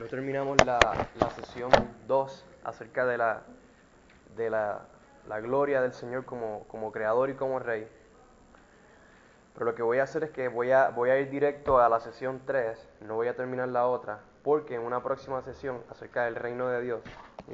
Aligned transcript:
No 0.00 0.06
terminamos 0.06 0.56
la, 0.66 0.80
sesión 1.36 1.70
2 2.08 2.44
acerca 2.64 3.06
de 3.06 3.16
la, 3.16 4.82
gloria 5.40 5.80
del 5.80 5.92
Señor 5.92 6.24
como, 6.24 6.90
creador 6.92 7.30
y 7.30 7.34
como 7.34 7.60
rey. 7.60 7.86
Pero 9.52 9.66
lo 9.66 9.76
que 9.76 9.84
voy 9.84 9.98
a 9.98 10.02
hacer 10.02 10.24
es 10.24 10.30
que 10.30 10.48
voy 10.48 10.72
a, 10.72 10.90
ir 11.20 11.30
directo 11.30 11.78
a 11.78 11.88
la 11.88 12.00
sesión 12.00 12.42
3, 12.44 12.88
no 13.02 13.14
voy 13.14 13.28
a 13.28 13.36
terminar 13.36 13.68
la 13.68 13.86
otra, 13.86 14.18
porque 14.42 14.74
en 14.74 14.80
una 14.80 15.00
próxima 15.00 15.42
sesión 15.42 15.80
acerca 15.88 16.24
del 16.24 16.34
reino 16.34 16.68
de 16.68 16.82
Dios, 16.82 17.00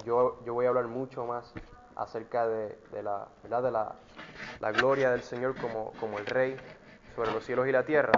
yo, 0.07 0.39
voy 0.47 0.65
a 0.65 0.71
hablar 0.71 0.87
mucho 0.87 1.27
más 1.27 1.53
acerca 1.95 2.49
de, 2.49 2.79
la 3.03 4.73
gloria 4.73 5.11
del 5.11 5.23
Señor 5.23 5.55
como, 5.61 5.93
como 6.01 6.19
el 6.19 6.25
rey 6.25 6.57
sobre 7.15 7.33
los 7.33 7.45
cielos 7.45 7.69
y 7.69 7.73
la 7.73 7.85
tierra. 7.85 8.13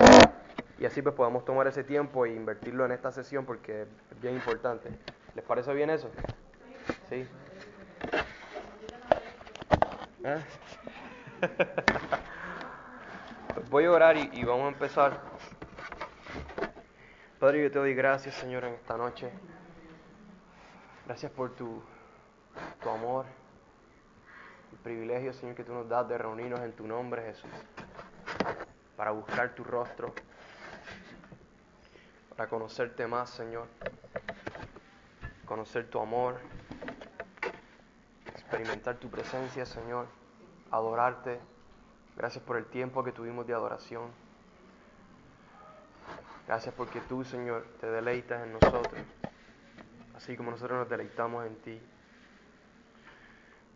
Y 0.79 0.87
así 0.87 1.03
pues 1.03 1.15
podamos 1.15 1.45
tomar 1.45 1.67
ese 1.67 1.85
tiempo 1.85 2.27
e 2.27 2.35
invertirlo 2.35 2.85
en 2.85 2.93
esta 2.93 3.13
sesión 3.13 3.45
porque 3.45 3.83
es 3.83 4.21
bien 4.21 4.35
importante. 4.35 4.91
¿Les 5.35 5.45
parece 5.45 5.73
bien 5.75 5.91
eso? 5.91 6.11
Sí. 7.09 7.27
¿Eh? 10.25 10.43
Voy 13.71 13.85
a 13.85 13.93
orar 13.93 14.17
y, 14.17 14.31
y 14.33 14.45
vamos 14.45 14.65
a 14.65 14.69
empezar. 14.69 15.21
Padre, 17.39 17.63
yo 17.63 17.71
te 17.71 17.79
doy 17.79 17.95
gracias, 17.95 18.35
Señor, 18.37 18.65
en 18.65 18.75
esta 18.75 18.97
noche. 18.97 19.31
Gracias 21.07 21.33
por 21.33 21.51
tu, 21.51 21.83
tu 22.81 22.89
amor, 22.89 23.27
el 24.73 24.79
privilegio, 24.79 25.33
Señor, 25.33 25.57
que 25.57 25.65
tú 25.65 25.73
nos 25.73 25.89
das 25.89 26.09
de 26.09 26.17
reunirnos 26.17 26.61
en 26.61 26.73
tu 26.73 26.87
nombre, 26.87 27.23
Jesús, 27.23 27.51
para 28.97 29.11
buscar 29.11 29.55
tu 29.55 29.65
rostro, 29.65 30.15
para 32.43 32.51
conocerte 32.51 33.07
más, 33.07 33.31
Señor, 33.31 33.69
conocer 35.45 35.89
tu 35.89 36.01
amor, 36.01 36.41
experimentar 38.27 38.97
tu 38.97 39.09
presencia, 39.09 39.65
Señor, 39.65 40.09
adorarte. 40.73 41.39
Gracias 42.17 42.43
por 42.43 42.57
el 42.57 42.67
tiempo 42.67 43.05
que 43.05 43.13
tuvimos 43.13 43.47
de 43.47 43.55
adoración. 43.55 44.11
Gracias 46.49 46.75
porque 46.75 47.01
tú, 47.03 47.23
Señor, 47.23 47.65
te 47.81 47.87
deleitas 47.89 48.43
en 48.43 48.55
nosotros, 48.55 48.93
así 50.17 50.37
como 50.37 50.51
nosotros 50.51 50.81
nos 50.81 50.89
deleitamos 50.89 51.47
en 51.47 51.55
ti. 51.63 51.81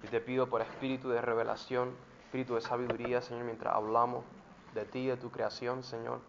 Y 0.03 0.09
te 0.09 0.21
pido 0.21 0.49
por 0.49 0.61
espíritu 0.61 1.09
de 1.09 1.21
revelación, 1.21 1.95
espíritu 2.25 2.57
de 2.57 2.63
sabiduría, 2.63 3.23
Señor, 3.23 3.45
mientras 3.45 3.73
hablamos 3.77 4.25
de 4.75 4.85
ti, 4.87 5.07
de 5.07 5.17
tu 5.17 5.31
creación, 5.31 5.85
Señor. 5.85 6.21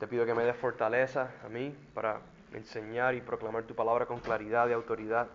Te 0.00 0.08
pido 0.08 0.24
que 0.24 0.32
me 0.34 0.44
des 0.44 0.56
fortaleza 0.56 1.30
a 1.44 1.50
mí 1.50 1.76
para 1.92 2.22
enseñar 2.54 3.14
y 3.14 3.20
proclamar 3.20 3.64
tu 3.64 3.74
palabra 3.74 4.06
con 4.06 4.18
claridad 4.18 4.66
y 4.70 4.72
autoridad. 4.72 5.28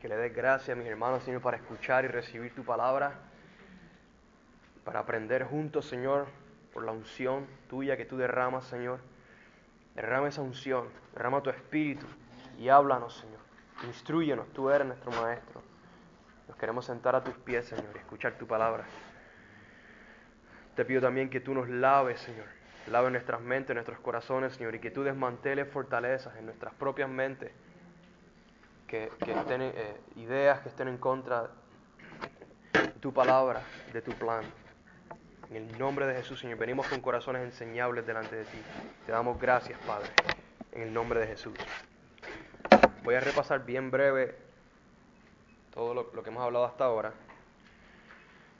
Que 0.00 0.08
le 0.08 0.16
des 0.16 0.32
gracia 0.32 0.74
a 0.74 0.76
mis 0.76 0.86
hermanos, 0.86 1.24
Señor, 1.24 1.42
para 1.42 1.56
escuchar 1.56 2.04
y 2.04 2.08
recibir 2.08 2.54
tu 2.54 2.64
palabra, 2.64 3.14
para 4.84 5.00
aprender 5.00 5.42
juntos, 5.42 5.84
Señor, 5.88 6.28
por 6.72 6.84
la 6.84 6.92
unción 6.92 7.48
tuya 7.68 7.96
que 7.96 8.04
tú 8.04 8.16
derramas, 8.16 8.66
Señor. 8.66 9.00
Derrama 9.96 10.28
esa 10.28 10.42
unción, 10.42 10.88
derrama 11.12 11.42
tu 11.42 11.50
espíritu 11.50 12.06
y 12.60 12.68
háblanos, 12.68 13.16
Señor. 13.16 13.40
Instruyenos, 13.84 14.46
tú 14.52 14.70
eres 14.70 14.86
nuestro 14.86 15.10
Maestro. 15.10 15.60
Nos 16.46 16.56
queremos 16.56 16.84
sentar 16.84 17.16
a 17.16 17.24
tus 17.24 17.34
pies, 17.38 17.66
Señor, 17.66 17.90
y 17.96 17.98
escuchar 17.98 18.34
tu 18.34 18.46
palabra. 18.46 18.84
Te 20.76 20.84
pido 20.84 21.00
también 21.00 21.28
que 21.28 21.40
tú 21.40 21.52
nos 21.52 21.68
laves, 21.68 22.20
Señor. 22.20 22.46
Lave 22.86 23.10
nuestras 23.10 23.40
mentes, 23.40 23.74
nuestros 23.74 23.98
corazones, 23.98 24.54
Señor, 24.54 24.74
y 24.76 24.78
que 24.78 24.90
tú 24.90 25.02
desmanteles 25.02 25.68
fortalezas 25.68 26.36
en 26.36 26.46
nuestras 26.46 26.72
propias 26.74 27.08
mentes, 27.08 27.50
que, 28.86 29.10
que 29.24 29.32
eh, 29.32 29.96
ideas 30.16 30.60
que 30.60 30.68
estén 30.68 30.86
en 30.86 30.98
contra 30.98 31.50
de 32.72 32.88
tu 33.00 33.12
palabra, 33.12 33.62
de 33.92 34.02
tu 34.02 34.12
plan. 34.12 34.44
En 35.50 35.56
el 35.56 35.78
nombre 35.78 36.06
de 36.06 36.14
Jesús, 36.14 36.40
Señor, 36.40 36.58
venimos 36.58 36.86
con 36.86 37.00
corazones 37.00 37.42
enseñables 37.42 38.06
delante 38.06 38.36
de 38.36 38.44
ti. 38.44 38.58
Te 39.04 39.12
damos 39.12 39.40
gracias, 39.40 39.78
Padre, 39.86 40.08
en 40.72 40.82
el 40.82 40.92
nombre 40.92 41.20
de 41.20 41.26
Jesús. 41.26 41.54
Voy 43.02 43.14
a 43.14 43.20
repasar 43.20 43.64
bien 43.64 43.90
breve 43.90 44.36
todo 45.72 45.94
lo, 45.94 46.10
lo, 46.14 46.22
que 46.22 46.30
hemos 46.30 46.42
hablado 46.42 46.64
hasta 46.64 46.84
ahora. 46.84 47.12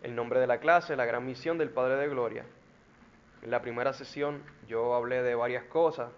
El 0.02 0.14
nombre 0.14 0.38
de 0.40 0.46
la 0.46 0.58
clase, 0.58 0.96
la 0.96 1.04
gran 1.04 1.24
misión 1.24 1.58
del 1.58 1.70
Padre 1.70 1.96
de 1.96 2.08
Gloria. 2.08 2.44
En 3.42 3.50
la 3.50 3.60
primera 3.60 3.92
sesión 3.92 4.42
yo 4.66 4.94
hablé 4.94 5.22
de 5.22 5.34
varias 5.34 5.64
cosas, 5.64 6.10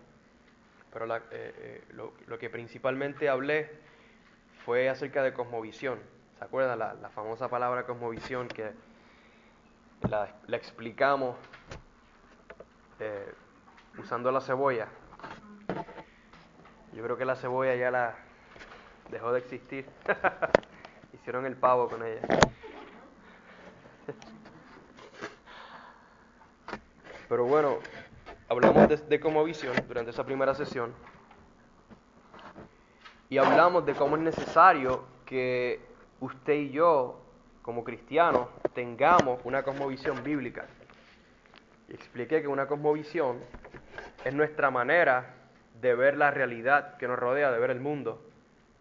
pero 0.93 1.07
la, 1.07 1.19
eh, 1.19 1.23
eh, 1.31 1.85
lo, 1.93 2.39
que 2.39 2.49
principalmente 2.49 3.29
hablé 3.29 3.71
fue 4.65 4.89
acerca 4.89 5.23
de 5.23 5.33
cosmovisión. 5.33 5.99
¿Se 6.39 6.45
acuerdan 6.45 6.79
la, 6.79 7.11
famosa 7.11 7.49
palabra 7.49 7.85
cosmovisión 7.85 8.49
que 8.49 8.73
la, 10.09 10.29
la 10.47 10.57
explicamos 10.57 11.37
eh, 13.01 13.33
usando 13.99 14.31
la 14.31 14.41
cebolla? 14.41 14.89
Yo 16.93 17.03
creo 17.03 17.17
que 17.17 17.25
la 17.25 17.37
cebolla 17.37 17.75
ya 17.75 17.91
la 17.91 18.17
dejó 19.11 19.33
de 19.33 19.41
existir. 19.41 19.87
Hicieron 21.13 21.47
el 21.47 21.57
pavo 21.57 21.89
con 21.89 22.05
ella. 22.05 22.23
Pero 27.29 27.45
bueno, 27.45 27.79
hablamos 28.49 28.89
de, 28.89 28.97
de 28.97 29.21
como 29.21 29.45
visión 29.45 29.75
durante 29.87 30.11
esa 30.11 30.25
primera 30.25 30.55
sesión. 30.55 30.95
Y 33.29 33.37
hablamos 33.37 33.85
de 33.85 33.95
cómo 33.95 34.17
es 34.17 34.23
necesario 34.23 35.05
que 35.27 35.81
usted 36.21 36.55
y 36.55 36.71
yo, 36.71 37.21
como 37.61 37.85
cristianos, 37.85 38.49
tengamos 38.73 39.41
una 39.45 39.63
cosmovisión 39.63 40.23
bíblica. 40.25 40.65
Y 41.89 41.95
expliqué 41.95 42.41
que 42.41 42.49
una 42.49 42.67
cosmovisión 42.67 43.41
es 44.25 44.35
nuestra 44.35 44.71
manera 44.71 45.35
de 45.81 45.95
ver 45.95 46.17
la 46.17 46.31
realidad 46.31 46.97
que 46.97 47.07
nos 47.07 47.19
rodea, 47.19 47.53
de 47.53 47.59
ver 47.59 47.71
el 47.71 47.81
mundo, 47.81 48.23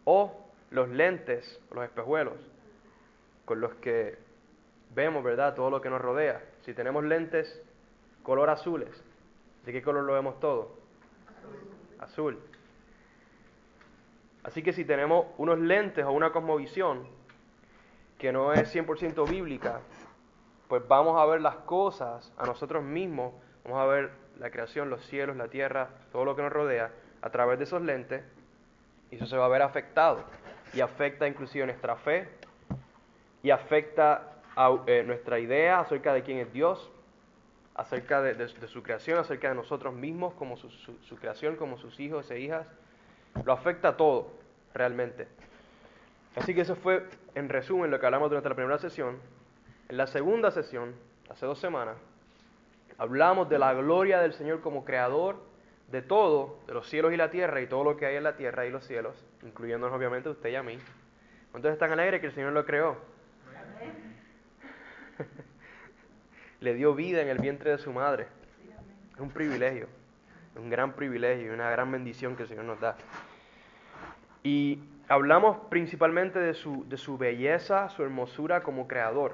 o 0.05 0.49
los 0.71 0.87
lentes, 0.89 1.59
los 1.73 1.83
espejuelos, 1.83 2.35
con 3.43 3.59
los 3.59 3.73
que 3.75 4.17
vemos, 4.95 5.23
¿verdad?, 5.23 5.53
todo 5.53 5.69
lo 5.69 5.81
que 5.81 5.89
nos 5.89 6.01
rodea. 6.01 6.41
Si 6.61 6.73
tenemos 6.73 7.03
lentes 7.03 7.61
color 8.27 8.49
azules, 8.49 8.89
¿de 9.65 9.71
qué 9.71 9.81
color 9.81 10.03
lo 10.03 10.11
vemos 10.11 10.37
todo? 10.41 10.75
Azul. 11.97 12.37
Así 14.43 14.61
que 14.61 14.73
si 14.73 14.83
tenemos 14.83 15.27
unos 15.37 15.57
lentes 15.59 16.03
o 16.03 16.11
una 16.11 16.33
cosmovisión 16.33 17.07
que 18.17 18.33
no 18.33 18.51
es 18.51 18.75
100% 18.75 19.29
bíblica, 19.29 19.79
pues 20.67 20.85
vamos 20.89 21.17
a 21.17 21.25
ver 21.25 21.39
las 21.39 21.55
cosas 21.59 22.33
a 22.37 22.45
nosotros 22.45 22.83
mismos, 22.83 23.33
vamos 23.63 23.79
a 23.79 23.85
ver 23.85 24.11
la 24.39 24.51
creación, 24.51 24.89
los 24.89 25.05
cielos, 25.05 25.37
la 25.37 25.47
tierra, 25.47 25.87
todo 26.11 26.25
lo 26.25 26.35
que 26.35 26.41
nos 26.41 26.51
rodea, 26.51 26.91
a 27.21 27.29
través 27.29 27.59
de 27.59 27.63
esos 27.63 27.81
lentes, 27.81 28.25
y 29.09 29.15
eso 29.15 29.25
se 29.25 29.37
va 29.37 29.45
a 29.45 29.47
ver 29.49 29.61
afectado. 29.61 30.25
Y 30.73 30.81
afecta 30.81 31.29
inclusive 31.29 31.65
nuestra 31.65 31.95
fe, 31.95 32.27
y 33.41 33.51
afecta 33.51 34.33
a 34.53 34.83
eh, 34.85 35.03
nuestra 35.07 35.39
idea 35.39 35.79
acerca 35.79 36.13
de 36.13 36.23
quién 36.23 36.39
es 36.39 36.51
Dios, 36.51 36.91
acerca 37.77 38.23
de, 38.23 38.47
su 38.67 38.81
creación, 38.81 39.19
acerca 39.19 39.49
de 39.49 39.55
nosotros 39.55 39.93
mismos 39.93 40.33
como 40.33 40.57
su, 40.57 41.15
creación, 41.19 41.55
como 41.55 41.77
sus 41.77 41.99
hijos 41.99 42.29
e 42.31 42.39
hijas. 42.39 42.65
Lo 43.45 43.53
afecta 43.53 43.89
a 43.89 43.97
todo, 43.97 44.31
realmente. 44.73 45.27
Así 46.35 46.55
que 46.55 46.61
eso 46.61 46.75
fue, 46.75 47.05
en 47.35 47.49
resumen, 47.49 47.91
lo 47.91 47.99
que 47.99 48.05
hablamos 48.07 48.29
durante 48.29 48.49
la 48.49 48.55
primera 48.55 48.79
sesión. 48.79 49.17
En 49.89 49.97
la 49.97 50.07
segunda 50.07 50.49
sesión, 50.49 50.95
hace 51.29 51.45
dos 51.45 51.59
semanas, 51.59 51.97
hablamos 52.97 53.47
de 53.47 53.59
la 53.59 53.73
gloria 53.73 54.19
del 54.21 54.33
Señor 54.33 54.61
como 54.61 54.83
creador 54.83 55.37
de 55.91 56.01
todo, 56.01 56.59
de 56.65 56.73
los 56.73 56.89
cielos 56.89 57.13
y 57.13 57.17
la 57.17 57.29
tierra 57.29 57.61
y 57.61 57.67
todo 57.67 57.83
lo 57.83 57.95
que 57.95 58.07
hay 58.07 58.15
en 58.15 58.23
la 58.23 58.35
tierra 58.35 58.65
y 58.65 58.71
los 58.71 58.85
cielos, 58.85 59.15
incluyéndonos 59.43 59.95
obviamente 59.95 60.29
usted 60.29 60.49
y 60.49 60.55
a 60.55 60.63
mí. 60.63 60.79
¿Cuántos 61.51 61.71
están 61.71 61.91
alegres 61.91 62.21
que 62.21 62.27
el 62.27 62.33
Señor 62.33 62.53
lo 62.53 62.65
creó? 62.65 62.97
Le 66.59 66.73
dio 66.73 66.95
vida 66.95 67.21
en 67.21 67.29
el 67.29 67.37
vientre 67.37 67.71
de 67.71 67.77
su 67.77 67.91
madre. 67.93 68.27
Es 69.13 69.19
un 69.19 69.29
privilegio, 69.29 69.87
un 70.55 70.69
gran 70.69 70.93
privilegio 70.93 71.47
y 71.47 71.49
una 71.49 71.69
gran 71.69 71.91
bendición 71.91 72.35
que 72.35 72.43
el 72.43 72.49
Señor 72.49 72.65
nos 72.65 72.79
da. 72.79 72.97
Y 74.43 74.79
hablamos 75.07 75.57
principalmente 75.69 76.39
de 76.39 76.53
su, 76.53 76.87
de 76.87 76.97
su 76.97 77.17
belleza, 77.17 77.89
su 77.89 78.03
hermosura 78.03 78.63
como 78.63 78.87
creador. 78.87 79.33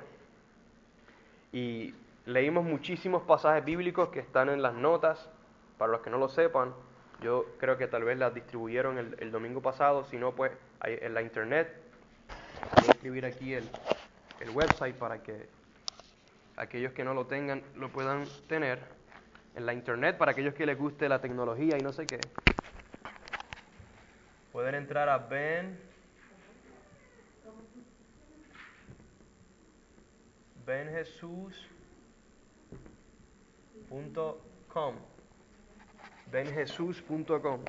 Y 1.51 1.93
leímos 2.25 2.65
muchísimos 2.65 3.23
pasajes 3.23 3.63
bíblicos 3.63 4.09
que 4.09 4.19
están 4.19 4.49
en 4.49 4.61
las 4.61 4.73
notas. 4.73 5.29
Para 5.77 5.91
los 5.91 6.01
que 6.01 6.09
no 6.09 6.17
lo 6.17 6.29
sepan, 6.29 6.73
yo 7.21 7.45
creo 7.59 7.77
que 7.77 7.87
tal 7.87 8.03
vez 8.03 8.17
las 8.17 8.33
distribuyeron 8.33 8.97
el, 8.97 9.15
el 9.19 9.31
domingo 9.31 9.61
pasado. 9.61 10.05
Si 10.05 10.17
no, 10.17 10.33
pues 10.33 10.51
en 10.83 11.13
la 11.13 11.21
internet. 11.21 11.73
Voy 12.77 12.87
a 12.87 12.91
escribir 12.91 13.25
aquí 13.25 13.53
el, 13.53 13.69
el 14.39 14.49
website 14.51 14.95
para 14.95 15.21
que 15.21 15.47
aquellos 16.57 16.93
que 16.93 17.03
no 17.03 17.13
lo 17.13 17.25
tengan 17.27 17.61
lo 17.75 17.89
puedan 17.89 18.25
tener 18.47 18.79
en 19.55 19.65
la 19.65 19.73
internet 19.73 20.17
para 20.17 20.31
aquellos 20.31 20.53
que 20.53 20.65
les 20.65 20.77
guste 20.77 21.07
la 21.09 21.19
tecnología 21.19 21.77
y 21.77 21.81
no 21.81 21.91
sé 21.93 22.05
qué. 22.05 22.19
pueden 24.51 24.75
entrar 24.75 25.09
a 25.09 25.17
Ben 25.17 25.77
benjesus.com 36.31 37.59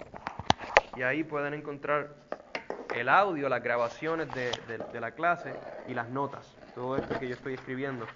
y 0.96 1.02
ahí 1.02 1.24
pueden 1.24 1.54
encontrar 1.54 2.14
el 2.94 3.08
audio, 3.08 3.48
las 3.48 3.62
grabaciones 3.62 4.28
de, 4.34 5.00
la 5.00 5.10
clase 5.10 5.52
y 5.88 5.94
las 5.94 6.08
notas, 6.08 6.56
todo 6.74 6.96
esto 6.96 7.18
que 7.18 7.28
yo 7.28 7.34
estoy 7.34 7.54
escribiendo. 7.54 8.06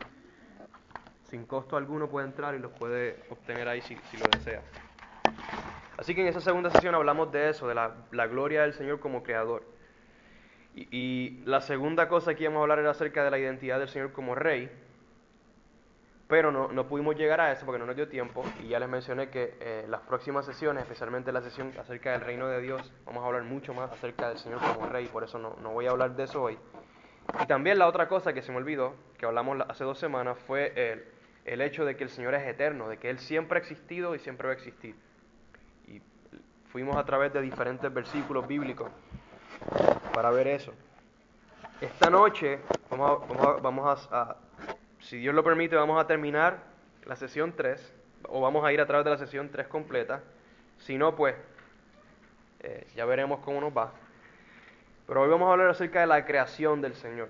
Sin 1.30 1.44
costo 1.44 1.76
alguno 1.76 2.08
puede 2.08 2.26
entrar 2.26 2.54
y 2.54 2.58
los 2.58 2.72
puede 2.72 3.22
obtener 3.28 3.68
ahí 3.68 3.82
si, 3.82 3.96
si 4.10 4.16
lo 4.16 4.26
desea. 4.30 4.62
Así 5.98 6.14
que 6.14 6.22
en 6.22 6.28
esa 6.28 6.40
segunda 6.40 6.70
sesión 6.70 6.94
hablamos 6.94 7.32
de 7.32 7.50
eso, 7.50 7.66
de 7.66 7.74
la, 7.74 7.92
la 8.12 8.26
gloria 8.28 8.62
del 8.62 8.72
Señor 8.72 9.00
como 9.00 9.22
creador. 9.22 9.64
Y, 10.74 11.42
la 11.44 11.60
segunda 11.60 12.08
cosa 12.08 12.34
que 12.34 12.44
íbamos 12.44 12.60
a 12.60 12.62
hablar 12.62 12.78
era 12.78 12.90
acerca 12.90 13.24
de 13.24 13.30
la 13.32 13.38
identidad 13.38 13.80
del 13.80 13.88
Señor 13.88 14.12
como 14.12 14.36
rey. 14.36 14.70
Pero 16.28 16.52
no, 16.52 16.68
no 16.68 16.86
pudimos 16.86 17.16
llegar 17.16 17.40
a 17.40 17.50
eso 17.50 17.66
porque 17.66 17.80
no 17.80 17.86
nos 17.86 17.96
dio 17.96 18.08
tiempo. 18.08 18.44
Y 18.62 18.68
ya 18.68 18.78
les 18.78 18.88
mencioné 18.88 19.28
que 19.28 19.56
eh, 19.60 19.86
las 19.88 20.02
próximas 20.02 20.46
sesiones, 20.46 20.84
especialmente 20.84 21.32
la 21.32 21.42
sesión 21.42 21.72
acerca 21.80 22.12
del 22.12 22.20
reino 22.20 22.46
de 22.46 22.60
Dios, 22.60 22.92
vamos 23.04 23.24
a 23.24 23.26
hablar 23.26 23.42
mucho 23.42 23.74
más 23.74 23.90
acerca 23.90 24.28
del 24.28 24.38
Señor 24.38 24.60
como 24.60 24.86
rey. 24.86 25.06
Por 25.06 25.24
eso 25.24 25.38
no, 25.38 25.56
no 25.62 25.70
voy 25.70 25.86
a 25.86 25.90
hablar 25.90 26.14
de 26.14 26.24
eso 26.24 26.42
hoy. 26.42 26.58
Y 27.42 27.46
también 27.46 27.78
la 27.78 27.88
otra 27.88 28.08
cosa 28.08 28.32
que 28.32 28.42
se 28.42 28.52
me 28.52 28.58
olvidó, 28.58 28.94
que 29.18 29.26
hablamos 29.26 29.58
hace 29.68 29.82
dos 29.82 29.98
semanas, 29.98 30.38
fue 30.46 30.72
el, 30.76 31.17
el 31.52 31.60
hecho 31.60 31.84
de 31.84 31.96
que 31.96 32.04
el 32.04 32.10
Señor 32.10 32.34
es 32.34 32.46
eterno, 32.46 32.88
de 32.88 32.98
que 32.98 33.10
Él 33.10 33.18
siempre 33.18 33.58
ha 33.58 33.62
existido 33.62 34.14
y 34.14 34.18
siempre 34.18 34.48
va 34.48 34.54
a 34.54 34.56
existir. 34.56 34.94
Y 35.86 36.00
fuimos 36.70 36.96
a 36.96 37.04
través 37.04 37.32
de 37.32 37.40
diferentes 37.40 37.92
versículos 37.92 38.46
bíblicos 38.46 38.90
para 40.12 40.30
ver 40.30 40.48
eso. 40.48 40.72
Esta 41.80 42.10
noche 42.10 42.58
vamos 42.90 43.26
vamos 43.28 43.62
vamos 43.62 44.08
a 44.10 44.36
si 45.00 45.18
Dios 45.18 45.34
lo 45.34 45.44
permite, 45.44 45.76
vamos 45.76 46.00
a 46.00 46.06
terminar 46.06 46.58
la 47.06 47.16
sesión 47.16 47.52
3, 47.56 47.94
o 48.24 48.40
vamos 48.40 48.64
a 48.64 48.72
ir 48.72 48.80
a 48.80 48.86
través 48.86 49.04
de 49.04 49.10
la 49.12 49.18
sesión 49.18 49.48
3 49.50 49.66
completa. 49.68 50.22
Si 50.78 50.98
no, 50.98 51.14
pues 51.16 51.34
eh, 52.60 52.86
ya 52.94 53.04
veremos 53.04 53.40
cómo 53.40 53.60
nos 53.60 53.76
va. 53.76 53.92
Pero 55.06 55.22
hoy 55.22 55.30
vamos 55.30 55.48
a 55.48 55.52
hablar 55.52 55.70
acerca 55.70 56.00
de 56.00 56.06
la 56.06 56.26
creación 56.26 56.80
del 56.82 56.94
Señor. 56.94 57.28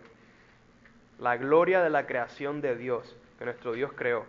La 1.18 1.36
gloria 1.36 1.82
de 1.82 1.90
la 1.90 2.06
creación 2.06 2.60
de 2.60 2.76
Dios, 2.76 3.16
que 3.38 3.44
nuestro 3.44 3.72
Dios 3.72 3.92
creó. 3.94 4.26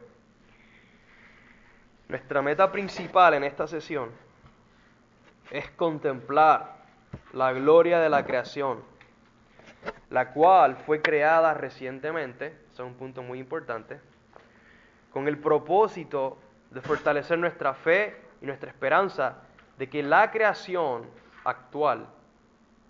Nuestra 2.08 2.42
meta 2.42 2.72
principal 2.72 3.34
en 3.34 3.44
esta 3.44 3.68
sesión 3.68 4.10
es 5.52 5.70
contemplar 5.72 6.78
la 7.34 7.52
gloria 7.54 8.00
de 8.00 8.10
la 8.10 8.26
creación, 8.26 8.84
la 10.10 10.32
cual 10.32 10.76
fue 10.78 11.02
creada 11.02 11.54
recientemente 11.54 12.56
es 12.84 12.86
un 12.86 12.94
punto 12.94 13.22
muy 13.22 13.40
importante, 13.40 14.00
con 15.12 15.28
el 15.28 15.38
propósito 15.38 16.38
de 16.72 16.82
fortalecer 16.82 17.38
nuestra 17.38 17.74
fe 17.74 18.16
y 18.42 18.46
nuestra 18.46 18.70
esperanza 18.70 19.40
de 19.78 19.90
que 19.90 20.02
la 20.02 20.32
creación 20.32 21.06
actual, 21.44 22.08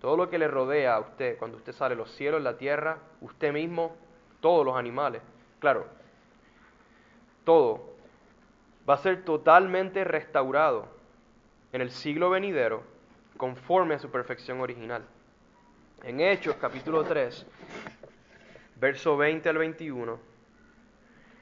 todo 0.00 0.16
lo 0.16 0.30
que 0.30 0.38
le 0.38 0.48
rodea 0.48 0.94
a 0.94 1.00
usted, 1.00 1.38
cuando 1.38 1.56
usted 1.56 1.72
sale, 1.72 1.94
los 1.94 2.10
cielos, 2.12 2.40
la 2.40 2.56
tierra, 2.56 2.98
usted 3.20 3.52
mismo, 3.52 3.96
todos 4.40 4.64
los 4.64 4.76
animales, 4.76 5.22
claro, 5.58 5.86
todo 7.44 7.90
va 8.88 8.94
a 8.94 8.98
ser 8.98 9.24
totalmente 9.24 10.04
restaurado 10.04 10.86
en 11.72 11.80
el 11.80 11.90
siglo 11.90 12.30
venidero 12.30 12.82
conforme 13.36 13.94
a 13.94 13.98
su 13.98 14.10
perfección 14.10 14.60
original. 14.60 15.04
En 16.02 16.20
Hechos 16.20 16.56
capítulo 16.60 17.04
3 17.04 17.46
verso 18.76 19.16
20 19.16 19.48
al 19.48 19.58
21, 19.58 20.18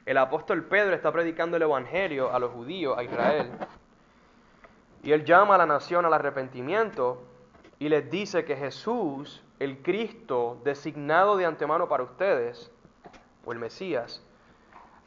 el 0.05 0.17
apóstol 0.17 0.65
Pedro 0.65 0.93
está 0.93 1.11
predicando 1.11 1.55
el 1.55 1.63
Evangelio 1.63 2.33
a 2.33 2.39
los 2.39 2.51
judíos, 2.51 2.97
a 2.97 3.03
Israel, 3.03 3.51
y 5.03 5.13
él 5.13 5.23
llama 5.23 5.55
a 5.55 5.59
la 5.59 5.65
nación 5.65 6.05
al 6.05 6.13
arrepentimiento 6.13 7.23
y 7.79 7.87
les 7.87 8.09
dice 8.11 8.43
que 8.43 8.57
Jesús, 8.57 9.41
el 9.59 9.81
Cristo 9.81 10.59
designado 10.65 11.37
de 11.37 11.45
antemano 11.45 11.87
para 11.87 12.03
ustedes, 12.03 12.69
o 13.45 13.53
el 13.53 13.59
Mesías, 13.59 14.21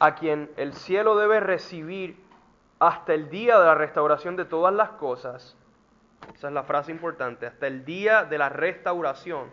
a 0.02 0.16
quien 0.16 0.50
el 0.56 0.72
cielo 0.75 1.16
debe 1.16 1.38
recibir 1.38 2.20
hasta 2.81 3.14
el 3.14 3.31
día 3.31 3.56
de 3.60 3.66
la 3.66 3.76
restauración 3.76 4.34
de 4.34 4.44
todas 4.44 4.75
las 4.75 4.90
cosas, 4.90 5.56
esa 6.34 6.49
es 6.49 6.52
la 6.52 6.64
frase 6.64 6.90
importante, 6.90 7.46
hasta 7.46 7.69
el 7.69 7.84
día 7.84 8.25
de 8.25 8.37
la 8.37 8.49
restauración 8.49 9.52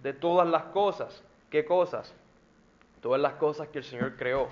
de 0.00 0.12
todas 0.12 0.48
las 0.48 0.64
cosas. 0.64 1.22
¿Qué 1.50 1.64
cosas? 1.64 2.16
Todas 3.00 3.20
las 3.20 3.34
cosas 3.34 3.68
que 3.68 3.78
el 3.78 3.84
Señor 3.84 4.16
creó, 4.16 4.48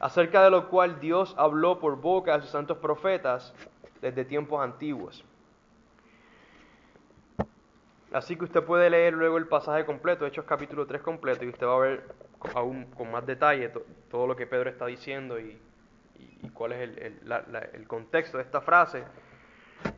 acerca 0.00 0.42
de 0.42 0.50
lo 0.50 0.70
cual 0.70 0.98
Dios 0.98 1.32
habló 1.38 1.78
por 1.78 1.94
boca 2.00 2.34
de 2.34 2.42
sus 2.42 2.50
santos 2.50 2.78
profetas 2.78 3.54
desde 4.02 4.24
tiempos 4.24 4.60
antiguos. 4.60 5.24
Así 8.12 8.34
que 8.34 8.42
usted 8.42 8.64
puede 8.64 8.90
leer 8.90 9.14
luego 9.14 9.38
el 9.38 9.46
pasaje 9.46 9.86
completo, 9.86 10.26
Hechos 10.26 10.46
capítulo 10.46 10.84
3 10.84 11.00
completo, 11.00 11.44
y 11.44 11.50
usted 11.50 11.64
va 11.64 11.76
a 11.76 11.78
ver 11.78 12.24
aún 12.54 12.84
con 12.86 13.10
más 13.10 13.26
detalle 13.26 13.70
todo 14.10 14.26
lo 14.26 14.36
que 14.36 14.46
Pedro 14.46 14.70
está 14.70 14.86
diciendo 14.86 15.38
y, 15.38 15.60
cuál 16.52 16.72
es 16.72 16.80
el, 16.98 17.22
el 17.72 17.88
contexto 17.88 18.36
de 18.36 18.44
esta 18.44 18.60
frase. 18.60 19.02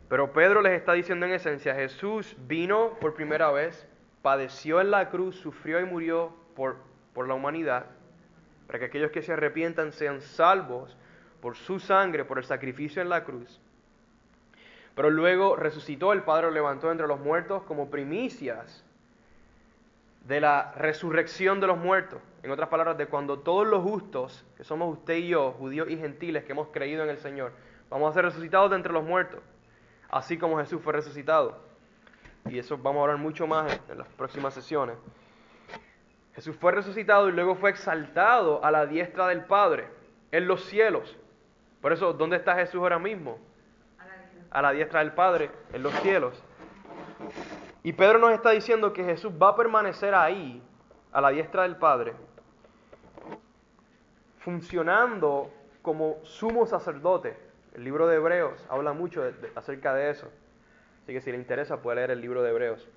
Pero 0.08 0.32
Pedro 0.32 0.62
les 0.62 0.72
está 0.72 0.92
diciendo 0.92 1.26
en 1.26 1.32
esencia, 1.32 1.74
Jesús 1.74 2.36
vino 2.46 2.92
por 3.00 3.14
primera 3.14 3.50
vez 3.50 3.86
padeció 4.22 4.80
en 4.80 4.90
la 4.90 5.08
cruz, 5.08 5.36
sufrió 5.36 5.80
y 5.80 5.84
murió 5.84 6.32
por, 6.56 6.78
por 7.14 7.28
la 7.28 7.34
humanidad, 7.34 7.86
para 8.66 8.80
que 8.80 8.86
aquellos 8.86 9.12
que 9.12 9.22
se 9.22 9.32
arrepientan 9.32 9.92
sean 9.92 10.20
salvos 10.20 10.96
por 11.40 11.56
su 11.56 11.78
sangre, 11.78 12.24
por 12.24 12.38
el 12.38 12.44
sacrificio 12.44 13.00
en 13.00 13.08
la 13.08 13.22
cruz. 13.22 13.60
Pero 14.96 15.10
luego 15.10 15.54
resucitó, 15.54 16.12
el 16.12 16.22
Padre 16.22 16.46
lo 16.46 16.52
levantó 16.52 16.90
entre 16.90 17.06
los 17.06 17.20
muertos 17.20 17.62
como 17.64 17.88
primicias 17.88 18.84
de 20.26 20.40
la 20.40 20.72
resurrección 20.76 21.60
de 21.60 21.68
los 21.68 21.78
muertos. 21.78 22.20
En 22.46 22.52
otras 22.52 22.68
palabras, 22.68 22.96
de 22.96 23.06
cuando 23.06 23.40
todos 23.40 23.66
los 23.66 23.82
justos, 23.82 24.46
que 24.56 24.62
somos 24.62 24.96
usted 24.96 25.16
y 25.16 25.26
yo, 25.26 25.50
judíos 25.58 25.90
y 25.90 25.96
gentiles 25.96 26.44
que 26.44 26.52
hemos 26.52 26.68
creído 26.68 27.02
en 27.02 27.10
el 27.10 27.18
Señor, 27.18 27.50
vamos 27.90 28.08
a 28.08 28.14
ser 28.14 28.24
resucitados 28.24 28.70
de 28.70 28.76
entre 28.76 28.92
los 28.92 29.02
muertos, 29.02 29.40
así 30.08 30.38
como 30.38 30.56
Jesús 30.58 30.80
fue 30.80 30.92
resucitado 30.92 31.66
y 32.48 32.58
eso 32.60 32.78
vamos 32.78 33.00
a 33.00 33.02
hablar 33.02 33.18
mucho 33.18 33.48
más 33.48 33.80
en, 33.88 33.98
las 33.98 34.06
próximas 34.10 34.54
sesiones. 34.54 34.96
Jesús 36.36 36.56
fue 36.56 36.70
resucitado 36.70 37.28
y 37.28 37.32
luego 37.32 37.56
fue 37.56 37.70
exaltado 37.70 38.64
a 38.64 38.70
la 38.70 38.86
diestra 38.86 39.26
del 39.26 39.44
Padre, 39.44 39.88
en 40.30 40.46
los 40.46 40.64
cielos. 40.66 41.16
Por 41.80 41.92
eso, 41.92 42.12
¿dónde 42.12 42.36
está 42.36 42.54
Jesús 42.54 42.80
ahora 42.80 43.00
mismo? 43.00 43.40
A 44.52 44.62
la 44.62 44.70
diestra 44.70 45.00
del 45.00 45.14
Padre, 45.14 45.50
en 45.72 45.82
los 45.82 45.92
cielos. 45.94 46.40
Y 47.82 47.92
Pedro 47.92 48.20
nos 48.20 48.30
está 48.30 48.50
diciendo 48.50 48.92
que 48.92 49.02
Jesús 49.02 49.32
va 49.32 49.48
a 49.48 49.56
permanecer 49.56 50.14
ahí, 50.14 50.62
a 51.12 51.20
la 51.20 51.30
diestra 51.30 51.62
del 51.62 51.76
Padre, 51.76 52.14
funcionando 54.46 55.50
como 55.82 56.20
sumo 56.22 56.66
sacerdote. 56.66 57.36
El 57.74 57.82
libro 57.82 58.06
de 58.06 58.14
Hebreos 58.14 58.64
habla 58.70 58.92
mucho 58.92 59.28
acerca 59.56 59.92
de 59.92 60.10
eso. 60.10 60.30
Así 61.02 61.12
que 61.12 61.20
si 61.20 61.32
le 61.32 61.36
interesa 61.36 61.82
puede 61.82 61.96
leer 61.96 62.12
el 62.12 62.20
libro 62.20 62.44
de 62.44 62.50
Hebreos. 62.50 62.88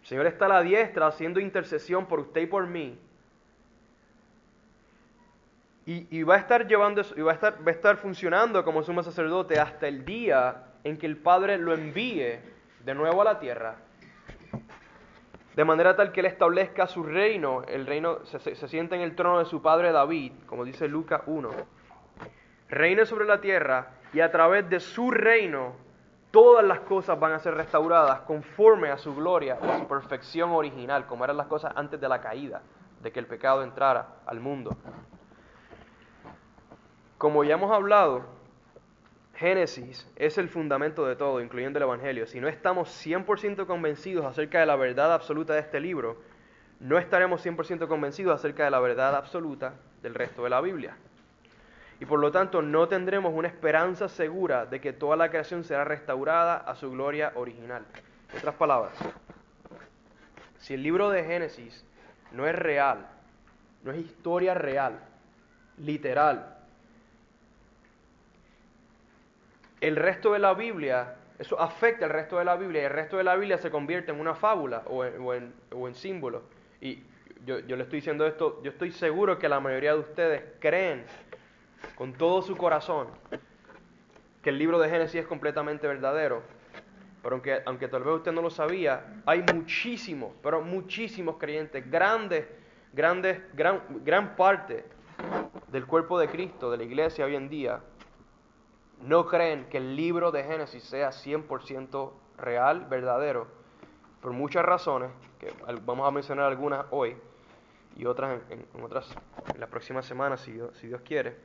El 0.00 0.06
Señor 0.06 0.26
está 0.26 0.46
a 0.46 0.48
la 0.48 0.62
diestra 0.62 1.06
haciendo 1.06 1.38
intercesión 1.38 2.06
por 2.06 2.18
usted 2.18 2.40
y 2.40 2.46
por 2.46 2.66
mí. 2.66 2.98
Y, 5.86 6.24
va 6.24 6.34
a 6.34 6.38
estar 6.38 6.66
llevando 6.66 7.02
y 7.14 7.20
va 7.20 7.30
a 7.30 7.34
estar, 7.36 7.64
va 7.64 7.70
a 7.70 7.74
estar 7.74 7.96
funcionando 7.98 8.64
como 8.64 8.82
sumo 8.82 9.04
sacerdote 9.04 9.60
hasta 9.60 9.86
el 9.86 10.04
día 10.04 10.64
en 10.82 10.96
que 10.96 11.06
el 11.06 11.18
Padre 11.18 11.56
lo 11.56 11.72
envíe 11.72 12.40
de 12.84 12.94
nuevo 12.96 13.22
a 13.22 13.26
la 13.26 13.38
tierra. 13.38 13.76
De 15.56 15.64
manera 15.64 15.96
tal 15.96 16.12
que 16.12 16.20
Él 16.20 16.26
establezca 16.26 16.86
su 16.86 17.02
reino, 17.02 17.62
el 17.62 17.86
reino 17.86 18.24
se, 18.26 18.38
se 18.38 18.68
sienta 18.68 18.94
en 18.94 19.00
el 19.00 19.16
trono 19.16 19.38
de 19.38 19.46
su 19.46 19.62
padre 19.62 19.90
David, 19.90 20.32
como 20.46 20.64
dice 20.64 20.86
Lucas 20.86 21.22
1. 21.26 21.50
Reine 22.68 23.06
sobre 23.06 23.24
la 23.24 23.40
tierra 23.40 23.94
y 24.12 24.20
a 24.20 24.30
través 24.30 24.68
de 24.68 24.80
su 24.80 25.10
reino 25.10 25.74
todas 26.30 26.62
las 26.62 26.80
cosas 26.80 27.18
van 27.18 27.32
a 27.32 27.38
ser 27.38 27.54
restauradas 27.54 28.20
conforme 28.20 28.90
a 28.90 28.98
su 28.98 29.14
gloria 29.14 29.58
a 29.62 29.78
su 29.78 29.88
perfección 29.88 30.50
original, 30.50 31.06
como 31.06 31.24
eran 31.24 31.38
las 31.38 31.46
cosas 31.46 31.72
antes 31.74 31.98
de 31.98 32.08
la 32.10 32.20
caída, 32.20 32.60
de 33.00 33.10
que 33.10 33.20
el 33.20 33.26
pecado 33.26 33.62
entrara 33.62 34.16
al 34.26 34.40
mundo. 34.40 34.76
Como 37.16 37.44
ya 37.44 37.54
hemos 37.54 37.72
hablado, 37.72 38.26
Génesis 39.36 40.10
es 40.16 40.38
el 40.38 40.48
fundamento 40.48 41.06
de 41.06 41.14
todo, 41.14 41.42
incluyendo 41.42 41.78
el 41.78 41.82
Evangelio. 41.82 42.26
Si 42.26 42.40
no 42.40 42.48
estamos 42.48 42.88
100% 43.06 43.66
convencidos 43.66 44.24
acerca 44.24 44.60
de 44.60 44.66
la 44.66 44.76
verdad 44.76 45.12
absoluta 45.12 45.52
de 45.52 45.60
este 45.60 45.78
libro, 45.78 46.16
no 46.80 46.98
estaremos 46.98 47.44
100% 47.44 47.86
convencidos 47.86 48.34
acerca 48.34 48.64
de 48.64 48.70
la 48.70 48.80
verdad 48.80 49.14
absoluta 49.14 49.74
del 50.02 50.14
resto 50.14 50.42
de 50.44 50.50
la 50.50 50.60
Biblia. 50.60 50.96
y 51.98 52.04
por 52.04 52.18
lo 52.18 52.30
tanto 52.30 52.60
no 52.60 52.88
tendremos 52.88 53.32
una 53.32 53.48
esperanza 53.48 54.08
segura 54.08 54.66
de 54.66 54.82
que 54.82 54.92
toda 54.92 55.16
la 55.16 55.30
creación 55.30 55.64
será 55.64 55.82
restaurada 55.82 56.58
a 56.58 56.74
su 56.74 56.90
gloria 56.90 57.32
original. 57.36 57.86
En 58.30 58.38
otras 58.38 58.54
palabras, 58.56 58.92
si 60.58 60.74
el 60.74 60.82
libro 60.82 61.08
de 61.08 61.24
Génesis 61.24 61.86
no 62.32 62.46
es 62.46 62.54
real, 62.54 63.06
no 63.82 63.92
es 63.92 63.98
historia 63.98 64.52
real, 64.52 65.00
literal, 65.78 66.55
el 69.80 69.96
resto 69.96 70.32
de 70.32 70.38
la 70.38 70.54
Biblia, 70.54 71.16
eso 71.38 71.60
afecta 71.60 72.06
al 72.06 72.12
resto 72.12 72.38
de 72.38 72.44
la 72.44 72.56
Biblia 72.56 72.82
y 72.82 72.84
el 72.86 72.90
resto 72.92 73.16
de 73.16 73.24
la 73.24 73.36
Biblia 73.36 73.58
se 73.58 73.70
convierte 73.70 74.10
en 74.10 74.20
una 74.20 74.34
fábula 74.34 74.82
o 74.86 75.04
en, 75.04 75.94
símbolo. 75.94 76.42
Y 76.80 77.02
yo, 77.44 77.60
yo 77.60 77.76
le 77.76 77.82
estoy 77.82 77.98
diciendo 77.98 78.26
esto, 78.26 78.62
yo 78.62 78.70
estoy 78.70 78.90
seguro 78.90 79.38
que 79.38 79.48
la 79.48 79.60
mayoría 79.60 79.92
de 79.94 80.00
ustedes 80.00 80.42
creen 80.60 81.04
con 81.94 82.12
todo 82.14 82.42
su 82.42 82.56
corazón 82.56 83.08
que 84.46 84.50
el 84.50 84.58
libro 84.58 84.78
de 84.78 84.88
Génesis 84.88 85.22
es 85.22 85.26
completamente 85.26 85.88
verdadero. 85.88 86.40
Pero 87.20 87.34
aunque, 87.34 87.62
aunque 87.66 87.88
tal 87.88 88.04
vez 88.04 88.14
usted 88.14 88.30
no 88.30 88.42
lo 88.42 88.50
sabía, 88.50 89.20
hay 89.26 89.42
muchísimos, 89.52 90.34
pero 90.40 90.62
muchísimos 90.62 91.36
creyentes, 91.36 91.90
grandes, 91.90 92.46
grandes, 92.92 93.40
gran, 93.54 93.82
gran 94.04 94.36
parte 94.36 94.84
del 95.72 95.84
cuerpo 95.84 96.16
de 96.20 96.28
Cristo, 96.28 96.70
de 96.70 96.76
la 96.76 96.84
iglesia 96.84 97.24
hoy 97.24 97.34
en 97.34 97.48
día, 97.48 97.80
no 99.02 99.26
creen 99.26 99.66
que 99.68 99.78
el 99.78 99.96
libro 99.96 100.30
de 100.30 100.44
Génesis 100.44 100.84
sea 100.84 101.10
100% 101.10 102.12
real, 102.38 102.86
verdadero, 102.86 103.46
por 104.20 104.32
muchas 104.32 104.64
razones, 104.64 105.10
que 105.38 105.52
vamos 105.84 106.08
a 106.08 106.10
mencionar 106.10 106.46
algunas 106.46 106.86
hoy 106.90 107.16
y 107.96 108.06
otras 108.06 108.40
en, 108.50 108.66
otras 108.82 109.14
en 109.54 109.60
las 109.60 109.68
próximas 109.68 110.06
semanas, 110.06 110.40
si 110.40 110.52
Dios 110.52 111.00
quiere. 111.04 111.36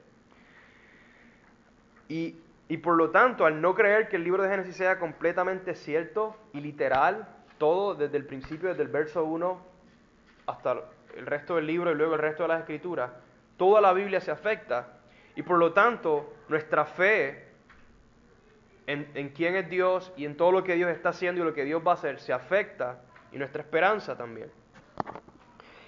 Y, 2.12 2.78
por 2.78 2.96
lo 2.96 3.10
tanto, 3.10 3.46
al 3.46 3.62
no 3.62 3.74
creer 3.74 4.10
que 4.10 4.18
el 4.18 4.26
libro 4.26 4.44
de 4.44 4.50
Génesis 4.50 4.76
sea 4.76 5.00
completamente 5.00 5.76
cierto 5.76 6.36
y 6.52 6.60
literal, 6.60 7.26
todo 7.58 7.96
desde 7.96 8.18
el 8.18 8.26
principio, 8.26 8.68
desde 8.68 8.84
el 8.84 8.90
verso 8.90 9.24
1 9.24 9.62
hasta 10.48 10.82
el 11.16 11.26
resto 11.26 11.56
del 11.56 11.68
libro 11.68 11.92
y 11.92 11.96
luego 11.96 12.16
el 12.16 12.20
resto 12.20 12.44
de 12.44 12.50
las 12.50 12.60
escrituras, 12.60 13.12
toda 13.56 13.80
la 13.80 13.94
Biblia 13.94 14.20
se 14.20 14.32
afecta. 14.32 15.00
Y 15.36 15.44
por 15.44 15.58
lo 15.58 15.72
tanto, 15.72 16.34
nuestra 16.52 16.86
fe 16.86 17.48
en, 18.86 19.30
quién 19.30 19.56
es 19.56 19.70
Dios 19.70 20.12
y 20.18 20.26
en 20.26 20.36
todo 20.36 20.52
lo 20.52 20.64
que 20.64 20.76
Dios 20.76 20.92
está 20.92 21.10
haciendo 21.10 21.42
y 21.42 21.46
lo 21.46 21.54
que 21.54 21.64
Dios 21.64 21.82
va 21.86 21.92
a 21.92 21.94
hacer 21.96 22.20
se 22.20 22.34
afecta 22.34 23.00
y 23.32 23.38
nuestra 23.38 23.62
esperanza 23.62 24.18
también. 24.18 24.52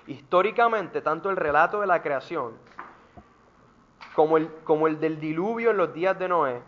Históricamente, 0.08 1.01
tanto 1.01 1.29
el 1.29 1.36
relato 1.36 1.82
de 1.82 1.88
la 1.88 2.01
creación 2.01 2.53
como 4.15 4.38
el, 4.38 4.50
como 4.63 4.88
el 4.88 5.00
del 5.00 5.20
diluvio 5.20 5.72
en 5.72 5.77
los 5.77 5.93
días 5.93 6.17
de 6.17 6.29
Noé, 6.29 6.62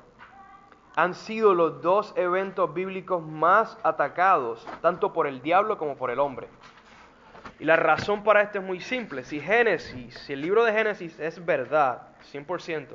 han 0.98 1.14
sido 1.14 1.54
los 1.54 1.82
dos 1.82 2.14
eventos 2.18 2.74
bíblicos 2.74 3.22
más 3.24 3.78
atacados, 3.84 4.66
tanto 4.82 5.14
por 5.14 5.28
el 5.28 5.42
diablo 5.42 5.78
como 5.78 5.96
por 5.96 6.12
el 6.12 6.20
hombre. 6.20 6.48
Y 7.60 7.66
la 7.66 7.76
razón 7.76 8.24
para 8.24 8.42
esto 8.42 8.60
es 8.60 8.66
muy 8.66 8.82
simple. 8.82 9.24
Si 9.24 9.40
Génesis, 9.40 10.14
si 10.20 10.34
el 10.34 10.42
libro 10.42 10.64
de 10.66 10.74
Génesis 10.74 11.18
es 11.20 11.46
verdad, 11.46 12.10
100%, 12.34 12.88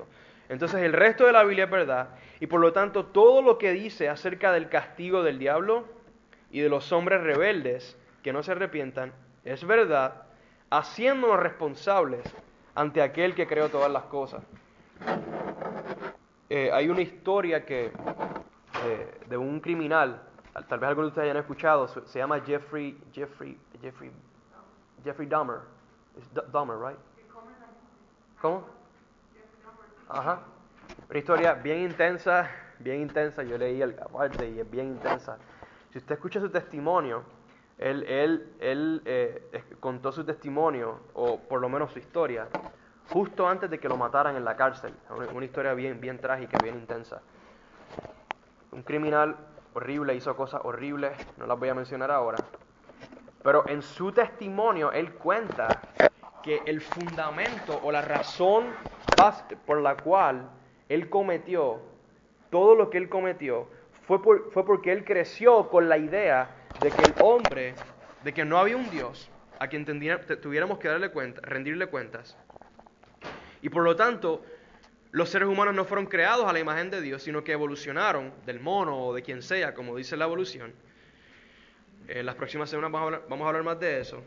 entonces 0.50 0.82
el 0.82 0.92
resto 0.92 1.26
de 1.26 1.32
la 1.32 1.44
Biblia 1.44 1.66
es 1.66 1.70
verdad. 1.70 2.08
Y 2.40 2.48
por 2.48 2.60
lo 2.60 2.72
tanto 2.72 3.06
todo 3.06 3.40
lo 3.40 3.56
que 3.56 3.70
dice 3.70 4.08
acerca 4.08 4.50
del 4.50 4.68
castigo 4.68 5.22
del 5.22 5.38
diablo 5.38 5.84
y 6.50 6.58
de 6.58 6.68
los 6.68 6.90
hombres 6.90 7.22
rebeldes 7.22 7.96
que 8.24 8.32
no 8.32 8.42
se 8.42 8.50
arrepientan 8.50 9.12
es 9.44 9.64
verdad, 9.64 10.24
haciéndonos 10.68 11.38
responsables 11.38 12.24
ante 12.74 13.00
aquel 13.00 13.36
que 13.36 13.46
creó 13.46 13.68
todas 13.68 13.92
las 13.92 14.02
cosas. 14.04 14.42
Eh, 16.48 16.68
hay 16.72 16.88
una 16.88 17.02
historia 17.02 17.64
que 17.64 17.92
eh, 18.84 19.20
de 19.28 19.36
un 19.36 19.60
criminal, 19.60 20.20
tal 20.68 20.80
vez 20.80 20.88
algunos 20.88 21.06
de 21.06 21.10
ustedes 21.10 21.30
hayan 21.30 21.36
escuchado, 21.36 21.86
se 21.86 22.18
llama 22.18 22.40
Jeffrey 22.40 22.98
Jeffrey 23.12 23.56
Jeffrey 23.80 24.10
Jeffrey 25.04 25.28
Dahmer. 25.28 25.60
Dahmer, 26.52 26.76
right? 26.76 26.98
¿Cómo? 28.42 28.79
Ajá. 30.10 30.40
Una 31.08 31.18
historia 31.18 31.54
bien 31.54 31.82
intensa, 31.82 32.50
bien 32.80 33.00
intensa. 33.00 33.44
Yo 33.44 33.56
leí 33.56 33.80
el 33.80 33.94
parte 33.94 34.48
y 34.50 34.58
es 34.58 34.68
bien 34.68 34.88
intensa. 34.88 35.38
Si 35.92 35.98
usted 35.98 36.16
escucha 36.16 36.40
su 36.40 36.50
testimonio, 36.50 37.22
él, 37.78 38.04
él, 38.08 38.52
él 38.58 39.02
eh, 39.04 39.64
contó 39.78 40.10
su 40.10 40.24
testimonio, 40.24 41.00
o 41.14 41.38
por 41.38 41.60
lo 41.60 41.68
menos 41.68 41.92
su 41.92 42.00
historia, 42.00 42.48
justo 43.08 43.48
antes 43.48 43.70
de 43.70 43.78
que 43.78 43.88
lo 43.88 43.96
mataran 43.96 44.36
en 44.36 44.44
la 44.44 44.56
cárcel. 44.56 44.92
Una, 45.32 45.44
historia 45.44 45.74
bien, 45.74 46.00
bien 46.00 46.18
trágica, 46.18 46.58
bien 46.62 46.76
intensa. 46.76 47.22
Un 48.72 48.82
criminal 48.82 49.36
horrible 49.74 50.14
hizo 50.14 50.34
cosas 50.36 50.60
horribles, 50.64 51.12
no 51.38 51.46
las 51.46 51.58
voy 51.58 51.68
a 51.68 51.74
mencionar 51.74 52.10
ahora. 52.10 52.38
Pero 53.42 53.66
en 53.68 53.80
su 53.80 54.12
testimonio 54.12 54.92
él 54.92 55.14
cuenta 55.14 55.82
que 56.42 56.62
el 56.66 56.80
fundamento 56.80 57.80
o 57.82 57.92
la 57.92 58.02
razón 58.02 58.64
por 59.66 59.80
la 59.80 59.96
cual 59.96 60.50
él 60.88 61.08
cometió 61.08 61.80
todo 62.50 62.74
lo 62.74 62.90
que 62.90 62.98
él 62.98 63.08
cometió 63.08 63.68
fue, 64.06 64.18
fue 64.18 64.64
porque 64.64 64.92
él 64.92 65.04
creció 65.04 65.68
con 65.68 65.88
la 65.88 65.98
idea 65.98 66.50
de 66.80 66.90
que 66.90 67.04
el 67.04 67.14
hombre, 67.20 67.74
de 68.24 68.34
que 68.34 68.44
no 68.44 68.58
había 68.58 68.76
un 68.76 68.90
Dios 68.90 69.30
a 69.58 69.68
quien 69.68 69.84
tuviéramos 69.84 70.78
que 70.78 70.88
darle 70.88 71.10
cuenta, 71.10 71.40
rendirle 71.42 71.86
cuentas. 71.86 72.36
Y 73.62 73.68
por 73.68 73.84
lo 73.84 73.94
tanto, 73.94 74.42
los 75.12 75.28
seres 75.28 75.48
humanos 75.48 75.74
no 75.74 75.84
fueron 75.84 76.06
creados 76.06 76.46
a 76.46 76.52
la 76.52 76.58
imagen 76.58 76.90
de 76.90 77.02
Dios, 77.02 77.22
sino 77.22 77.44
que 77.44 77.52
evolucionaron 77.52 78.32
del 78.46 78.58
mono 78.58 79.04
o 79.04 79.14
de 79.14 79.22
quien 79.22 79.42
sea, 79.42 79.74
como 79.74 79.96
dice 79.96 80.16
la 80.16 80.24
evolución. 80.24 80.72
En 82.08 82.26
las 82.26 82.34
próximas 82.34 82.70
semanas 82.70 82.90
vamos 82.90 83.44
a 83.44 83.48
hablar, 83.48 83.62
más 83.62 83.78
de 83.78 84.00
eso. 84.00 84.22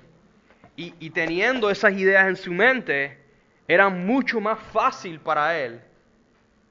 Y 0.75 1.09
teniendo 1.09 1.69
esas 1.69 1.93
ideas 1.93 2.27
en 2.27 2.35
su 2.35 2.51
mente, 2.51 3.22
era 3.67 3.89
mucho 3.89 4.39
más 4.39 4.59
fácil 4.71 5.19
para 5.19 5.57
él 5.59 5.81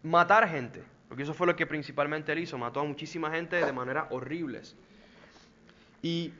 matar 0.02 0.48
gente. 0.48 0.82
Porque 1.08 1.24
eso 1.24 1.34
fue 1.34 1.46
lo 1.46 1.54
que 1.54 1.66
principalmente 1.66 2.32
él 2.32 2.38
hizo, 2.38 2.56
mató 2.56 2.80
a 2.80 2.84
muchísima 2.84 3.30
gente 3.30 3.56
de 3.62 3.72
maneras 3.72 4.06
horribles. 4.10 4.74
Y, 6.00 6.32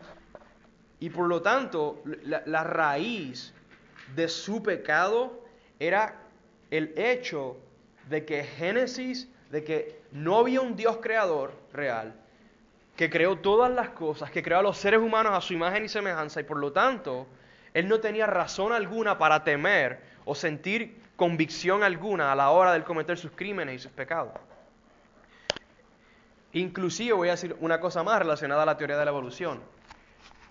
por 1.14 1.28
lo 1.28 1.42
tanto, 1.42 2.02
la, 2.24 2.64
raíz 2.64 3.52
de 4.14 4.28
su 4.28 4.62
pecado 4.62 5.44
era 5.78 6.16
el 6.70 6.92
hecho 6.96 7.58
de 8.08 8.24
que 8.24 8.44
Génesis, 8.44 9.28
de 9.50 9.62
que 9.62 10.00
no 10.10 10.38
había 10.38 10.60
un 10.60 10.74
Dios 10.74 10.98
creador 11.02 11.52
real, 11.72 12.14
que 12.96 13.10
creó 13.10 13.36
todas 13.36 13.70
las 13.70 13.90
cosas, 13.90 14.30
que 14.30 14.42
creó 14.42 14.60
a 14.60 14.62
los 14.62 14.78
seres 14.78 15.00
humanos 15.00 15.32
a 15.34 15.40
su 15.40 15.52
imagen 15.52 15.84
y 15.84 15.88
semejanza, 15.88 16.40
y 16.40 16.44
por 16.44 16.56
lo 16.56 16.72
tanto, 16.72 17.26
él 17.74 17.88
no 17.88 18.00
tenía 18.00 18.26
razón 18.26 18.72
alguna 18.72 19.18
para 19.18 19.44
temer 19.44 20.11
o 20.24 20.34
sentir 20.34 21.00
convicción 21.16 21.82
alguna 21.82 22.32
a 22.32 22.36
la 22.36 22.50
hora 22.50 22.72
de 22.72 22.82
cometer 22.82 23.18
sus 23.18 23.32
crímenes 23.32 23.76
y 23.76 23.78
sus 23.78 23.92
pecados. 23.92 24.32
Inclusive 26.52 27.12
voy 27.12 27.28
a 27.28 27.32
decir 27.32 27.56
una 27.60 27.80
cosa 27.80 28.02
más 28.02 28.18
relacionada 28.18 28.62
a 28.62 28.66
la 28.66 28.76
teoría 28.76 28.98
de 28.98 29.04
la 29.04 29.10
evolución. 29.10 29.60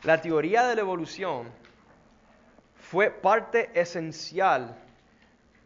La 0.03 0.21
teoría 0.21 0.67
de 0.67 0.75
la 0.75 0.81
evolución 0.81 1.49
fue 2.75 3.11
parte 3.11 3.69
esencial 3.79 4.75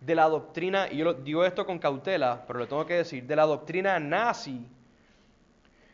de 0.02 0.16
la 0.16 0.28
doctrina, 0.28 0.88
y 0.92 0.98
yo 0.98 1.14
digo 1.14 1.46
esto 1.46 1.66
con 1.66 1.80
cautela, 1.80 2.44
pero 2.46 2.60
lo 2.60 2.68
tengo 2.68 2.86
que 2.86 2.96
decir, 2.96 3.24
de 3.24 3.36
la 3.36 3.46
doctrina 3.46 3.98
nazi 4.00 4.68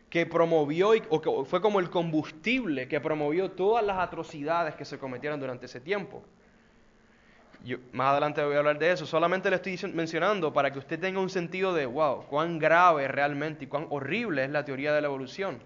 que 0.09 0.25
promovió, 0.25 0.91
o 1.09 1.21
que 1.21 1.45
fue 1.45 1.61
como 1.61 1.79
el 1.79 1.89
combustible 1.89 2.87
que 2.87 2.99
promovió 2.99 3.51
todas 3.51 3.85
las 3.85 3.99
atrocidades 3.99 4.75
que 4.75 4.83
se 4.83 4.97
cometieron 4.97 5.39
durante 5.39 5.67
ese 5.67 5.79
tiempo 5.79 6.23
más 7.93 8.11
adelante 8.11 8.43
voy 8.43 8.55
a 8.55 8.59
hablar 8.59 8.79
de 8.79 8.91
eso. 8.91 9.05
Solamente 9.05 9.49
le 9.49 9.57
estoy 9.57 9.79
mencionando 9.93 10.51
para 10.51 10.71
que 10.71 10.79
usted 10.79 10.99
tenga 10.99 11.19
un 11.19 11.29
sentido 11.29 11.73
de, 11.73 11.85
wow, 11.85 12.25
cuán 12.25 12.57
grave 12.57 13.07
realmente 13.07 13.65
y 13.65 13.67
cuán 13.67 13.87
horrible 13.89 14.43
es 14.43 14.49
la 14.49 14.65
teoría 14.65 14.93
de 14.93 15.01
la 15.01 15.07
evolución. 15.07 15.59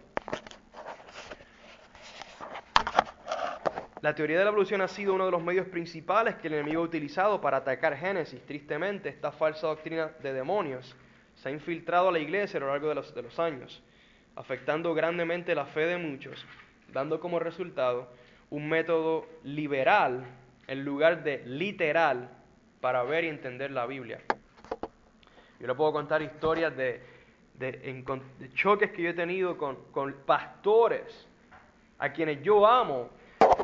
La 4.02 4.14
teoría 4.14 4.38
de 4.38 4.44
la 4.44 4.52
evolución 4.52 4.82
ha 4.82 4.88
sido 4.88 5.16
uno 5.16 5.26
de 5.26 5.32
los 5.32 5.42
medios 5.42 5.68
principales 5.68 6.36
que 6.36 6.48
el 6.48 6.56
enemigo 6.56 6.82
ha 6.82 6.86
utilizado 6.86 7.42
para 7.42 7.58
atacar 7.58 7.98
Génesis. 7.98 8.46
Tristemente, 8.46 9.10
esta 9.10 9.32
falsa 9.32 9.68
doctrina 9.68 10.12
de 10.22 10.32
demonios 10.32 10.96
se 11.34 11.50
ha 11.50 11.52
infiltrado 11.52 12.10
a 12.10 12.12
la 12.12 12.20
iglesia 12.20 12.58
a 12.58 12.62
lo 12.62 12.68
largo 12.68 12.90
de 12.90 12.96
los, 12.96 13.16
de 13.16 13.24
los 13.24 13.40
años, 13.40 13.82
afectando 14.36 14.94
grandemente 14.94 15.56
la 15.56 15.66
fe 15.66 15.88
de 15.88 15.98
muchos, 15.98 16.46
dando 16.94 17.20
como 17.20 17.40
resultado 17.40 18.12
un 18.52 18.70
método 18.70 19.26
liberal 19.44 20.24
en 20.68 20.84
lugar 20.84 21.24
de 21.24 21.44
literal 21.46 22.30
para 22.82 23.04
ver 23.04 23.24
y 23.24 23.30
entender 23.30 23.72
la 23.72 23.86
Biblia. 23.86 24.22
Yo 25.60 25.68
le 25.68 25.76
puedo 25.76 25.92
contar 25.94 26.22
historias 26.22 26.76
de, 26.76 27.02
choques 28.54 28.92
que 28.92 29.02
yo 29.02 29.10
he 29.10 29.14
tenido 29.14 29.58
con, 29.58 30.14
pastores 30.26 31.28
a 31.98 32.12
quienes 32.12 32.44
yo 32.44 32.68
amo, 32.68 33.10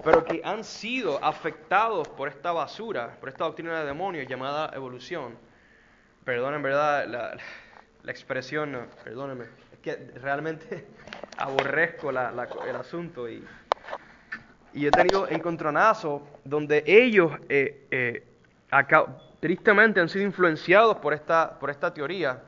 pero 0.03 0.23
que 0.23 0.41
han 0.43 0.63
sido 0.63 1.23
afectados 1.23 2.07
por 2.07 2.29
esta 2.29 2.51
basura, 2.51 3.17
por 3.19 3.29
esta 3.29 3.43
doctrina 3.43 3.79
de 3.79 3.85
demonios 3.85 4.27
llamada 4.27 4.71
evolución, 4.73 5.37
perdón 6.23 6.55
en 6.55 6.61
verdad 6.61 7.07
la, 7.07 8.11
expresión, 8.11 8.87
perdónenme, 9.03 9.45
es 9.73 9.79
que 9.79 9.95
realmente 10.19 10.87
aborrezco 11.37 12.09
el 12.09 12.75
asunto 12.75 13.29
y, 13.29 13.43
y 14.73 14.85
he 14.85 14.91
tenido 14.91 15.27
encontronazos 15.27 16.21
donde 16.43 16.83
ellos 16.85 17.31
eh, 17.49 17.87
eh, 17.91 18.23
tristemente 19.39 19.99
han 19.99 20.09
sido 20.09 20.25
influenciados 20.25 20.97
por 20.97 21.13
esta, 21.13 21.59
por 21.59 21.69
esta 21.69 21.93
teoría 21.93 22.41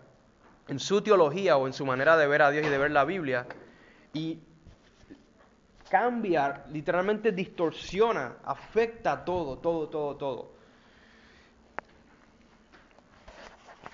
en 0.68 0.80
su 0.80 1.02
teología 1.02 1.58
o 1.58 1.68
en 1.68 1.74
su 1.74 1.86
manera 1.86 2.16
de 2.18 2.28
ver 2.28 2.42
a 2.42 2.52
Dios 2.52 2.66
y 2.66 2.70
de 2.70 2.78
ver 2.78 2.92
la 2.92 3.04
Biblia 3.04 3.46
y 4.14 4.40
cambia, 5.90 6.64
literalmente 6.72 7.32
distorsiona, 7.32 8.38
afecta 8.46 9.24
todo, 9.24 9.58
todo, 9.58 9.90
todo, 9.90 10.16
todo. 10.16 10.54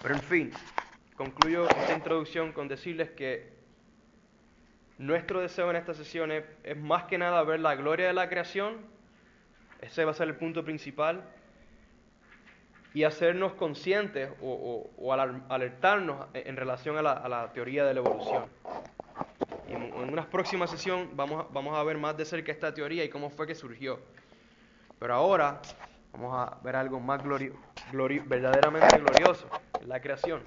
Pero 0.01 0.15
en 0.15 0.21
fin, 0.21 0.51
concluyo 1.17 1.67
esta 1.67 1.93
introducción 1.93 2.53
con 2.53 2.67
decirles 2.67 3.09
que 3.11 3.58
nuestro 4.99 5.39
deseo 5.39 5.69
en 5.69 5.77
esta 5.77 5.93
sesión 5.93 6.29
es, 6.31 6.43
más 6.77 7.05
que 7.05 7.17
nada 7.17 7.41
ver 7.43 7.61
la 7.61 7.75
gloria 7.75 8.07
de 8.07 8.13
la 8.13 8.29
creación, 8.29 8.77
ese 9.81 10.03
va 10.03 10.11
a 10.11 10.13
ser 10.13 10.27
el 10.27 10.35
punto 10.35 10.63
principal, 10.63 11.23
y 12.93 13.03
hacernos 13.05 13.53
conscientes 13.53 14.29
o, 14.41 14.89
alertarnos 15.49 16.27
en 16.33 16.57
relación 16.57 16.97
a 16.97 17.01
la, 17.01 17.51
teoría 17.53 17.85
de 17.85 17.93
la 17.93 17.99
evolución. 18.01 18.45
En, 19.69 19.93
una 19.93 20.29
próxima 20.29 20.67
sesión 20.67 21.11
vamos, 21.13 21.77
a 21.77 21.83
ver 21.83 21.97
más 21.97 22.17
de 22.17 22.25
cerca 22.25 22.51
esta 22.51 22.73
teoría 22.73 23.03
y 23.03 23.09
cómo 23.09 23.29
fue 23.29 23.47
que 23.47 23.55
surgió. 23.55 23.99
Pero 24.99 25.13
ahora 25.13 25.61
vamos 26.11 26.33
a 26.35 26.59
ver 26.61 26.75
algo 26.75 26.99
más 26.99 27.21
verdaderamente 27.23 28.97
glorioso, 28.97 29.47
la 29.85 30.01
creación. 30.01 30.41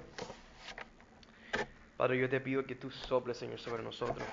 Padre, 1.97 2.19
yo 2.19 2.29
te 2.29 2.41
pido 2.41 2.65
que 2.65 2.75
tú 2.75 2.91
soples, 2.91 3.37
Señor, 3.37 3.59
sobre 3.59 3.83
nosotros. 3.83 4.27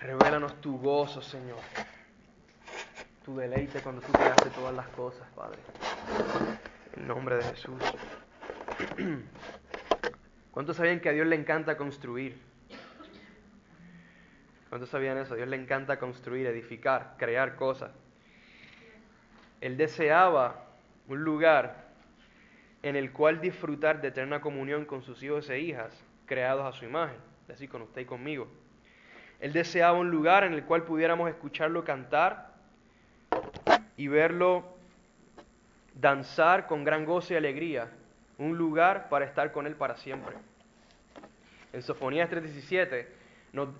Revélanos 0.00 0.60
tu 0.60 0.78
gozo, 0.78 1.22
Señor. 1.22 1.58
Tu 3.24 3.36
deleite 3.36 3.80
cuando 3.80 4.00
tú 4.02 4.12
creaste 4.12 4.50
todas 4.50 4.74
las 4.74 4.88
cosas, 4.88 5.26
Padre. 5.34 5.58
En 6.96 7.06
nombre 7.06 7.36
de 7.36 7.42
Jesús. 7.44 7.80
¿Cuántos 10.50 10.76
sabían 10.76 11.00
que 11.00 11.08
a 11.08 11.12
Dios 11.12 11.26
le 11.26 11.36
encanta 11.36 11.76
construir? 11.76 12.40
¿Cuántos 14.68 14.90
sabían 14.90 15.18
eso? 15.18 15.34
A 15.34 15.36
Dios 15.36 15.48
le 15.48 15.56
encanta 15.56 15.98
construir, 15.98 16.46
edificar, 16.46 17.14
crear 17.18 17.56
cosas. 17.56 17.92
Él 19.60 19.76
deseaba 19.76 20.66
un 21.08 21.22
lugar 21.22 21.85
en 22.88 22.96
el 22.96 23.12
cual 23.12 23.40
disfrutar 23.40 24.00
de 24.00 24.08
eterna 24.08 24.40
comunión 24.40 24.84
con 24.84 25.02
sus 25.02 25.22
hijos 25.22 25.50
e 25.50 25.58
hijas, 25.58 25.92
creados 26.24 26.64
a 26.64 26.78
su 26.78 26.84
imagen, 26.84 27.16
así 27.52 27.66
con 27.66 27.82
usted 27.82 28.02
y 28.02 28.04
conmigo. 28.04 28.46
Él 29.40 29.52
deseaba 29.52 29.98
un 29.98 30.10
lugar 30.10 30.44
en 30.44 30.52
el 30.52 30.64
cual 30.64 30.84
pudiéramos 30.84 31.28
escucharlo 31.28 31.84
cantar 31.84 32.54
y 33.96 34.06
verlo 34.08 34.64
danzar 35.94 36.66
con 36.66 36.84
gran 36.84 37.04
gozo 37.04 37.34
y 37.34 37.36
alegría, 37.36 37.90
un 38.38 38.56
lugar 38.56 39.08
para 39.08 39.24
estar 39.24 39.50
con 39.50 39.66
Él 39.66 39.74
para 39.74 39.96
siempre. 39.96 40.36
En 41.72 41.82
Sofonías 41.82 42.30
3:17, 42.30 42.94
e, 42.94 43.08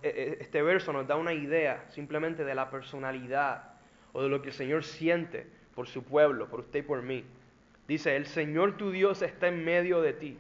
e, 0.03 0.39
este 0.41 0.63
verso 0.63 0.93
nos 0.93 1.07
da 1.07 1.17
una 1.17 1.33
idea 1.33 1.85
simplemente 1.91 2.45
de 2.45 2.55
la 2.55 2.71
personalidad 2.71 3.75
o 4.13 4.23
de 4.23 4.29
lo 4.29 4.43
que 4.43 4.49
el 4.49 4.55
Señor 4.55 4.83
siente 4.83 5.47
por 5.75 5.87
su 5.87 6.03
pueblo, 6.03 6.49
por 6.49 6.61
usted 6.61 6.81
y 6.81 6.83
por 6.83 7.03
mí. 7.03 7.25
Dice, 7.89 8.17
el 8.17 8.27
Señor 8.27 8.77
tu 8.77 8.91
Dios 8.91 9.23
está 9.23 9.49
en 9.49 9.65
medio 9.65 10.01
de 10.01 10.13
ti. 10.13 10.39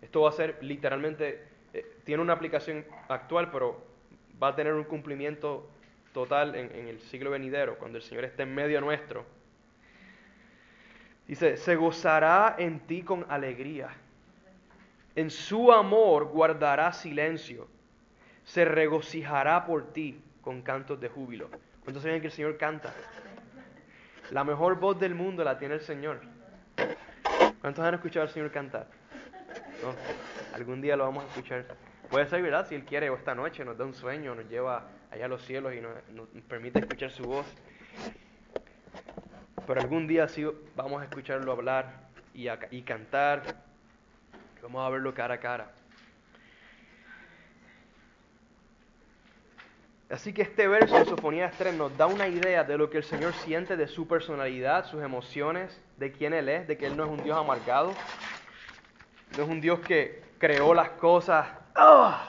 Esto 0.00 0.22
va 0.22 0.30
a 0.30 0.32
ser 0.32 0.58
literalmente, 0.60 1.44
eh, 1.72 1.96
tiene 2.04 2.22
una 2.22 2.32
aplicación 2.32 2.84
actual, 3.08 3.50
pero 3.52 3.84
va 4.42 4.48
a 4.48 4.56
tener 4.56 4.74
un 4.74 4.84
cumplimiento 4.84 5.68
total 6.12 6.54
en, 6.56 6.88
el 6.88 7.00
siglo 7.00 7.30
venidero, 7.30 7.78
cuando 7.78 7.98
el 7.98 8.04
Señor 8.04 8.24
esté 8.24 8.42
en 8.42 8.54
medio 8.54 8.80
nuestro. 8.80 9.24
Dice, 11.26 11.56
se 11.56 11.76
gozará 11.76 12.56
en 12.58 12.80
ti 12.80 13.02
con 13.02 13.24
alegría. 13.28 13.90
En 15.14 15.30
su 15.30 15.72
amor 15.72 16.26
guardará 16.26 16.92
silencio. 16.92 17.68
Se 18.44 18.64
regocijará 18.64 19.64
por 19.64 19.92
ti 19.92 20.20
con 20.42 20.62
cantos 20.62 21.00
de 21.00 21.08
júbilo. 21.08 21.48
¿Cuántos 21.84 22.02
saben 22.02 22.20
que 22.20 22.26
el 22.26 22.32
Señor 22.32 22.56
canta? 22.56 22.92
La 24.30 24.42
mejor 24.42 24.78
voz 24.80 24.98
del 24.98 25.14
mundo 25.14 25.44
la 25.44 25.58
tiene 25.58 25.74
el 25.74 25.80
Señor. 25.80 26.20
¿Cuántos 27.62 27.84
han 27.84 27.94
escuchado 27.94 28.26
al 28.26 28.32
Señor 28.32 28.50
cantar? 28.50 28.88
Algún 30.52 30.80
día 30.82 30.96
lo 30.96 31.04
vamos 31.04 31.22
a 31.22 31.28
escuchar. 31.28 31.64
Puede 32.10 32.26
ser, 32.26 32.42
¿verdad? 32.42 32.66
Si 32.66 32.74
Él 32.74 32.84
quiere, 32.84 33.08
o 33.08 33.14
esta 33.14 33.36
noche 33.36 33.64
nos 33.64 33.78
da 33.78 33.84
un 33.84 33.94
sueño, 33.94 34.34
nos 34.34 34.50
lleva 34.50 34.88
allá 35.12 35.26
a 35.26 35.28
los 35.28 35.42
cielos 35.42 35.72
y 35.72 35.80
nos, 35.80 36.26
permite 36.48 36.80
escuchar 36.80 37.12
su 37.12 37.22
voz. 37.22 37.46
Pero 39.64 39.80
algún 39.80 40.08
día 40.08 40.26
sí 40.26 40.44
vamos 40.74 41.02
a 41.02 41.04
escucharlo 41.04 41.52
hablar 41.52 42.08
y, 42.34 42.48
y 42.72 42.82
cantar. 42.82 43.42
Vamos 44.60 44.84
a 44.84 44.90
verlo 44.90 45.14
cara 45.14 45.34
a 45.34 45.38
cara. 45.38 45.70
Así 50.12 50.34
que 50.34 50.42
este 50.42 50.68
verso 50.68 50.94
de 50.94 51.06
Sofonías 51.06 51.56
3 51.56 51.74
nos 51.74 51.96
da 51.96 52.06
una 52.06 52.28
idea 52.28 52.64
de 52.64 52.76
lo 52.76 52.90
que 52.90 52.98
el 52.98 53.02
Señor 53.02 53.32
siente, 53.32 53.78
de 53.78 53.88
su 53.88 54.06
personalidad, 54.06 54.84
sus 54.84 55.02
emociones, 55.02 55.80
de 55.96 56.12
quién 56.12 56.34
Él 56.34 56.50
es, 56.50 56.68
de 56.68 56.76
que 56.76 56.84
Él 56.84 56.98
no 56.98 57.04
es 57.04 57.10
un 57.10 57.24
Dios 57.24 57.34
amargado, 57.34 57.94
no 59.38 59.42
es 59.42 59.48
un 59.48 59.62
Dios 59.62 59.80
que 59.80 60.22
creó 60.36 60.74
las 60.74 60.90
cosas, 60.90 61.48
¡Ah! 61.74 62.28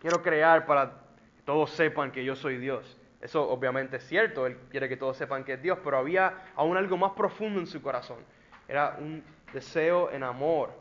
quiero 0.00 0.20
crear 0.20 0.66
para 0.66 0.94
que 1.36 1.42
todos 1.44 1.70
sepan 1.70 2.10
que 2.10 2.24
yo 2.24 2.34
soy 2.34 2.56
Dios. 2.56 2.98
Eso 3.20 3.48
obviamente 3.48 3.98
es 3.98 4.08
cierto, 4.08 4.44
Él 4.44 4.58
quiere 4.68 4.88
que 4.88 4.96
todos 4.96 5.16
sepan 5.16 5.44
que 5.44 5.52
es 5.52 5.62
Dios, 5.62 5.78
pero 5.84 5.98
había 5.98 6.50
aún 6.56 6.76
algo 6.76 6.96
más 6.96 7.12
profundo 7.12 7.60
en 7.60 7.68
su 7.68 7.80
corazón. 7.80 8.18
Era 8.66 8.96
un 8.98 9.22
deseo 9.52 10.10
en 10.10 10.24
amor 10.24 10.72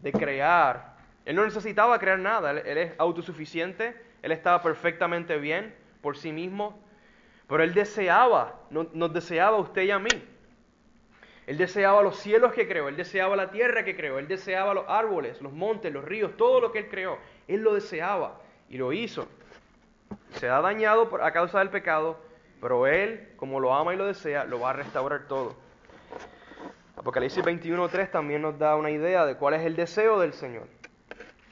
de 0.00 0.12
crear. 0.12 0.94
Él 1.24 1.34
no 1.34 1.44
necesitaba 1.44 1.98
crear 1.98 2.20
nada, 2.20 2.52
él 2.52 2.78
es 2.78 2.92
autosuficiente 2.98 4.05
él 4.22 4.32
estaba 4.32 4.62
perfectamente 4.62 5.38
bien 5.38 5.74
por 6.00 6.16
sí 6.16 6.32
mismo, 6.32 6.80
pero 7.48 7.62
Él 7.62 7.74
deseaba, 7.74 8.60
nos 8.70 9.12
deseaba 9.12 9.56
a 9.56 9.60
usted 9.60 9.82
y 9.82 9.90
a 9.90 9.98
mí. 9.98 10.10
Él 11.46 11.58
deseaba 11.58 12.02
los 12.02 12.18
cielos 12.18 12.52
que 12.52 12.66
creó, 12.66 12.88
Él 12.88 12.96
deseaba 12.96 13.36
la 13.36 13.50
tierra 13.50 13.84
que 13.84 13.96
creó, 13.96 14.18
Él 14.18 14.26
deseaba 14.26 14.74
los 14.74 14.84
árboles, 14.88 15.40
los 15.40 15.52
montes, 15.52 15.92
los 15.92 16.04
ríos, 16.04 16.36
todo 16.36 16.60
lo 16.60 16.72
que 16.72 16.80
Él 16.80 16.88
creó. 16.88 17.18
Él 17.46 17.60
lo 17.60 17.74
deseaba 17.74 18.40
y 18.68 18.78
lo 18.78 18.92
hizo. 18.92 19.28
Se 20.32 20.48
ha 20.48 20.60
dañado 20.60 21.08
a 21.22 21.30
causa 21.30 21.60
del 21.60 21.70
pecado, 21.70 22.18
pero 22.60 22.88
Él, 22.88 23.28
como 23.36 23.60
lo 23.60 23.74
ama 23.74 23.94
y 23.94 23.96
lo 23.96 24.06
desea, 24.06 24.44
lo 24.44 24.58
va 24.58 24.70
a 24.70 24.72
restaurar 24.72 25.28
todo. 25.28 25.54
Apocalipsis 26.96 27.44
21.3 27.44 28.10
también 28.10 28.42
nos 28.42 28.58
da 28.58 28.74
una 28.74 28.90
idea 28.90 29.24
de 29.24 29.36
cuál 29.36 29.54
es 29.54 29.62
el 29.64 29.76
deseo 29.76 30.18
del 30.18 30.32
Señor. 30.32 30.66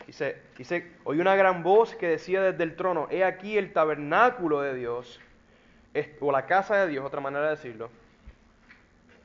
Dice, 0.07 0.37
dice, 0.59 0.93
oí 1.05 1.21
una 1.21 1.35
gran 1.35 1.63
voz 1.63 1.95
que 1.95 2.09
decía 2.09 2.43
desde 2.43 2.63
el 2.63 2.77
trono, 2.77 3.09
he 3.11 3.25
aquí 3.25 3.57
el 3.57 3.73
tabernáculo 3.73 4.61
de 4.61 4.75
Dios, 4.75 5.21
o 6.21 6.33
la 6.33 6.47
casa 6.47 6.77
de 6.77 6.89
Dios, 6.89 7.05
otra 7.05 7.21
manera 7.21 7.45
de 7.45 7.51
decirlo, 7.51 7.91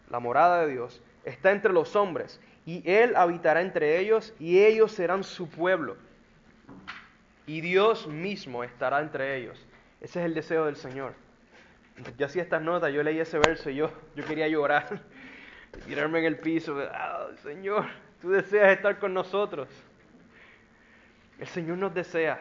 la 0.10 0.20
morada 0.20 0.66
de 0.66 0.72
Dios, 0.72 1.02
está 1.26 1.52
entre 1.52 1.74
los 1.74 1.96
hombres, 1.96 2.40
y 2.66 2.90
Él 2.90 3.16
habitará 3.16 3.62
entre 3.62 4.00
ellos, 4.00 4.34
y 4.40 4.60
ellos 4.60 4.92
serán 4.92 5.24
su 5.24 5.50
pueblo. 5.50 5.98
Y 7.46 7.62
Dios 7.62 8.08
mismo 8.08 8.64
estará 8.64 9.00
entre 9.02 9.38
ellos. 9.38 9.66
Ese 10.02 10.20
es 10.20 10.26
el 10.26 10.34
deseo 10.34 10.66
del 10.66 10.76
Señor. 10.76 11.14
Yo 12.18 12.28
hacía 12.28 12.44
estas 12.44 12.62
notas, 12.62 12.94
yo 12.94 13.04
leí 13.04 13.20
ese 13.20 13.40
verso 13.40 13.70
y 13.70 13.76
yo, 13.76 13.92
yo 14.16 14.24
quería 14.24 14.48
llorar, 14.48 15.02
tirarme 15.88 16.20
en 16.20 16.26
el 16.26 16.38
piso. 16.38 16.78
Ah, 16.94 17.28
Señor, 17.44 17.86
tú 18.22 18.30
deseas 18.30 18.72
estar 18.72 19.00
con 19.00 19.14
nosotros. 19.14 19.68
El 21.40 21.48
Señor 21.48 21.78
nos 21.78 21.94
desea. 21.94 22.40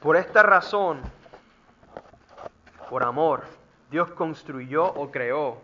Por 0.00 0.16
esta 0.16 0.42
razón, 0.42 1.00
por 2.90 3.02
amor, 3.02 3.44
Dios 3.90 4.10
construyó 4.12 4.84
o 4.84 5.10
creó 5.10 5.60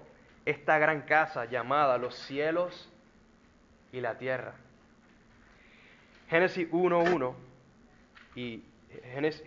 esta 0.46 0.78
gran 0.78 1.02
casa 1.02 1.44
llamada 1.44 1.98
los 1.98 2.14
cielos 2.14 2.90
y 3.92 4.00
la 4.00 4.16
tierra. 4.16 4.54
Génesis 6.28 6.68
1.1 6.70 7.34
y 8.34 8.64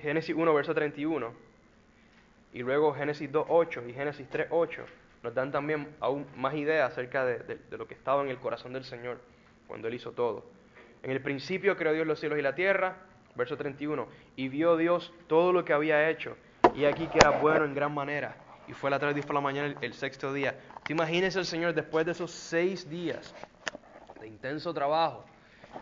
Génesis 0.02 0.36
1, 0.36 0.54
verso 0.54 0.74
31, 0.76 1.34
y 2.54 2.60
luego 2.60 2.94
Génesis 2.94 3.32
2.8 3.32 3.90
y 3.90 3.94
Génesis 3.94 4.30
3.8 4.30 4.86
nos 5.26 5.34
dan 5.34 5.52
también 5.52 5.88
aún 6.02 6.28
más 6.36 6.54
ideas 6.54 6.92
acerca 6.92 7.26
de, 7.26 7.58
lo 7.72 7.88
que 7.88 7.96
estaba 7.96 8.22
en 8.22 8.30
el 8.30 8.38
corazón 8.38 8.74
del 8.74 8.84
Señor 8.86 9.20
cuando 9.68 9.88
Él 9.88 9.96
hizo 9.96 10.12
todo. 10.12 10.46
En 11.02 11.10
el 11.10 11.20
principio 11.20 11.76
creó 11.76 11.94
Dios 11.94 12.06
los 12.06 12.20
cielos 12.20 12.38
y 12.38 12.44
la 12.44 12.54
tierra, 12.54 12.98
verso 13.34 13.58
31, 13.58 14.08
y 14.36 14.50
vio 14.50 14.78
Dios 14.78 15.12
todo 15.26 15.52
lo 15.52 15.66
que 15.66 15.74
había 15.74 16.12
hecho, 16.12 16.38
y 16.76 16.86
aquí 16.86 17.08
que 17.08 17.18
era 17.18 17.32
bueno 17.32 17.66
en 17.66 17.74
gran 17.74 17.92
manera, 17.92 18.36
y 18.68 18.74
fue 18.74 18.92
la 18.92 19.00
tarde 19.00 19.20
y 19.20 19.24
fue 19.24 19.34
la 19.34 19.42
mañana 19.42 19.76
el, 19.82 19.94
sexto 19.94 20.32
día. 20.32 20.60
¿Te 20.86 20.94
imaginas 20.94 21.36
el 21.36 21.46
Señor 21.46 21.74
después 21.74 22.06
de 22.06 22.12
esos 22.12 22.30
seis 22.30 22.88
días 22.88 23.34
de 24.22 24.28
intenso 24.28 24.76
trabajo? 24.76 25.26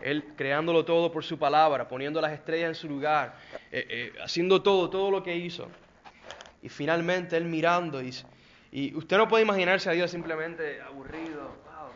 Él 0.00 0.24
creándolo 0.36 0.86
todo 0.86 1.12
por 1.12 1.22
su 1.22 1.38
palabra, 1.38 1.86
poniendo 1.86 2.18
las 2.22 2.32
estrellas 2.32 2.68
en 2.68 2.74
su 2.74 2.88
lugar, 2.88 3.34
eh, 3.70 3.86
eh, 3.90 4.12
haciendo 4.22 4.62
todo, 4.62 4.88
todo 4.88 5.10
lo 5.10 5.22
que 5.22 5.36
hizo. 5.36 5.68
Y 6.62 6.70
finalmente 6.70 7.36
Él 7.36 7.44
mirando 7.44 8.02
y, 8.02 8.10
y 8.74 8.92
usted 8.96 9.18
no 9.18 9.28
puede 9.28 9.44
imaginarse 9.44 9.88
a 9.88 9.92
Dios 9.92 10.10
simplemente 10.10 10.82
aburrido. 10.82 11.42
Wow, 11.42 11.90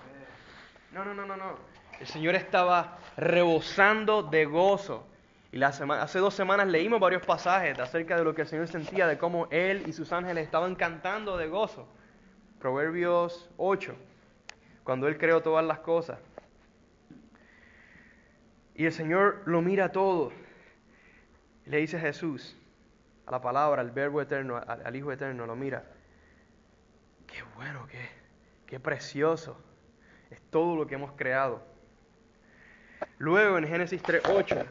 no, 0.93 1.05
no, 1.05 1.13
no, 1.13 1.27
no, 1.27 1.37
no. 1.37 1.59
El 1.99 2.07
Señor 2.07 2.37
estaba 2.37 2.99
rebosando 3.17 4.23
de 4.23 4.45
gozo. 4.45 5.05
Y 5.51 5.61
hace 5.61 6.19
dos 6.21 6.35
semanas 6.35 6.69
leímos 6.69 7.01
varios 7.01 7.27
pasajes 7.27 7.77
acerca 7.81 8.17
de 8.17 8.23
lo 8.23 8.33
que 8.33 8.43
el 8.43 8.47
Señor 8.47 8.69
sentía, 8.69 9.09
de 9.09 9.19
cómo 9.19 9.49
Él 9.51 9.83
y 9.89 9.93
sus 9.93 10.13
ángeles 10.13 10.45
estaban 10.45 10.77
cantando 10.77 11.37
de 11.37 11.49
gozo. 11.49 11.89
Proverbios 12.61 13.51
8, 13.57 13.97
cuando 14.85 15.09
Él 15.09 15.19
creó 15.19 15.43
todas 15.43 15.67
las 15.67 15.81
cosas. 15.81 16.21
Y 18.77 18.87
el 18.87 18.93
Señor 18.93 19.43
lo 19.47 19.63
mira 19.63 19.91
todo. 19.91 20.31
Le 21.67 21.79
dice 21.79 21.99
Jesús, 21.99 22.57
a 23.27 23.33
la 23.33 23.41
palabra, 23.41 23.81
al 23.81 23.91
verbo 23.91 24.23
eterno, 24.23 24.59
al 24.65 24.95
Hijo 24.95 25.11
eterno, 25.11 25.45
lo 25.45 25.57
mira. 25.57 25.83
Qué 27.29 27.43
bueno, 27.55 27.87
qué, 27.87 28.09
qué 28.67 28.81
precioso. 28.81 29.57
Es 30.31 30.41
todo 30.51 30.75
lo 30.75 30.87
que 30.87 30.97
hemos 30.97 31.13
creado. 31.13 31.63
Luego 33.19 33.59
en 33.59 33.69
Génesis 33.69 34.03
3.8 34.03 34.67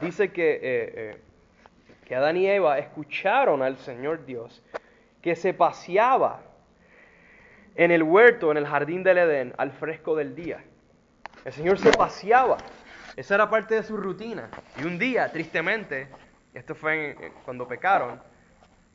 dice 0.00 0.32
que, 0.32 0.54
eh, 0.54 0.60
eh, 0.62 1.20
que 2.04 2.16
Adán 2.16 2.36
y 2.36 2.46
Eva 2.46 2.78
escucharon 2.78 3.62
al 3.62 3.76
Señor 3.78 4.24
Dios 4.26 4.62
que 5.22 5.36
se 5.36 5.54
paseaba 5.54 6.40
en 7.74 7.90
el 7.90 8.02
huerto, 8.02 8.50
en 8.50 8.56
el 8.56 8.66
jardín 8.66 9.02
del 9.02 9.18
Edén, 9.18 9.54
al 9.58 9.72
fresco 9.72 10.16
del 10.16 10.34
día. 10.34 10.62
El 11.44 11.52
Señor 11.52 11.78
se 11.78 11.90
paseaba. 11.90 12.56
Esa 13.16 13.34
era 13.34 13.50
parte 13.50 13.74
de 13.74 13.82
su 13.82 13.96
rutina. 13.96 14.48
Y 14.78 14.84
un 14.84 14.98
día, 14.98 15.30
tristemente, 15.30 16.08
esto 16.54 16.74
fue 16.74 17.32
cuando 17.44 17.66
pecaron, 17.66 18.20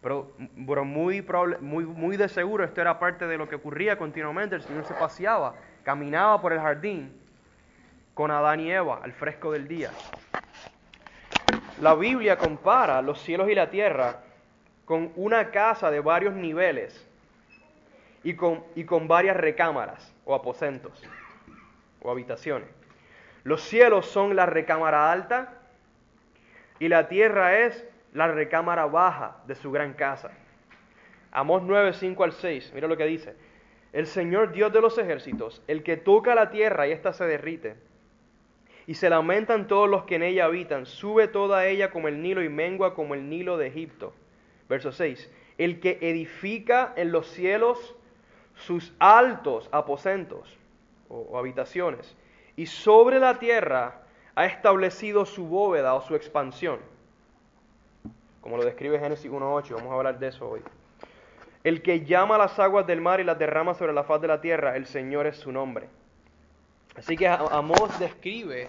pero, 0.01 0.31
pero 0.67 0.83
muy, 0.83 1.23
muy, 1.59 1.85
muy 1.85 2.17
de 2.17 2.27
seguro 2.27 2.63
esto 2.63 2.81
era 2.81 2.97
parte 2.97 3.27
de 3.27 3.37
lo 3.37 3.47
que 3.47 3.55
ocurría 3.55 3.97
continuamente. 3.97 4.55
El 4.55 4.63
Señor 4.63 4.85
se 4.85 4.95
paseaba, 4.95 5.55
caminaba 5.83 6.41
por 6.41 6.53
el 6.53 6.59
jardín 6.59 7.15
con 8.13 8.31
Adán 8.31 8.59
y 8.59 8.71
Eva 8.71 8.99
al 9.03 9.13
fresco 9.13 9.51
del 9.51 9.67
día. 9.67 9.91
La 11.79 11.95
Biblia 11.95 12.37
compara 12.37 13.01
los 13.01 13.21
cielos 13.21 13.49
y 13.49 13.55
la 13.55 13.69
tierra 13.69 14.21
con 14.85 15.11
una 15.15 15.51
casa 15.51 15.91
de 15.91 15.99
varios 15.99 16.33
niveles 16.33 17.07
y 18.23 18.33
con, 18.33 18.63
y 18.75 18.83
con 18.83 19.07
varias 19.07 19.37
recámaras 19.37 20.13
o 20.25 20.35
aposentos 20.35 21.01
o 22.01 22.11
habitaciones. 22.11 22.67
Los 23.43 23.61
cielos 23.61 24.07
son 24.07 24.35
la 24.35 24.45
recámara 24.45 25.11
alta 25.11 25.53
y 26.79 26.87
la 26.87 27.07
tierra 27.07 27.59
es 27.59 27.85
la 28.13 28.27
recámara 28.27 28.85
baja 28.85 29.37
de 29.47 29.55
su 29.55 29.71
gran 29.71 29.93
casa. 29.93 30.31
Amós 31.31 31.63
9, 31.63 31.93
5 31.93 32.23
al 32.23 32.33
6, 32.33 32.71
mira 32.73 32.87
lo 32.87 32.97
que 32.97 33.05
dice. 33.05 33.35
El 33.93 34.07
Señor 34.07 34.51
Dios 34.51 34.71
de 34.71 34.81
los 34.81 34.97
ejércitos, 34.97 35.61
el 35.67 35.83
que 35.83 35.97
toca 35.97 36.35
la 36.35 36.49
tierra 36.49 36.87
y 36.87 36.91
ésta 36.91 37.13
se 37.13 37.25
derrite, 37.25 37.75
y 38.87 38.95
se 38.95 39.09
lamentan 39.09 39.67
todos 39.67 39.89
los 39.89 40.03
que 40.03 40.15
en 40.15 40.23
ella 40.23 40.45
habitan, 40.45 40.85
sube 40.85 41.27
toda 41.27 41.67
ella 41.67 41.91
como 41.91 42.07
el 42.07 42.21
Nilo 42.21 42.43
y 42.43 42.49
mengua 42.49 42.93
como 42.93 43.13
el 43.13 43.29
Nilo 43.29 43.57
de 43.57 43.67
Egipto. 43.67 44.13
Verso 44.67 44.91
6. 44.91 45.31
El 45.57 45.79
que 45.79 45.99
edifica 46.01 46.93
en 46.95 47.11
los 47.11 47.27
cielos 47.27 47.95
sus 48.55 48.93
altos 48.99 49.69
aposentos 49.71 50.57
o, 51.09 51.19
o 51.19 51.37
habitaciones, 51.37 52.15
y 52.55 52.65
sobre 52.65 53.19
la 53.19 53.39
tierra 53.39 54.01
ha 54.35 54.45
establecido 54.45 55.25
su 55.25 55.47
bóveda 55.47 55.93
o 55.93 56.01
su 56.01 56.15
expansión, 56.15 56.79
como 58.41 58.57
lo 58.57 58.65
describe 58.65 58.99
Génesis 58.99 59.31
1.8, 59.31 59.75
vamos 59.75 59.91
a 59.91 59.95
hablar 59.95 60.19
de 60.19 60.27
eso 60.27 60.49
hoy. 60.49 60.61
El 61.63 61.83
que 61.83 62.03
llama 62.03 62.37
las 62.37 62.57
aguas 62.57 62.87
del 62.87 62.99
mar 62.99 63.19
y 63.19 63.23
las 63.23 63.37
derrama 63.37 63.75
sobre 63.75 63.93
la 63.93 64.03
faz 64.03 64.19
de 64.19 64.27
la 64.27 64.41
tierra, 64.41 64.75
el 64.75 64.87
Señor 64.87 65.27
es 65.27 65.37
su 65.37 65.51
nombre. 65.51 65.89
Así 66.97 67.15
que 67.15 67.27
Amós 67.27 67.97
describe 67.99 68.67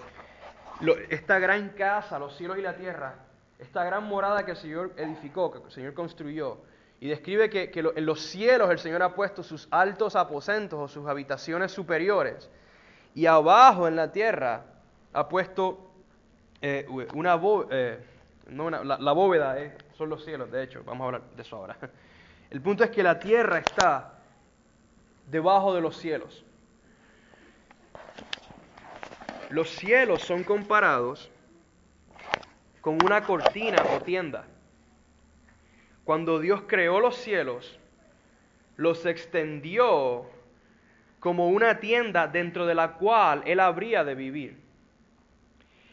esta 1.09 1.39
gran 1.39 1.71
casa, 1.71 2.19
los 2.19 2.37
cielos 2.37 2.59
y 2.59 2.63
la 2.63 2.77
tierra, 2.77 3.15
esta 3.59 3.83
gran 3.85 4.05
morada 4.05 4.45
que 4.45 4.53
el 4.53 4.57
Señor 4.57 4.93
edificó, 4.97 5.51
que 5.51 5.59
el 5.59 5.71
Señor 5.71 5.95
construyó, 5.95 6.59
y 7.01 7.09
describe 7.09 7.49
que, 7.49 7.71
en 7.75 8.07
los 8.07 8.21
cielos 8.21 8.71
el 8.71 8.79
Señor 8.79 9.03
ha 9.03 9.15
puesto 9.15 9.43
sus 9.43 9.67
altos 9.71 10.15
aposentos 10.15 10.79
o 10.79 10.87
sus 10.87 11.09
habitaciones 11.09 11.73
superiores, 11.73 12.51
y 13.15 13.27
abajo 13.27 13.89
en 13.89 13.97
la 13.97 14.13
tierra 14.13 14.65
ha 15.13 15.29
puesto 15.29 15.91
eh, 16.61 16.87
una 17.15 17.41
eh, 17.71 17.99
no 18.53 18.71
la, 18.71 18.99
la 18.99 19.13
bóveda, 19.13 19.61
eh, 19.61 19.77
son 19.97 20.09
los 20.09 20.25
cielos, 20.25 20.51
de 20.51 20.63
hecho, 20.63 20.83
vamos 20.85 21.03
a 21.03 21.07
hablar 21.07 21.23
de 21.35 21.43
eso 21.43 21.57
ahora. 21.57 21.77
El 22.51 22.61
punto 22.61 22.85
es 22.85 22.91
que 22.91 23.03
la 23.03 23.19
tierra 23.19 23.59
está 23.59 24.19
debajo 25.27 25.75
de 25.75 25.81
los 25.81 25.97
cielos. 25.97 26.45
Los 29.49 29.71
cielos 29.71 30.23
son 30.23 30.45
comparados 30.45 31.31
con 32.81 32.99
una 33.03 33.23
cortina 33.23 33.83
o 33.95 34.01
tienda. 34.01 34.47
Cuando 36.05 36.41
Dios 36.41 36.65
creó 36.67 37.01
los 37.01 37.17
cielos, 37.17 37.79
los 38.77 39.07
extendió 39.07 40.27
como 41.21 41.49
una 41.49 41.79
tienda 41.79 42.27
dentro 42.27 42.67
de 42.67 42.75
la 42.75 42.95
cual 42.95 43.43
Él 43.47 43.61
habría 43.61 44.05
de 44.05 44.15
vivir. 44.15 44.62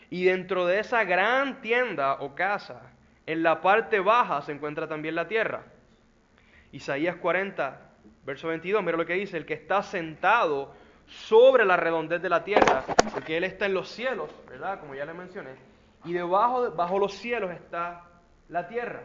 Y 0.09 0.25
dentro 0.25 0.65
de 0.65 0.79
esa 0.79 1.03
gran 1.03 1.61
tienda 1.61 2.15
o 2.15 2.33
casa, 2.35 2.81
en 3.25 3.43
la 3.43 3.61
parte 3.61 3.99
baja 3.99 4.41
se 4.41 4.51
encuentra 4.51 4.87
también 4.87 5.15
la 5.15 5.27
tierra. 5.27 5.63
Isaías 6.71 7.15
40, 7.17 7.79
verso 8.25 8.47
22, 8.47 8.83
mira 8.83 8.97
lo 8.97 9.05
que 9.05 9.13
dice, 9.13 9.37
el 9.37 9.45
que 9.45 9.53
está 9.53 9.83
sentado 9.83 10.73
sobre 11.07 11.65
la 11.65 11.77
redondez 11.77 12.21
de 12.21 12.29
la 12.29 12.43
tierra, 12.43 12.83
porque 13.13 13.37
Él 13.37 13.43
está 13.43 13.65
en 13.65 13.73
los 13.73 13.89
cielos, 13.89 14.29
¿verdad? 14.47 14.79
Como 14.79 14.93
ya 14.95 15.05
le 15.05 15.13
mencioné, 15.13 15.51
y 16.05 16.13
debajo, 16.13 16.63
de- 16.69 16.75
bajo 16.75 16.99
los 16.99 17.13
cielos 17.13 17.51
está 17.51 18.03
la 18.47 18.67
tierra. 18.67 19.01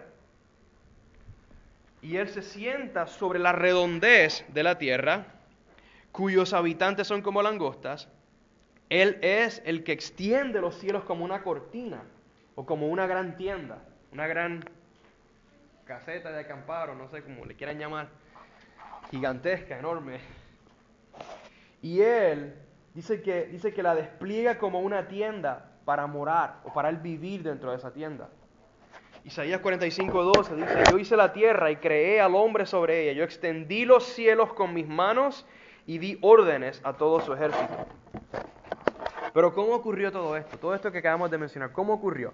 Y 2.02 2.16
Él 2.18 2.28
se 2.28 2.42
sienta 2.42 3.06
sobre 3.06 3.38
la 3.38 3.52
redondez 3.52 4.44
de 4.48 4.62
la 4.62 4.76
tierra, 4.76 5.26
cuyos 6.12 6.52
habitantes 6.52 7.06
son 7.06 7.22
como 7.22 7.42
langostas. 7.42 8.08
Él 8.90 9.18
es 9.22 9.62
el 9.64 9.84
que 9.84 9.92
extiende 9.92 10.60
los 10.60 10.76
cielos 10.76 11.04
como 11.04 11.24
una 11.24 11.42
cortina 11.42 12.02
o 12.54 12.66
como 12.66 12.88
una 12.88 13.06
gran 13.06 13.36
tienda, 13.36 13.78
una 14.12 14.26
gran 14.26 14.64
caseta 15.84 16.30
de 16.30 16.40
acampar 16.40 16.90
o 16.90 16.94
no 16.94 17.08
sé 17.08 17.22
cómo 17.22 17.44
le 17.44 17.54
quieran 17.54 17.78
llamar, 17.78 18.08
gigantesca, 19.10 19.78
enorme. 19.78 20.20
Y 21.82 22.00
él 22.00 22.54
dice 22.94 23.22
que, 23.22 23.46
dice 23.46 23.74
que 23.74 23.82
la 23.82 23.94
despliega 23.94 24.58
como 24.58 24.80
una 24.80 25.08
tienda 25.08 25.72
para 25.84 26.06
morar 26.06 26.60
o 26.64 26.72
para 26.72 26.88
él 26.88 26.98
vivir 26.98 27.42
dentro 27.42 27.70
de 27.70 27.76
esa 27.76 27.92
tienda. 27.92 28.30
Isaías 29.24 29.60
45:12 29.62 30.54
dice, 30.54 30.82
yo 30.90 30.98
hice 30.98 31.16
la 31.16 31.32
tierra 31.32 31.70
y 31.70 31.76
creé 31.76 32.20
al 32.20 32.34
hombre 32.34 32.66
sobre 32.66 33.02
ella, 33.02 33.12
yo 33.12 33.24
extendí 33.24 33.86
los 33.86 34.04
cielos 34.04 34.52
con 34.52 34.74
mis 34.74 34.86
manos 34.86 35.46
y 35.86 35.98
di 35.98 36.18
órdenes 36.20 36.80
a 36.84 36.94
todo 36.94 37.20
su 37.20 37.32
ejército. 37.32 37.86
Pero 39.34 39.52
¿cómo 39.52 39.74
ocurrió 39.74 40.12
todo 40.12 40.36
esto? 40.36 40.56
Todo 40.58 40.76
esto 40.76 40.92
que 40.92 40.98
acabamos 40.98 41.28
de 41.28 41.38
mencionar, 41.38 41.72
¿cómo 41.72 41.92
ocurrió? 41.92 42.32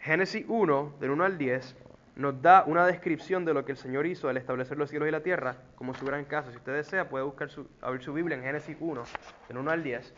Génesis 0.00 0.44
1, 0.48 0.94
del 0.98 1.10
1 1.12 1.24
al 1.24 1.38
10, 1.38 1.76
nos 2.16 2.42
da 2.42 2.64
una 2.66 2.84
descripción 2.84 3.44
de 3.44 3.54
lo 3.54 3.64
que 3.64 3.70
el 3.70 3.78
Señor 3.78 4.06
hizo 4.06 4.28
al 4.28 4.36
establecer 4.36 4.76
los 4.76 4.90
cielos 4.90 5.08
y 5.08 5.12
la 5.12 5.22
tierra 5.22 5.58
como 5.76 5.94
su 5.94 6.04
gran 6.04 6.24
casa. 6.24 6.50
Si 6.50 6.56
usted 6.56 6.74
desea, 6.74 7.08
puede 7.08 7.24
buscar 7.24 7.50
su, 7.50 7.68
abrir 7.80 8.02
su 8.02 8.12
Biblia 8.12 8.36
en 8.36 8.42
Génesis 8.42 8.76
1, 8.80 9.04
del 9.46 9.58
1 9.58 9.70
al 9.70 9.84
10. 9.84 10.12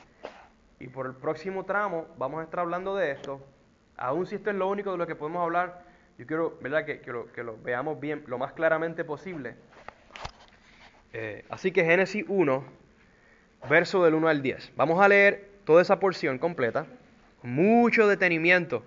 Y 0.80 0.88
por 0.88 1.04
el 1.04 1.12
próximo 1.12 1.66
tramo 1.66 2.06
vamos 2.16 2.40
a 2.40 2.44
estar 2.44 2.60
hablando 2.60 2.96
de 2.96 3.10
esto. 3.10 3.44
Aún 3.98 4.24
si 4.24 4.36
esto 4.36 4.48
es 4.48 4.56
lo 4.56 4.68
único 4.68 4.90
de 4.90 4.96
lo 4.96 5.06
que 5.06 5.16
podemos 5.16 5.42
hablar, 5.42 5.82
yo 6.16 6.26
quiero 6.26 6.56
¿verdad? 6.62 6.86
Que, 6.86 7.42
lo 7.42 7.62
veamos 7.62 8.00
bien, 8.00 8.24
lo 8.26 8.38
más 8.38 8.54
claramente 8.54 9.04
posible. 9.04 9.54
Eh, 11.12 11.44
así 11.50 11.72
que 11.72 11.84
Génesis 11.84 12.24
1, 12.26 12.64
verso 13.68 14.02
del 14.02 14.14
1 14.14 14.28
al 14.28 14.40
10. 14.40 14.72
Vamos 14.76 14.98
a 14.98 15.08
leer 15.08 15.53
toda 15.64 15.82
esa 15.82 15.98
porción 15.98 16.38
completa, 16.38 16.86
mucho 17.42 18.06
detenimiento. 18.06 18.82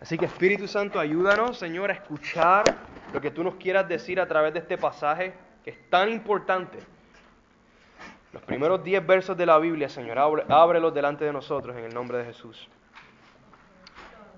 Así 0.00 0.16
que 0.16 0.24
Espíritu 0.24 0.66
Santo, 0.66 0.98
ayúdanos, 0.98 1.58
Señor, 1.58 1.90
a 1.90 1.94
escuchar 1.94 2.64
lo 3.12 3.20
que 3.20 3.30
tú 3.30 3.44
nos 3.44 3.56
quieras 3.56 3.88
decir 3.88 4.18
a 4.20 4.26
través 4.26 4.52
de 4.54 4.60
este 4.60 4.78
pasaje 4.78 5.34
que 5.64 5.70
es 5.70 5.90
tan 5.90 6.08
importante. 6.08 6.78
Los 8.32 8.42
primeros 8.42 8.82
10 8.82 9.06
versos 9.06 9.36
de 9.36 9.44
la 9.44 9.58
Biblia, 9.58 9.88
Señor, 9.88 10.16
ábre- 10.18 10.44
ábrelos 10.48 10.94
delante 10.94 11.24
de 11.24 11.32
nosotros 11.32 11.76
en 11.76 11.84
el 11.84 11.92
nombre 11.92 12.18
de 12.18 12.24
Jesús. 12.24 12.68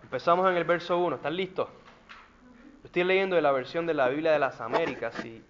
Empezamos 0.03 0.51
en 0.51 0.57
el 0.57 0.65
verso 0.65 0.99
1. 0.99 1.17
¿Están 1.17 1.37
listos? 1.37 1.69
Estoy 2.85 3.05
leyendo 3.05 3.37
de 3.37 3.43
la 3.43 3.53
versión 3.53 3.87
de 3.87 3.95
la 3.95 4.09
Biblia 4.09 4.33
de 4.33 4.39
las 4.39 4.61
Américas. 4.61 5.15
Y 5.25 5.43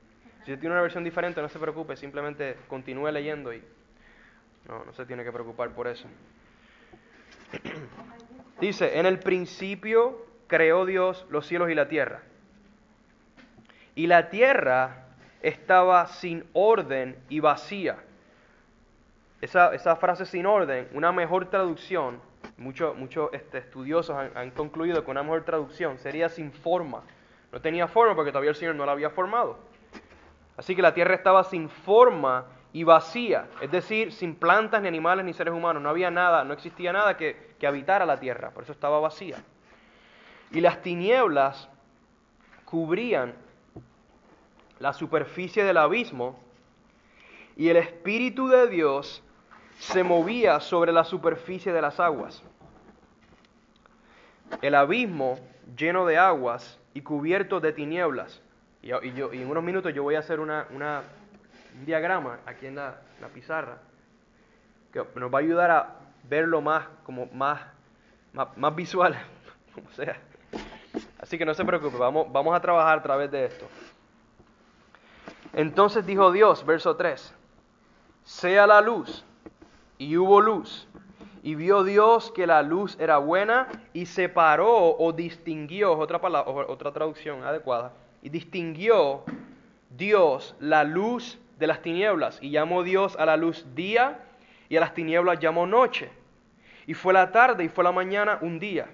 si 0.45 0.57
tiene 0.57 0.71
una 0.71 0.83
versión 0.83 1.05
diferente, 1.05 1.41
no 1.41 1.49
se 1.49 1.59
preocupe, 1.59 1.97
simplemente 1.97 2.57
continúe 2.69 3.11
leyendo 3.11 3.53
y 3.55 3.63
no, 4.69 4.85
no 4.85 4.93
se 4.93 5.07
tiene 5.07 5.25
que 5.25 5.33
preocupar 5.33 5.71
por 5.71 5.89
eso. 5.89 6.07
Dice, 8.61 8.99
en 8.99 9.07
el 9.07 9.19
principio 9.19 10.25
creó 10.47 10.87
Dios 10.87 11.27
los 11.31 11.47
cielos 11.47 11.71
y 11.71 11.75
la 11.75 11.89
tierra. 11.89 12.23
Y 13.95 14.07
la 14.07 14.31
tierra 14.31 15.07
estaba 15.43 16.07
sin 16.07 16.45
orden 16.53 17.17
y 17.29 17.41
vacía. 17.41 17.99
Esa, 19.41 19.75
esa 19.75 19.97
frase 19.97 20.25
sin 20.25 20.47
orden, 20.47 20.89
una 20.93 21.11
mejor 21.11 21.47
traducción, 21.47 22.21
muchos 22.57 22.95
este, 23.33 23.59
estudiosos 23.59 24.17
han, 24.17 24.31
han, 24.37 24.51
concluido 24.53 25.05
que 25.05 25.11
una 25.11 25.25
mejor 25.25 25.45
traducción 25.45 25.99
sería 25.99 26.29
sin 26.29 26.53
forma. 26.53 27.03
No 27.51 27.61
tenía 27.61 27.89
forma 27.89 28.15
porque 28.15 28.31
todavía 28.31 28.51
el 28.51 28.57
Señor 28.57 28.77
no 28.77 28.87
la 28.87 28.93
había 28.93 29.11
formado. 29.11 29.59
Así 30.57 30.77
que 30.77 30.83
la 30.83 30.95
tierra 30.95 31.15
estaba 31.15 31.43
sin 31.45 31.69
forma 31.69 32.47
y 32.73 32.85
vacía, 32.85 33.49
es 33.61 33.71
decir, 33.71 34.13
sin 34.13 34.35
plantas, 34.35 34.81
ni 34.81 34.89
animales, 34.89 35.25
ni 35.25 35.35
seres 35.35 35.53
humanos. 35.53 35.83
No 35.83 35.91
había 35.91 36.11
nada, 36.11 36.45
no 36.45 36.55
existía 36.55 36.93
nada 36.93 37.17
que, 37.17 37.55
que 37.59 37.67
habitara 37.67 38.07
la 38.07 38.19
tierra, 38.19 38.51
por 38.51 38.63
eso 38.63 38.73
estaba 38.73 38.99
vacía. 39.01 39.37
Y 40.51 40.61
las 40.61 40.83
tinieblas 40.83 41.69
cubrían 42.65 43.35
la 44.79 44.93
superficie 44.93 45.65
del 45.65 45.77
abismo 45.77 46.39
y 47.57 47.69
el 47.69 47.77
Espíritu 47.77 48.49
de 48.49 48.67
Dios 48.69 49.23
se 49.79 50.03
movía 50.03 50.61
sobre 50.61 50.93
la 50.93 51.05
superficie 51.05 51.73
de 51.73 51.83
las 51.83 52.01
aguas. 52.01 52.43
El 54.61 54.75
abismo 54.75 55.39
lleno 55.77 56.07
de 56.07 56.19
aguas 56.19 56.79
y 56.95 57.03
cubierto 57.03 57.61
de 57.61 57.73
tinieblas. 57.73 58.43
Y, 58.83 58.89
yo, 58.89 59.33
en 59.33 59.49
unos 59.49 59.63
minutos 59.63 59.95
yo 59.95 60.03
voy 60.03 60.17
a 60.17 60.19
hacer 60.19 60.41
una, 60.41 60.67
un 61.79 61.87
diagrama 61.87 62.39
aquí 62.47 62.67
en 62.67 62.77
la, 62.77 62.97
pizarra 63.33 63.79
que 64.93 65.05
nos 65.15 65.33
va 65.33 65.39
a 65.39 65.41
ayudar 65.41 65.71
a 65.71 65.97
verlo 66.29 66.61
más, 66.61 66.87
como 67.05 67.27
más, 67.27 67.61
más, 68.57 68.75
visual, 68.75 69.17
como 69.75 69.91
sea. 69.93 70.19
Así 71.19 71.39
que 71.39 71.45
no 71.45 71.55
se 71.55 71.65
preocupe, 71.65 71.97
vamos, 71.97 72.31
vamos 72.31 72.55
a 72.55 72.61
trabajar 72.61 72.99
a 72.99 73.03
través 73.03 73.31
de 73.31 73.47
esto. 73.47 73.67
Entonces 75.53 76.05
dijo 76.05 76.33
Dios, 76.33 76.65
verso 76.65 76.97
3, 76.97 77.35
sea 78.25 78.67
la 78.67 78.81
luz, 78.81 79.25
y 79.99 80.17
hubo 80.17 80.41
luz. 80.41 80.89
Y 81.45 81.57
vio 81.57 81.83
Dios 81.83 82.31
que 82.31 82.47
la 82.47 82.63
luz 82.63 82.97
era 83.01 83.19
buena 83.19 83.67
y 83.93 84.07
separó 84.07 84.97
o 84.97 85.13
distinguió, 85.13 85.99
otra, 85.99 86.21
palabra, 86.21 86.67
otra 86.69 86.93
traducción 86.93 87.43
adecuada, 87.43 87.93
y 88.23 88.29
distinguió 88.29 89.25
Dios 89.91 90.55
la 90.61 90.85
luz 90.85 91.39
de 91.63 91.69
las 91.69 91.81
tinieblas 91.81 92.39
y 92.43 92.51
llamó 92.51 92.83
Dios 92.83 93.15
a 93.21 93.25
la 93.25 93.37
luz 93.37 93.65
día 93.77 94.19
y 94.69 94.77
a 94.77 94.81
las 94.81 94.95
tinieblas 94.95 95.39
llamó 95.39 95.65
noche. 95.65 96.11
Y 96.89 96.95
fue 96.95 97.13
la 97.13 97.31
tarde 97.31 97.63
y 97.63 97.69
fue 97.69 97.85
la 97.85 97.93
mañana 97.93 98.39
un 98.41 98.59
día, 98.59 98.91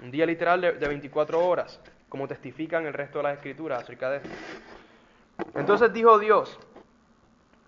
un 0.00 0.10
día 0.10 0.24
literal 0.24 0.62
de, 0.62 0.72
24 0.72 1.46
horas, 1.46 1.78
como 2.08 2.26
testifican 2.26 2.86
el 2.86 2.94
resto 2.94 3.18
de 3.18 3.24
las 3.24 3.34
escrituras 3.34 3.82
acerca 3.82 4.08
de 4.08 4.16
esto. 4.16 4.30
Entonces 5.54 5.92
dijo 5.92 6.18
Dios, 6.18 6.58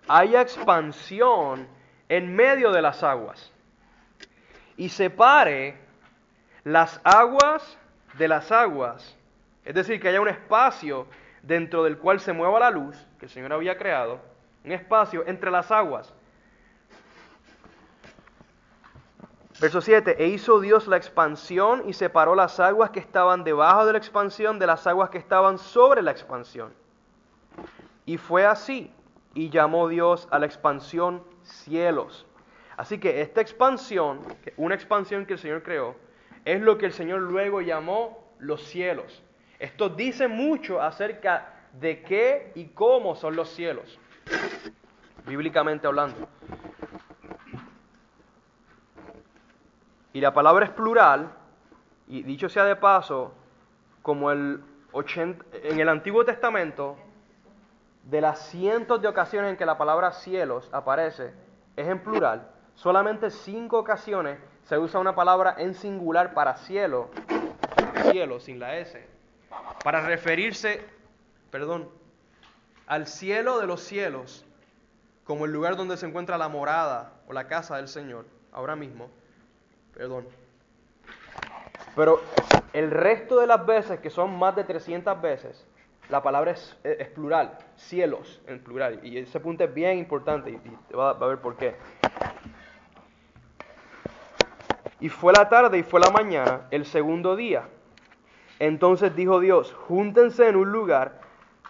haya 0.07 0.41
expansión 0.41 1.67
en 2.09 2.35
medio 2.35 2.71
de 2.71 2.81
las 2.81 3.03
aguas 3.03 3.53
y 4.77 4.89
separe 4.89 5.77
las 6.63 6.99
aguas 7.03 7.77
de 8.17 8.27
las 8.27 8.51
aguas. 8.51 9.15
Es 9.63 9.75
decir, 9.75 10.01
que 10.01 10.07
haya 10.07 10.21
un 10.21 10.27
espacio 10.27 11.05
dentro 11.43 11.83
del 11.83 11.97
cual 11.97 12.19
se 12.19 12.33
mueva 12.33 12.59
la 12.59 12.71
luz 12.71 12.95
que 13.19 13.25
el 13.25 13.31
Señor 13.31 13.53
había 13.53 13.77
creado, 13.77 14.19
un 14.63 14.71
espacio 14.71 15.23
entre 15.27 15.51
las 15.51 15.69
aguas. 15.71 16.13
Verso 19.59 19.81
7, 19.81 20.15
e 20.17 20.27
hizo 20.27 20.59
Dios 20.59 20.87
la 20.87 20.97
expansión 20.97 21.83
y 21.85 21.93
separó 21.93 22.33
las 22.33 22.59
aguas 22.59 22.89
que 22.89 22.99
estaban 22.99 23.43
debajo 23.43 23.85
de 23.85 23.91
la 23.91 23.97
expansión 23.97 24.57
de 24.57 24.67
las 24.67 24.87
aguas 24.87 25.09
que 25.09 25.19
estaban 25.19 25.57
sobre 25.57 26.01
la 26.01 26.11
expansión. 26.11 26.73
Y 28.05 28.17
fue 28.17 28.45
así, 28.45 28.91
y 29.33 29.49
llamó 29.49 29.87
Dios 29.87 30.27
a 30.31 30.39
la 30.39 30.45
expansión 30.45 31.23
cielos. 31.43 32.25
Así 32.77 32.97
que 32.97 33.21
esta 33.21 33.41
expansión, 33.41 34.21
una 34.57 34.75
expansión 34.75 35.25
que 35.25 35.33
el 35.33 35.39
Señor 35.39 35.61
creó, 35.61 35.95
es 36.45 36.61
lo 36.61 36.77
que 36.77 36.87
el 36.87 36.93
Señor 36.93 37.21
luego 37.21 37.61
llamó 37.61 38.33
los 38.39 38.63
cielos. 38.63 39.23
Esto 39.59 39.89
dice 39.89 40.27
mucho 40.27 40.81
acerca 40.81 41.53
de 41.79 42.01
qué 42.03 42.51
y 42.55 42.65
cómo 42.65 43.15
son 43.15 43.35
los 43.35 43.49
cielos, 43.49 43.99
bíblicamente 45.25 45.87
hablando. 45.87 46.27
Y 50.13 50.21
la 50.21 50.33
palabra 50.33 50.65
es 50.65 50.71
plural, 50.71 51.31
y 52.07 52.21
dicho 52.23 52.47
sea 52.49 52.65
de 52.65 52.75
paso, 52.75 53.33
como 54.03 54.31
el 54.31 54.63
80, 54.91 55.45
en 55.63 55.79
el 55.79 55.89
Antiguo 55.89 56.23
Testamento, 56.23 56.97
de 58.03 58.21
las 58.21 58.47
cientos 58.49 59.01
de 59.01 59.07
ocasiones 59.07 59.51
en 59.51 59.57
que 59.57 59.65
la 59.65 59.77
palabra 59.77 60.11
cielos 60.11 60.69
aparece, 60.71 61.33
es 61.75 61.87
en 61.87 62.03
plural, 62.03 62.47
solamente 62.75 63.31
cinco 63.31 63.79
ocasiones 63.79 64.37
se 64.63 64.77
usa 64.77 64.99
una 64.99 65.15
palabra 65.15 65.55
en 65.57 65.73
singular 65.73 66.33
para 66.33 66.57
cielo, 66.57 67.09
cielo 68.11 68.39
sin 68.39 68.59
la 68.59 68.77
S, 68.77 69.12
para 69.83 70.01
referirse, 70.01 70.81
perdón, 71.51 71.89
al 72.87 73.07
cielo 73.07 73.59
de 73.59 73.67
los 73.67 73.81
cielos, 73.81 74.45
como 75.23 75.45
el 75.45 75.51
lugar 75.51 75.75
donde 75.75 75.97
se 75.97 76.05
encuentra 76.05 76.37
la 76.37 76.49
morada 76.49 77.13
o 77.27 77.33
la 77.33 77.47
casa 77.47 77.77
del 77.77 77.87
Señor, 77.87 78.25
ahora 78.51 78.75
mismo, 78.75 79.09
perdón. 79.93 80.27
Pero 81.95 82.21
el 82.73 82.91
resto 82.91 83.39
de 83.39 83.47
las 83.47 83.65
veces, 83.65 83.99
que 83.99 84.09
son 84.09 84.37
más 84.37 84.55
de 84.55 84.63
300 84.63 85.21
veces, 85.21 85.65
la 86.09 86.21
palabra 86.21 86.51
es, 86.51 86.75
plural, 87.13 87.57
cielos 87.75 88.41
en 88.47 88.61
plural. 88.63 88.99
Y 89.03 89.17
ese 89.17 89.39
punto 89.39 89.63
es 89.63 89.73
bien 89.73 89.97
importante 89.97 90.51
y, 90.51 90.95
va, 90.95 91.13
va 91.13 91.25
a 91.25 91.29
ver 91.29 91.39
por 91.39 91.55
qué. 91.55 91.75
Y 94.99 95.09
fue 95.09 95.33
la 95.33 95.49
tarde 95.49 95.77
y 95.77 95.83
fue 95.83 95.99
la 95.99 96.09
mañana, 96.09 96.67
el 96.71 96.85
segundo 96.85 97.35
día. 97.35 97.67
Entonces 98.65 99.13
dijo 99.13 99.41
Dios, 99.41 99.73
júntense 99.73 100.47
en 100.47 100.55
un 100.55 100.71
lugar 100.71 101.19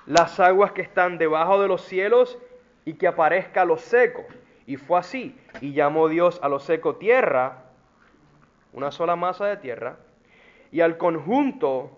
las 0.05 0.39
aguas 0.39 0.73
que 0.73 0.83
están 0.83 1.17
debajo 1.17 1.59
de 1.59 1.67
los 1.67 1.81
cielos 1.81 2.37
y 2.85 2.93
que 2.93 3.07
aparezca 3.07 3.65
lo 3.65 3.77
seco. 3.77 4.23
Y 4.67 4.77
fue 4.77 4.99
así. 4.99 5.35
Y 5.59 5.73
llamó 5.73 6.07
Dios 6.07 6.39
a 6.43 6.49
lo 6.49 6.59
seco 6.59 6.97
tierra, 6.97 7.63
una 8.73 8.91
sola 8.91 9.15
masa 9.15 9.47
de 9.47 9.57
tierra, 9.57 9.97
y 10.71 10.81
al 10.81 10.99
conjunto 10.99 11.97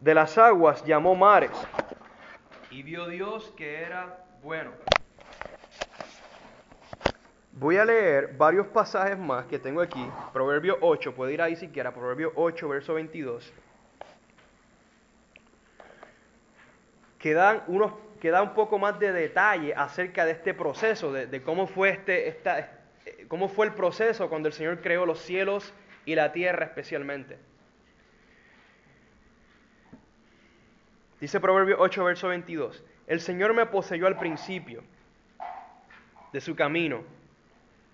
de 0.00 0.14
las 0.14 0.38
aguas 0.38 0.82
llamó 0.86 1.14
mares. 1.14 1.50
Y 2.70 2.82
vio 2.82 3.06
Dios 3.06 3.52
que 3.54 3.82
era 3.82 4.24
bueno. 4.42 4.70
Voy 7.52 7.76
a 7.76 7.84
leer 7.84 8.34
varios 8.36 8.66
pasajes 8.68 9.18
más 9.18 9.44
que 9.44 9.58
tengo 9.58 9.82
aquí. 9.82 10.04
Proverbio 10.32 10.78
8, 10.80 11.14
puede 11.14 11.34
ir 11.34 11.42
ahí 11.42 11.54
siquiera, 11.54 11.92
Proverbio 11.92 12.32
8, 12.34 12.68
verso 12.68 12.94
22. 12.94 13.52
Que 17.18 17.34
dan, 17.34 17.62
unos, 17.66 17.92
que 18.20 18.30
da 18.30 18.42
un 18.42 18.54
poco 18.54 18.78
más 18.78 18.98
de 18.98 19.12
detalle 19.12 19.74
acerca 19.74 20.24
de 20.24 20.32
este 20.32 20.54
proceso, 20.54 21.12
de, 21.12 21.42
cómo, 21.42 21.66
fue 21.66 21.90
este, 21.90 22.28
esta, 22.28 22.70
cómo 23.28 23.48
fue 23.48 23.66
el 23.66 23.74
proceso 23.74 24.30
cuando 24.30 24.48
el 24.48 24.54
Señor 24.54 24.80
creó 24.80 25.04
los 25.04 25.20
cielos 25.20 25.74
y 26.06 26.14
la 26.14 26.32
tierra 26.32 26.64
especialmente. 26.64 27.38
Dice 31.20 31.38
Proverbio 31.38 31.76
8, 31.78 32.02
verso 32.02 32.28
22. 32.28 32.82
El 33.06 33.20
Señor 33.20 33.52
me 33.52 33.66
poseyó 33.66 34.06
al 34.06 34.18
principio 34.18 34.82
de 36.32 36.40
su 36.40 36.56
camino 36.56 37.04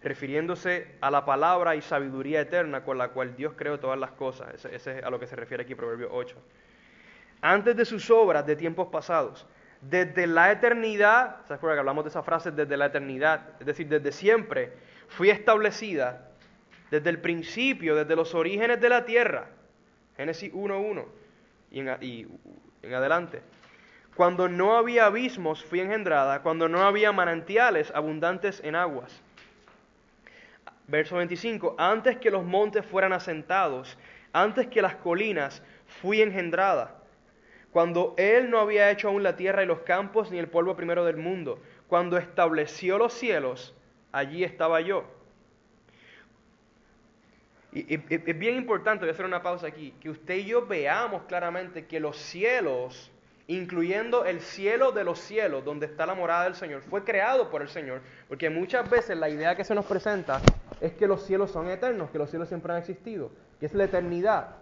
refiriéndose 0.02 0.94
a 1.00 1.10
la 1.10 1.24
palabra 1.24 1.74
y 1.74 1.82
sabiduría 1.82 2.40
eterna 2.40 2.84
con 2.84 2.98
la 2.98 3.08
cual 3.08 3.34
Dios 3.34 3.54
creó 3.56 3.80
todas 3.80 3.98
las 3.98 4.12
cosas. 4.12 4.64
Ese, 4.64 4.98
es 4.98 5.04
a 5.04 5.10
lo 5.10 5.18
que 5.18 5.26
se 5.26 5.36
refiere 5.36 5.64
aquí 5.64 5.74
Proverbio 5.74 6.08
8. 6.12 6.36
Antes 7.40 7.76
de 7.76 7.84
sus 7.84 8.10
obras 8.10 8.46
de 8.46 8.56
tiempos 8.56 8.88
pasados, 8.88 9.46
desde 9.80 10.26
la 10.26 10.50
eternidad, 10.50 11.44
¿se 11.46 11.54
acuerdan 11.54 11.76
que 11.76 11.80
hablamos 11.80 12.04
de 12.04 12.10
esa 12.10 12.22
frase 12.22 12.50
desde 12.50 12.76
la 12.76 12.86
eternidad? 12.86 13.50
Es 13.60 13.66
decir, 13.66 13.88
desde 13.88 14.12
siempre, 14.12 14.72
fui 15.08 15.30
establecida 15.30 16.30
desde 16.90 17.10
el 17.10 17.20
principio, 17.20 17.94
desde 17.94 18.16
los 18.16 18.34
orígenes 18.34 18.80
de 18.80 18.88
la 18.88 19.04
tierra. 19.04 19.48
Génesis 20.16 20.52
1.1 20.52 21.04
y, 21.70 22.06
y 22.06 22.26
en 22.82 22.94
adelante. 22.94 23.42
Cuando 24.16 24.48
no 24.48 24.76
había 24.76 25.06
abismos 25.06 25.64
fui 25.64 25.78
engendrada, 25.78 26.42
cuando 26.42 26.68
no 26.68 26.82
había 26.82 27.12
manantiales 27.12 27.92
abundantes 27.94 28.60
en 28.64 28.74
aguas 28.74 29.22
Verso 30.88 31.16
25, 31.16 31.76
antes 31.78 32.16
que 32.16 32.30
los 32.30 32.44
montes 32.44 32.84
fueran 32.84 33.12
asentados, 33.12 33.98
antes 34.32 34.68
que 34.68 34.80
las 34.80 34.96
colinas 34.96 35.62
fui 36.00 36.22
engendrada. 36.22 36.94
Cuando 37.70 38.14
Él 38.16 38.50
no 38.50 38.58
había 38.58 38.90
hecho 38.90 39.08
aún 39.08 39.22
la 39.22 39.36
tierra 39.36 39.62
y 39.62 39.66
los 39.66 39.80
campos, 39.80 40.30
ni 40.30 40.38
el 40.38 40.48
polvo 40.48 40.76
primero 40.76 41.04
del 41.04 41.18
mundo. 41.18 41.60
Cuando 41.88 42.16
estableció 42.16 42.96
los 42.96 43.12
cielos, 43.12 43.74
allí 44.12 44.44
estaba 44.44 44.80
yo. 44.80 45.04
Y, 47.72 47.94
es 47.94 48.38
bien 48.38 48.56
importante, 48.56 49.04
voy 49.04 49.10
a 49.10 49.12
hacer 49.12 49.26
una 49.26 49.42
pausa 49.42 49.66
aquí, 49.66 49.92
que 50.00 50.08
usted 50.08 50.36
y 50.36 50.46
yo 50.46 50.66
veamos 50.66 51.24
claramente 51.24 51.84
que 51.84 52.00
los 52.00 52.16
cielos, 52.16 53.12
incluyendo 53.46 54.24
el 54.24 54.40
cielo 54.40 54.92
de 54.92 55.04
los 55.04 55.18
cielos, 55.18 55.66
donde 55.66 55.84
está 55.84 56.06
la 56.06 56.14
morada 56.14 56.44
del 56.44 56.54
Señor, 56.54 56.80
fue 56.80 57.04
creado 57.04 57.50
por 57.50 57.60
el 57.60 57.68
Señor, 57.68 58.00
porque 58.26 58.48
muchas 58.48 58.88
veces 58.88 59.18
la 59.18 59.28
idea 59.28 59.54
que 59.54 59.64
se 59.64 59.74
nos 59.74 59.84
presenta 59.84 60.40
es 60.80 60.92
que 60.92 61.06
los 61.06 61.22
cielos 61.22 61.50
son 61.50 61.68
eternos, 61.68 62.10
que 62.10 62.18
los 62.18 62.30
cielos 62.30 62.48
siempre 62.48 62.72
han 62.72 62.78
existido, 62.78 63.30
que 63.58 63.66
es 63.66 63.74
la 63.74 63.84
eternidad. 63.84 64.56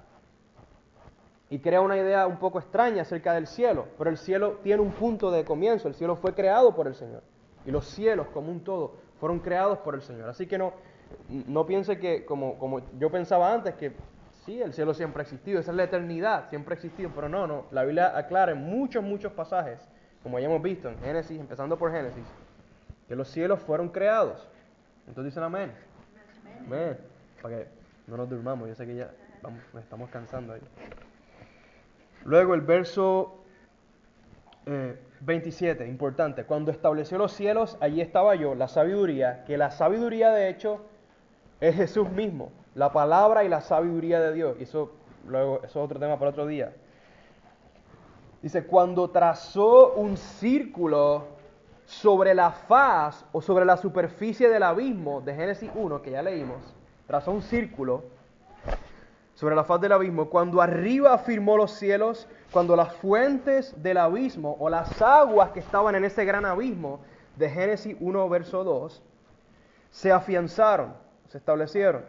Y 1.48 1.60
crea 1.60 1.80
una 1.80 1.96
idea 1.96 2.26
un 2.26 2.38
poco 2.38 2.58
extraña 2.58 3.02
acerca 3.02 3.32
del 3.34 3.46
cielo, 3.46 3.86
pero 3.98 4.10
el 4.10 4.16
cielo 4.16 4.58
tiene 4.62 4.82
un 4.82 4.92
punto 4.92 5.30
de 5.30 5.44
comienzo, 5.44 5.88
el 5.88 5.94
cielo 5.94 6.16
fue 6.16 6.34
creado 6.34 6.74
por 6.74 6.86
el 6.86 6.94
Señor, 6.94 7.22
y 7.64 7.70
los 7.70 7.86
cielos 7.86 8.26
como 8.28 8.50
un 8.50 8.60
todo 8.60 8.94
fueron 9.20 9.38
creados 9.38 9.78
por 9.78 9.94
el 9.94 10.02
Señor. 10.02 10.28
Así 10.28 10.46
que 10.46 10.58
no, 10.58 10.72
no 11.28 11.66
piense 11.66 11.98
que, 11.98 12.24
como, 12.24 12.58
como 12.58 12.80
yo 12.98 13.10
pensaba 13.10 13.52
antes, 13.52 13.74
que 13.74 13.92
sí, 14.44 14.60
el 14.60 14.72
cielo 14.72 14.92
siempre 14.94 15.20
ha 15.20 15.24
existido, 15.24 15.60
esa 15.60 15.70
es 15.70 15.76
la 15.76 15.84
eternidad, 15.84 16.48
siempre 16.48 16.74
ha 16.74 16.76
existido, 16.76 17.10
pero 17.14 17.28
no, 17.28 17.46
no, 17.46 17.66
la 17.70 17.84
Biblia 17.84 18.16
aclara 18.16 18.52
en 18.52 18.62
muchos, 18.62 19.04
muchos 19.04 19.32
pasajes, 19.32 19.86
como 20.22 20.38
ya 20.40 20.46
hemos 20.46 20.62
visto 20.62 20.88
en 20.88 20.98
Génesis, 20.98 21.38
empezando 21.38 21.78
por 21.78 21.92
Génesis, 21.92 22.24
que 23.06 23.14
los 23.14 23.28
cielos 23.28 23.60
fueron 23.60 23.88
creados. 23.90 24.48
Entonces 25.06 25.32
dicen 25.32 25.44
amén. 25.44 25.72
Amén. 26.66 26.98
Para 27.40 27.56
que 27.58 27.66
no 28.08 28.16
nos 28.16 28.28
durmamos, 28.28 28.68
yo 28.68 28.74
sé 28.74 28.86
que 28.86 28.96
ya 28.96 29.10
nos 29.72 29.82
estamos 29.82 30.10
cansando 30.10 30.52
ahí. 30.52 30.60
Luego 32.24 32.54
el 32.54 32.60
verso 32.62 33.44
27, 35.20 35.84
eh, 35.84 35.88
importante. 35.88 36.44
Cuando 36.44 36.72
estableció 36.72 37.18
los 37.18 37.32
cielos, 37.32 37.78
allí 37.80 38.00
estaba 38.00 38.34
yo, 38.34 38.54
la 38.54 38.66
sabiduría, 38.66 39.44
que 39.44 39.56
la 39.56 39.70
sabiduría 39.70 40.30
de 40.32 40.48
hecho 40.48 40.80
es 41.60 41.76
Jesús 41.76 42.10
mismo, 42.10 42.50
la 42.74 42.92
palabra 42.92 43.44
y 43.44 43.48
la 43.48 43.60
sabiduría 43.60 44.20
de 44.20 44.32
Dios. 44.32 44.56
Y 44.58 44.64
eso, 44.64 44.92
luego, 45.28 45.58
eso 45.58 45.66
es 45.66 45.76
otro 45.76 46.00
tema 46.00 46.18
para 46.18 46.32
otro 46.32 46.46
día. 46.46 46.72
Dice, 48.42 48.66
cuando 48.66 49.10
trazó 49.10 49.94
un 49.94 50.16
círculo 50.16 51.35
sobre 51.86 52.34
la 52.34 52.50
faz 52.50 53.24
o 53.32 53.40
sobre 53.40 53.64
la 53.64 53.76
superficie 53.76 54.48
del 54.48 54.64
abismo 54.64 55.20
de 55.20 55.34
Génesis 55.34 55.70
1, 55.74 56.02
que 56.02 56.10
ya 56.10 56.22
leímos, 56.22 56.74
trazó 57.06 57.30
un 57.30 57.42
círculo 57.42 58.04
sobre 59.34 59.54
la 59.54 59.64
faz 59.64 59.80
del 59.80 59.92
abismo, 59.92 60.28
cuando 60.28 60.60
arriba 60.60 61.12
afirmó 61.14 61.56
los 61.56 61.72
cielos, 61.72 62.26
cuando 62.50 62.74
las 62.74 62.92
fuentes 62.94 63.80
del 63.82 63.98
abismo 63.98 64.56
o 64.58 64.68
las 64.68 65.00
aguas 65.00 65.50
que 65.50 65.60
estaban 65.60 65.94
en 65.94 66.04
ese 66.04 66.24
gran 66.24 66.44
abismo 66.44 67.00
de 67.36 67.50
Génesis 67.50 67.96
1, 68.00 68.28
verso 68.28 68.64
2, 68.64 69.02
se 69.90 70.10
afianzaron, 70.10 70.94
se 71.28 71.38
establecieron, 71.38 72.02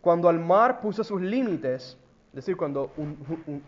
cuando 0.00 0.28
el 0.28 0.40
mar 0.40 0.80
puso 0.80 1.04
sus 1.04 1.20
límites, 1.20 1.96
es 2.30 2.34
decir, 2.34 2.56
cuando 2.56 2.90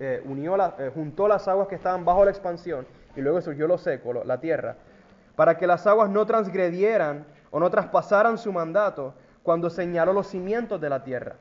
eh, 0.00 0.20
unió 0.26 0.56
la, 0.56 0.74
eh, 0.78 0.90
juntó 0.92 1.28
las 1.28 1.46
aguas 1.48 1.68
que 1.68 1.76
estaban 1.76 2.04
bajo 2.04 2.24
la 2.24 2.32
expansión 2.32 2.86
y 3.14 3.20
luego 3.20 3.40
surgió 3.40 3.68
lo 3.68 3.78
seco, 3.78 4.12
la 4.12 4.40
tierra, 4.40 4.76
para 5.36 5.56
que 5.56 5.66
las 5.66 5.86
aguas 5.86 6.10
no 6.10 6.26
transgredieran 6.26 7.26
o 7.50 7.60
no 7.60 7.70
traspasaran 7.70 8.38
su 8.38 8.52
mandato 8.52 9.14
cuando 9.42 9.70
señaló 9.70 10.12
los 10.12 10.28
cimientos 10.28 10.80
de 10.80 10.88
la 10.88 11.04
tierra. 11.04 11.36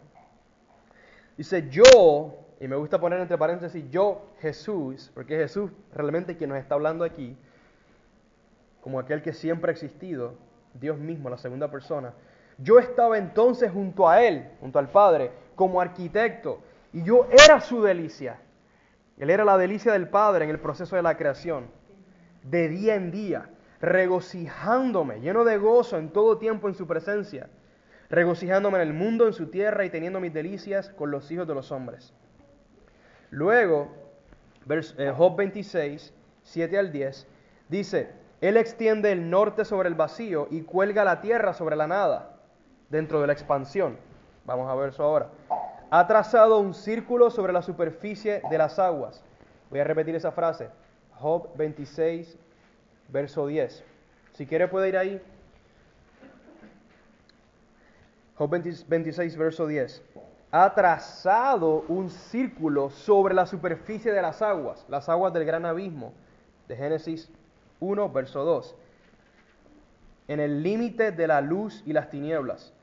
Dice, 1.38 1.70
yo, 1.70 2.36
y 2.60 2.68
me 2.68 2.76
gusta 2.76 3.00
poner 3.00 3.20
entre 3.20 3.38
paréntesis, 3.38 3.84
yo, 3.90 4.30
Jesús, 4.40 5.12
porque 5.14 5.38
Jesús 5.38 5.72
realmente 5.94 6.38
quien 6.38 6.50
nos 6.50 6.60
está 6.60 6.76
hablando 6.76 7.04
aquí, 7.04 7.36
como 8.82 9.00
aquel 9.00 9.22
que 9.22 9.34
siempre 9.34 9.72
ha 9.72 9.74
existido, 9.74 10.36
Dios 10.74 10.98
mismo, 10.98 11.30
la 11.30 11.38
segunda 11.38 11.72
persona. 11.72 12.14
Yo 12.58 12.80
estaba 12.80 13.18
entonces 13.18 13.72
junto 13.72 14.08
a 14.08 14.22
Él, 14.22 14.50
junto 14.60 14.80
al 14.80 14.90
Padre, 14.90 15.32
como 15.56 15.82
arquitecto, 15.82 16.60
y 16.92 17.04
yo 17.04 17.28
era 17.32 17.62
su 17.62 17.82
delicia. 17.82 18.40
Él 19.18 19.30
era 19.30 19.46
la 19.46 19.58
delicia 19.58 19.94
del 19.94 20.10
Padre 20.10 20.46
en 20.46 20.52
el 20.52 20.60
proceso 20.60 20.96
de 20.96 21.02
la 21.02 21.18
creación, 21.18 21.66
de 22.44 22.68
día 22.68 22.96
en 22.96 23.12
día, 23.12 23.50
regocijándome, 23.84 25.20
lleno 25.20 25.44
de 25.44 25.58
gozo 25.58 25.98
en 25.98 26.10
todo 26.10 26.38
tiempo 26.40 26.68
en 26.68 26.76
su 26.76 26.88
presencia 26.88 27.50
regocijándome 28.14 28.80
en 28.80 28.88
el 28.88 28.94
mundo, 28.94 29.26
en 29.26 29.34
su 29.34 29.48
tierra 29.48 29.86
y 29.86 29.90
teniendo 29.90 30.20
mis 30.20 30.32
delicias 30.32 30.90
con 30.90 31.10
los 31.10 31.32
hijos 31.32 31.48
de 31.48 31.56
los 31.56 31.72
hombres. 31.72 32.14
Luego, 33.32 33.92
eh, 34.70 35.12
Job 35.18 35.36
26, 35.36 36.14
7 36.44 36.78
al 36.78 36.92
10, 36.92 37.28
dice, 37.70 38.12
Él 38.40 38.58
extiende 38.58 39.12
el 39.12 39.32
norte 39.32 39.66
sobre 39.66 39.90
el 39.90 39.96
vacío 39.96 40.48
y 40.52 40.62
cuelga 40.62 41.04
la 41.04 41.22
tierra 41.22 41.56
sobre 41.56 41.76
la 41.76 41.88
nada, 41.88 42.36
dentro 42.92 43.20
de 43.20 43.26
la 43.26 43.34
expansión. 43.34 43.98
Vamos 44.46 44.70
a 44.70 44.76
ver 44.76 44.90
eso 44.90 45.04
ahora. 45.04 45.30
Ha 45.90 46.06
trazado 46.06 46.60
un 46.60 46.76
círculo 46.76 47.32
sobre 47.32 47.52
la 47.52 47.64
superficie 47.64 48.44
de 48.48 48.58
las 48.60 48.78
aguas. 48.78 49.24
Voy 49.72 49.80
a 49.80 49.86
repetir 49.86 50.14
esa 50.16 50.32
frase. 50.32 50.70
Job 51.16 51.50
26, 51.56 52.38
verso 53.14 53.46
10. 53.48 53.84
Si 54.34 54.46
quiere 54.46 54.68
puede 54.68 54.90
ir 54.90 54.98
ahí. 54.98 55.22
Job 58.36 58.50
26, 58.50 59.38
verso 59.38 59.68
10. 59.68 60.02
Ha 60.52 60.74
trazado 60.74 61.86
un 61.88 62.10
círculo 62.10 62.90
sobre 62.90 63.36
la 63.36 63.46
superficie 63.46 64.12
de 64.12 64.22
las 64.22 64.42
aguas, 64.42 64.86
las 64.90 65.08
aguas 65.08 65.32
del 65.34 65.46
gran 65.46 65.66
abismo, 65.66 66.14
de 66.68 66.76
Génesis 66.76 67.30
1, 67.80 68.10
verso 68.10 68.44
2. 68.44 68.76
En 70.28 70.40
el 70.40 70.64
límite 70.64 71.12
de 71.12 71.28
la 71.28 71.42
luz 71.42 71.84
y 71.86 71.94
las 71.94 72.10
tinieblas. 72.10 72.74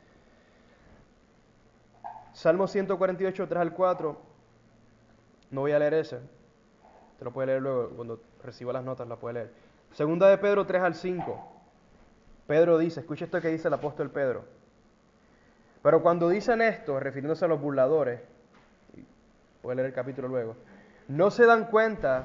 Salmo 2.33 2.69
148, 2.69 3.49
3 3.49 3.61
al 3.61 3.73
4. 3.73 4.21
No 5.51 5.61
voy 5.63 5.73
a 5.73 5.79
leer 5.81 5.95
ese. 5.95 6.21
Te 7.19 7.25
lo 7.25 7.33
puede 7.33 7.49
leer 7.49 7.63
luego, 7.63 7.91
cuando 7.91 8.21
reciba 8.45 8.73
las 8.73 8.85
notas 8.85 9.09
la 9.09 9.17
puede 9.17 9.35
leer. 9.35 9.70
Segunda 9.93 10.29
de 10.29 10.39
Pedro 10.39 10.67
3 10.67 10.83
al 10.83 10.95
5. 10.95 11.53
Pedro 12.47 12.79
dice, 12.79 13.01
escucha 13.01 13.25
esto 13.25 13.41
que 13.41 13.49
dice 13.49 13.69
el 13.69 13.75
apóstol 13.75 14.11
Pedro. 14.11 14.45
Pero 15.83 16.03
cuando 16.03 16.29
dicen 16.29 16.63
esto, 16.63 17.01
refiriéndose 17.01 17.45
a 17.45 17.49
los 17.49 17.61
burladores, 17.61 18.21
voy 19.63 19.73
a 19.73 19.75
leer 19.75 19.87
el 19.89 19.95
capítulo 19.95 20.29
luego, 20.29 20.57
no 21.09 21.31
se 21.31 21.47
dan 21.47 21.67
cuenta 21.67 22.25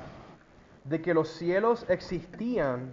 de 0.83 1.01
que 1.01 1.13
los 1.13 1.29
cielos 1.29 1.85
existían 1.89 2.91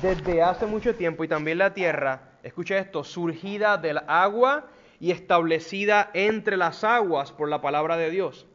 desde 0.00 0.42
hace 0.42 0.66
mucho 0.66 0.94
tiempo 0.94 1.24
y 1.24 1.28
también 1.28 1.58
la 1.58 1.74
tierra, 1.74 2.20
escucha 2.42 2.78
esto, 2.78 3.04
surgida 3.04 3.76
del 3.76 3.98
agua 4.06 4.66
y 5.00 5.10
establecida 5.10 6.10
entre 6.14 6.56
las 6.56 6.84
aguas 6.84 7.32
por 7.32 7.48
la 7.48 7.60
palabra 7.60 7.96
de 7.96 8.10
Dios. 8.10 8.46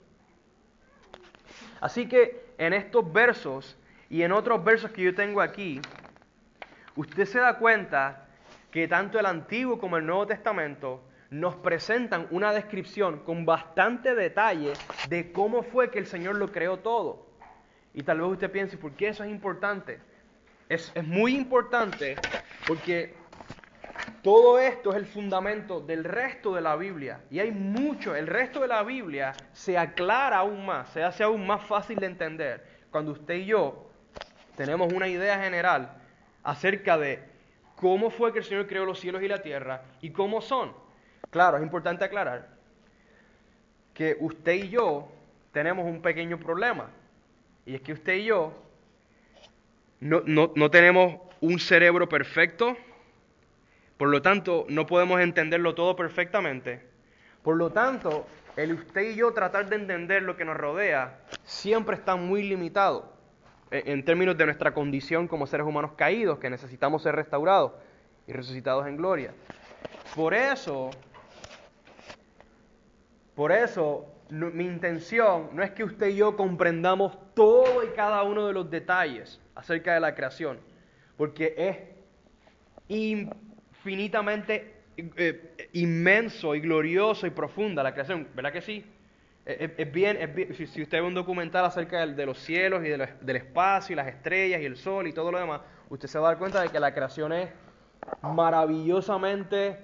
Así 1.80 2.08
que 2.08 2.54
en 2.58 2.74
estos 2.74 3.12
versos 3.12 3.76
y 4.12 4.24
en 4.24 4.34
otros 4.34 4.62
versos 4.62 4.92
que 4.92 5.04
yo 5.04 5.16
tengo 5.16 5.40
aquí, 5.40 5.80
usted 6.98 7.26
se 7.26 7.40
da 7.40 7.58
cuenta 7.58 8.28
que 8.70 8.86
tanto 8.86 9.18
el 9.18 9.26
Antiguo 9.26 9.80
como 9.80 9.96
el 9.96 10.06
Nuevo 10.06 10.28
Testamento 10.28 11.02
nos 11.30 11.56
presentan 11.56 12.28
una 12.30 12.52
descripción 12.52 13.20
con 13.20 13.46
bastante 13.46 14.14
detalle 14.14 14.74
de 15.08 15.32
cómo 15.32 15.64
fue 15.64 15.90
que 15.90 16.00
el 16.00 16.08
Señor 16.08 16.36
lo 16.36 16.52
creó 16.52 16.80
todo. 16.80 17.26
Y 17.94 18.04
tal 18.04 18.20
vez 18.20 18.32
usted 18.32 18.52
piense, 18.52 18.78
¿por 18.78 18.92
qué 18.92 19.08
eso 19.08 19.24
es 19.24 19.32
importante? 19.32 20.02
Es, 20.68 20.92
muy 21.06 21.34
importante 21.34 22.18
porque 22.68 23.14
todo 24.22 24.60
esto 24.60 24.92
es 24.92 24.98
el 24.98 25.06
fundamento 25.06 25.80
del 25.80 26.04
resto 26.04 26.54
de 26.54 26.60
la 26.60 26.76
Biblia. 26.76 27.22
Y 27.30 27.40
hay 27.40 27.52
mucho, 27.52 28.14
el 28.14 28.28
resto 28.28 28.60
de 28.60 28.68
la 28.68 28.84
Biblia 28.84 29.32
se 29.54 29.78
aclara 29.78 30.40
aún 30.40 30.66
más, 30.66 30.90
se 30.90 31.02
hace 31.02 31.24
aún 31.24 31.48
más 31.48 31.64
fácil 31.64 31.98
de 31.98 32.08
entender 32.08 32.82
cuando 32.92 33.14
usted 33.14 33.36
y 33.36 33.46
yo 33.46 33.88
tenemos 34.62 34.94
una 34.94 35.08
idea 35.08 35.42
general 35.42 35.92
acerca 36.44 36.96
de 36.96 37.18
cómo 37.76 38.12
fue 38.12 38.32
que 38.32 38.38
el 38.38 38.46
Señor 38.46 38.68
creó 38.68 38.86
los 38.86 39.00
cielos 39.00 39.24
y 39.24 39.28
la 39.28 39.42
tierra 39.42 39.82
y 40.02 40.12
cómo 40.12 40.40
son. 40.40 40.72
Claro, 41.32 41.58
es 41.58 41.64
importante 41.64 42.06
aclarar 42.06 42.48
que 43.96 44.16
usted 44.20 44.54
y 44.54 44.70
yo 44.70 45.12
tenemos 45.52 45.84
un 45.86 46.04
pequeño 46.04 46.38
problema. 46.38 46.92
Y 47.66 47.74
es 47.74 47.82
que 47.82 47.94
usted 47.94 48.14
y 48.18 48.26
yo 48.26 48.54
no, 50.00 50.22
no, 50.28 50.70
tenemos 50.70 51.20
un 51.40 51.58
cerebro 51.58 52.08
perfecto, 52.08 52.78
por 53.98 54.10
lo 54.10 54.22
tanto 54.22 54.68
no 54.70 54.86
podemos 54.86 55.22
entenderlo 55.22 55.74
todo 55.74 55.96
perfectamente. 55.96 56.86
Por 57.42 57.56
lo 57.56 57.72
tanto, 57.72 58.28
el 58.58 58.74
usted 58.74 59.10
y 59.10 59.16
yo 59.16 59.34
tratar 59.34 59.70
de 59.70 59.78
entender 59.78 60.22
lo 60.22 60.38
que 60.38 60.46
nos 60.46 60.56
rodea 60.56 61.20
siempre 61.46 61.96
está 61.96 62.16
muy 62.16 62.44
limitado 62.44 63.21
en 63.72 64.04
términos 64.04 64.38
de 64.38 64.46
nuestra 64.46 64.74
condición 64.74 65.28
como 65.28 65.48
seres 65.48 65.66
humanos 65.66 65.92
caídos, 65.96 66.40
que 66.40 66.50
necesitamos 66.50 67.04
ser 67.04 67.16
restaurados 67.16 67.72
y 68.28 68.34
resucitados 68.34 68.86
en 68.86 68.98
gloria. 68.98 69.34
Por 70.16 70.34
eso, 70.34 70.92
por 73.34 73.52
eso 73.52 74.06
mi 74.30 74.66
intención 74.66 75.50
no 75.54 75.64
es 75.64 75.72
que 75.72 75.84
usted 75.84 76.10
y 76.10 76.18
yo 76.18 76.36
comprendamos 76.36 77.18
todo 77.34 77.84
y 77.84 77.88
cada 77.96 78.24
uno 78.24 78.48
de 78.48 78.54
los 78.54 78.70
detalles 78.70 79.40
acerca 79.56 79.94
de 79.94 80.00
la 80.00 80.16
creación, 80.16 80.60
porque 81.18 81.54
es 81.58 81.78
infinitamente 82.88 84.82
eh, 84.98 85.70
inmenso 85.74 86.56
y 86.56 86.60
glorioso 86.60 87.26
y 87.26 87.30
profunda 87.30 87.84
la 87.84 87.94
creación, 87.94 88.28
¿verdad 88.36 88.52
que 88.52 88.62
sí? 88.62 88.86
Es, 89.44 89.92
bien, 89.92 90.18
si, 90.56 90.84
usted 90.84 91.00
ve 91.00 91.02
un 91.02 91.16
documental 91.16 91.66
acerca 91.66 92.06
de, 92.06 92.26
los 92.26 92.38
cielos 92.38 92.86
y 92.86 92.90
del 92.90 93.36
espacio 93.36 93.94
y 93.94 93.96
las 93.96 94.08
estrellas 94.08 94.62
y 94.62 94.66
el 94.66 94.78
sol 94.78 95.08
y 95.08 95.14
todo 95.14 95.32
lo 95.32 95.40
demás, 95.40 95.62
usted 95.90 96.08
se 96.08 96.20
va 96.20 96.28
a 96.28 96.32
dar 96.32 96.40
cuenta 96.40 96.62
de 96.62 96.70
que 96.70 96.80
la 96.80 96.94
creación 96.94 97.34
es 97.34 97.50
maravillosamente 98.22 99.80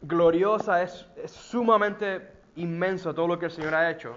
gloriosa, 0.00 0.82
es, 0.82 1.06
es 1.22 1.30
sumamente 1.30 2.32
inmenso 2.56 3.14
todo 3.14 3.28
lo 3.28 3.38
que 3.38 3.46
el 3.46 3.50
Señor 3.50 3.74
ha 3.74 3.90
hecho. 3.90 4.16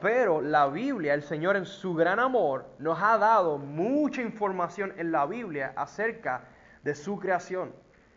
Pero 0.00 0.40
la 0.40 0.66
Biblia, 0.66 1.12
el 1.12 1.22
Señor 1.22 1.56
en 1.56 1.66
su 1.66 1.94
gran 1.94 2.18
amor, 2.18 2.64
nos 2.78 2.98
ha 3.00 3.18
dado 3.18 3.58
mucha 3.58 4.22
información 4.22 4.94
en 4.96 5.12
la 5.12 5.26
Biblia 5.26 5.74
acerca 5.76 6.44
de 6.82 6.94
su 6.94 7.18
creación. 7.18 7.72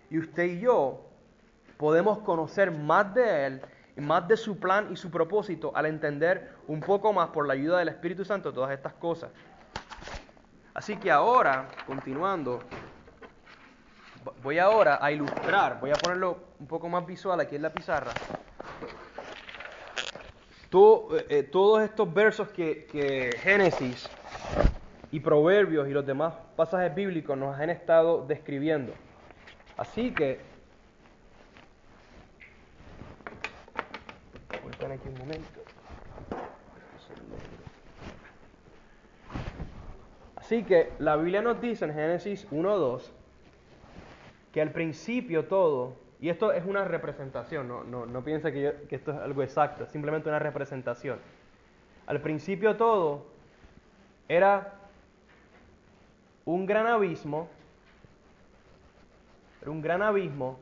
Y 0.09 0.19
usted 0.19 0.45
y 0.45 0.59
yo 0.61 1.05
podemos 1.77 2.19
conocer 2.19 2.71
más 2.71 3.13
de 3.13 3.45
Él 3.45 3.61
más 3.99 4.27
de 4.27 4.37
su 4.37 4.59
plan 4.59 4.87
y 4.91 4.95
su 4.95 5.09
propósito 5.09 5.71
al 5.75 5.85
entender 5.85 6.53
un 6.67 6.79
poco 6.79 7.13
más 7.13 7.29
por 7.29 7.47
la 7.47 7.53
ayuda 7.53 7.79
del 7.79 7.89
Espíritu 7.89 8.25
Santo 8.25 8.53
todas 8.53 8.71
estas 8.71 8.93
cosas. 8.93 9.31
Así 10.73 10.97
que 10.97 11.11
ahora, 11.11 11.67
continuando, 11.85 12.61
voy 14.41 14.59
ahora 14.59 14.99
a 15.01 15.11
ilustrar, 15.11 15.79
voy 15.79 15.91
a 15.91 15.95
ponerlo 15.95 16.37
un 16.59 16.67
poco 16.67 16.87
más 16.87 17.05
visual 17.05 17.39
aquí 17.39 17.55
en 17.55 17.63
la 17.63 17.71
pizarra. 17.71 18.11
Eh, 20.71 21.25
eh, 21.29 21.43
todos 21.43 21.81
estos 21.81 22.13
versos 22.13 22.49
que, 22.49 22.85
que 22.85 23.35
Génesis 23.41 24.07
y 25.11 25.19
Proverbios 25.19 25.87
y 25.87 25.91
los 25.91 26.05
demás 26.05 26.35
pasajes 26.55 26.93
bíblicos 26.93 27.35
nos 27.35 27.57
han 27.57 27.71
estado 27.71 28.25
describiendo. 28.27 28.93
Así 29.77 30.13
que 30.13 30.39
aquí 34.91 35.07
un 35.07 35.17
momento. 35.17 35.61
Así 40.35 40.63
que 40.63 40.91
la 40.99 41.15
Biblia 41.15 41.41
nos 41.41 41.61
dice 41.61 41.85
en 41.85 41.93
Génesis 41.93 42.49
1.2 42.49 43.11
que 44.51 44.61
al 44.61 44.71
principio 44.71 45.45
todo, 45.45 45.95
y 46.19 46.29
esto 46.29 46.51
es 46.51 46.65
una 46.65 46.83
representación, 46.85 47.67
no, 47.67 47.83
no, 47.83 48.05
no 48.05 48.23
piensa 48.23 48.51
que, 48.51 48.87
que 48.89 48.95
esto 48.95 49.11
es 49.11 49.17
algo 49.19 49.43
exacto, 49.43 49.83
es 49.83 49.91
simplemente 49.91 50.27
una 50.27 50.39
representación. 50.39 51.19
Al 52.07 52.19
principio 52.21 52.75
todo 52.77 53.27
era 54.27 54.73
un 56.45 56.65
gran 56.65 56.87
abismo, 56.87 57.47
era 59.61 59.69
un 59.69 59.81
gran 59.81 60.01
abismo 60.01 60.57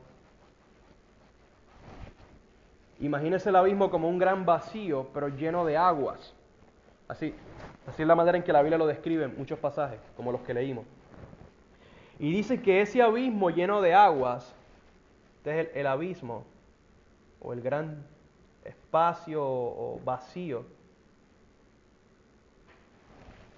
Imagínese 3.00 3.50
el 3.50 3.56
abismo 3.56 3.90
como 3.90 4.08
un 4.08 4.18
gran 4.18 4.44
vacío, 4.44 5.08
pero 5.14 5.28
lleno 5.28 5.64
de 5.64 5.76
aguas. 5.76 6.34
Así, 7.06 7.34
así 7.86 8.02
es 8.02 8.08
la 8.08 8.14
manera 8.14 8.36
en 8.36 8.44
que 8.44 8.52
la 8.52 8.60
Biblia 8.60 8.78
lo 8.78 8.86
describe 8.86 9.24
en 9.24 9.36
muchos 9.36 9.58
pasajes, 9.58 10.00
como 10.16 10.32
los 10.32 10.40
que 10.42 10.54
leímos. 10.54 10.84
Y 12.18 12.32
dice 12.32 12.60
que 12.60 12.80
ese 12.80 13.00
abismo 13.00 13.50
lleno 13.50 13.80
de 13.80 13.94
aguas, 13.94 14.54
este 15.36 15.60
es 15.60 15.68
el, 15.74 15.86
abismo, 15.86 16.44
o 17.40 17.52
el 17.52 17.62
gran 17.62 18.04
espacio 18.64 19.42
o 19.44 20.00
vacío, 20.04 20.64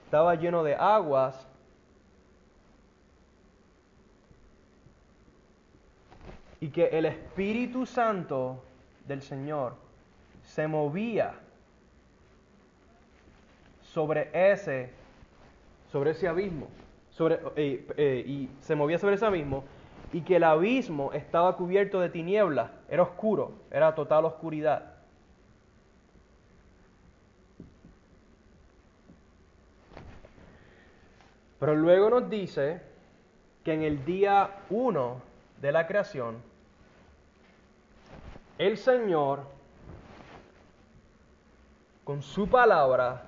estaba 0.05 0.34
lleno 0.34 0.62
de 0.64 0.74
aguas 0.74 1.47
y 6.61 6.68
que 6.68 6.86
el 6.88 7.07
Espíritu 7.07 7.86
Santo 7.86 8.62
del 9.11 9.22
Señor 9.22 9.74
se 10.44 10.68
movía 10.68 11.34
sobre 13.92 14.30
ese, 14.32 14.90
sobre 15.90 16.12
ese 16.12 16.28
abismo, 16.28 16.68
sobre, 17.11 17.40
eh, 17.56 17.86
eh, 17.96 18.24
y 18.24 18.48
se 18.61 18.76
movía 18.76 18.98
sobre 18.98 19.16
ese 19.16 19.26
abismo, 19.26 19.64
y 20.12 20.20
que 20.22 20.36
el 20.36 20.44
abismo 20.44 21.12
estaba 21.12 21.56
cubierto 21.56 22.00
de 22.00 22.08
tinieblas, 22.08 22.70
era 22.88 23.02
oscuro, 23.02 23.52
era 23.70 23.94
total 23.96 24.24
oscuridad. 24.24 24.94
Pero 31.58 31.74
luego 31.74 32.11
nos 32.11 32.30
dice 32.30 32.80
que 33.64 33.74
en 33.74 33.82
el 33.82 34.04
día 34.04 34.62
uno 34.70 35.20
de 35.61 35.72
la 35.72 35.86
creación, 35.88 36.49
el 38.61 38.76
Señor, 38.76 39.40
con 42.04 42.20
su 42.20 42.46
palabra, 42.46 43.22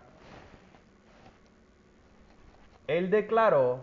Él 2.87 3.09
declaró, 3.09 3.81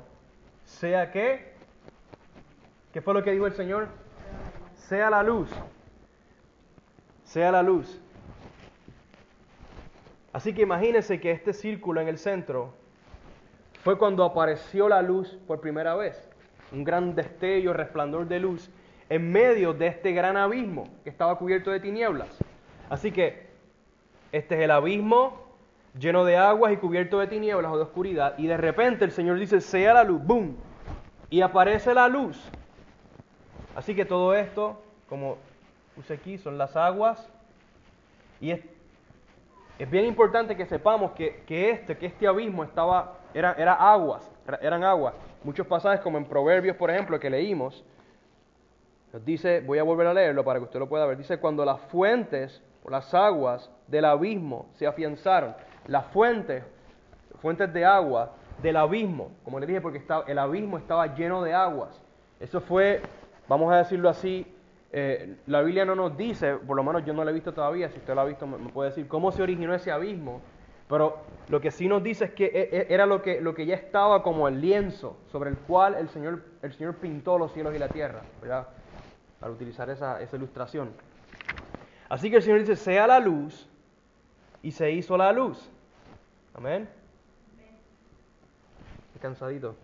sea 0.64 1.12
que, 1.12 1.56
¿qué 2.94 3.02
fue 3.02 3.16
lo 3.16 3.24
que 3.24 3.32
dijo 3.32 3.48
el 3.48 3.54
Señor? 3.54 3.88
Sea 4.76 5.10
la 5.10 5.24
luz, 5.24 5.50
sea 7.24 7.52
la 7.52 7.64
luz. 7.64 8.00
Así 10.32 10.54
que 10.54 10.62
imagínense 10.62 11.20
que 11.20 11.32
este 11.32 11.54
círculo 11.54 12.00
en 12.00 12.10
el 12.10 12.20
centro 12.20 12.76
fue 13.84 13.98
cuando 13.98 14.24
apareció 14.24 14.88
la 14.88 15.02
luz 15.02 15.36
por 15.48 15.62
primera 15.62 15.96
vez. 15.96 16.30
Un 16.72 16.84
gran 16.84 17.16
destello, 17.16 17.74
resplandor 17.74 18.28
de 18.28 18.40
luz 18.40 18.70
en 19.10 19.32
medio 19.32 19.74
de 19.74 19.88
este 19.88 20.12
gran 20.12 20.38
abismo 20.38 20.88
que 21.04 21.10
estaba 21.10 21.38
cubierto 21.38 21.72
de 21.72 21.80
tinieblas. 21.80 22.30
Así 22.90 23.12
que 23.12 23.50
este 24.32 24.56
es 24.56 24.62
el 24.62 24.72
abismo 24.72 25.50
lleno 25.98 26.24
de 26.24 26.38
aguas 26.38 26.72
y 26.72 26.78
cubierto 26.78 27.20
de 27.20 27.28
tinieblas 27.28 27.72
o 27.72 27.78
de 27.78 27.84
oscuridad. 27.84 28.38
Y 28.38 28.48
de 28.48 28.58
repente 28.58 29.06
el 29.06 29.12
Señor 29.12 29.40
dice, 29.40 29.62
sea 29.62 29.94
la 29.94 30.04
luz, 30.04 30.24
¡boom! 30.24 30.56
Y 31.30 31.42
aparece 31.42 31.94
la 31.94 32.08
luz. 32.08 32.40
Así 33.76 33.96
que 33.96 34.06
todo 34.06 34.36
esto, 34.36 34.82
como 35.08 35.38
puse 35.96 36.14
aquí, 36.14 36.38
son 36.38 36.58
las 36.58 36.76
aguas. 36.76 37.28
Y 38.40 38.52
es, 38.52 38.62
bien 39.90 40.06
importante 40.06 40.56
que 40.56 40.66
sepamos 40.66 41.12
que, 41.12 41.44
este, 41.48 41.98
que 41.98 42.06
este 42.06 42.28
abismo 42.28 42.64
estaba, 42.64 43.18
era, 43.34 43.54
era 43.54 43.74
aguas, 43.74 44.30
eran 44.62 44.84
aguas. 44.84 45.14
Muchos 45.44 45.66
pasajes, 45.66 46.02
como 46.02 46.18
en 46.18 46.26
Proverbios, 46.26 46.76
por 46.76 46.92
ejemplo, 46.92 47.20
que 47.20 47.30
leímos, 47.30 47.84
nos 49.12 49.26
dice, 49.26 49.62
voy 49.62 49.80
a 49.80 49.84
volver 49.84 50.08
a 50.08 50.14
leerlo 50.14 50.44
para 50.44 50.60
que 50.60 50.66
usted 50.66 50.80
lo 50.80 50.88
pueda 50.88 51.06
ver. 51.06 51.18
Dice, 51.18 51.40
cuando 51.40 51.66
las 51.66 51.80
fuentes 51.82 52.62
o 52.84 52.90
las 52.90 53.14
aguas 53.14 53.70
del 53.88 54.06
abismo 54.06 54.70
se 54.74 54.86
afianzaron, 54.86 55.56
las 55.88 56.06
fuentes, 56.08 56.64
fuentes 57.42 57.74
de 57.74 57.86
agua 57.86 58.34
del 58.62 58.78
abismo, 58.78 59.32
como 59.44 59.60
le 59.60 59.66
dije, 59.66 59.82
porque 59.82 60.04
el 60.28 60.38
abismo 60.38 60.78
estaba 60.78 61.16
lleno 61.16 61.44
de 61.44 61.54
aguas. 61.54 62.02
Eso 62.40 62.62
fue, 62.62 63.02
vamos 63.48 63.72
a 63.74 63.78
decirlo 63.78 64.10
así, 64.10 64.46
eh, 64.92 65.38
la 65.48 65.62
Biblia 65.62 65.86
no 65.86 65.96
nos 65.96 66.18
dice, 66.18 66.56
por 66.56 66.76
lo 66.76 66.84
menos 66.84 67.06
yo 67.06 67.14
no 67.14 67.24
lo 67.24 67.30
he 67.30 67.34
visto 67.34 67.54
todavía, 67.54 67.90
si 67.90 67.98
usted 67.98 68.16
lo 68.16 68.22
ha 68.22 68.26
visto 68.26 68.48
me, 68.48 68.58
puede 68.70 68.90
decir 68.90 69.08
cómo 69.08 69.32
se 69.32 69.44
originó 69.44 69.74
ese 69.74 69.92
abismo, 69.92 70.42
pero 70.88 71.18
lo 71.50 71.62
que 71.62 71.70
sí 71.70 71.88
nos 71.88 72.02
dice 72.02 72.26
es 72.26 72.32
que 72.32 72.46
e, 72.46 72.70
e, 72.72 72.88
era 72.90 73.06
lo 73.06 73.22
que, 73.22 73.40
lo 73.40 73.54
que 73.54 73.66
ya 73.66 73.76
estaba 73.76 74.24
como 74.24 74.48
el 74.48 74.60
lienzo 74.60 75.18
sobre 75.32 75.52
el 75.52 75.58
cual 75.58 75.96
el 75.96 76.10
Señor, 76.10 76.44
el 76.64 76.74
Señor 76.74 76.96
pintó 76.96 77.38
los 77.38 77.54
cielos 77.54 77.76
y 77.76 77.80
la 77.80 77.90
tierra, 77.90 78.22
¿verdad? 78.42 78.68
Para 79.40 79.52
utilizar 79.52 79.90
esa, 79.90 80.20
ilustración. 80.34 80.92
Así 82.10 82.30
que 82.30 82.38
el 82.38 82.44
Señor 82.44 82.60
dice, 82.60 82.76
sea 82.76 83.08
la 83.08 83.20
luz, 83.20 83.68
y 84.62 84.72
se 84.72 84.92
hizo 84.92 85.16
la 85.18 85.32
luz. 85.32 85.70
Amén. 86.54 86.90
Estoy 89.08 89.22
cansadito. 89.22 89.76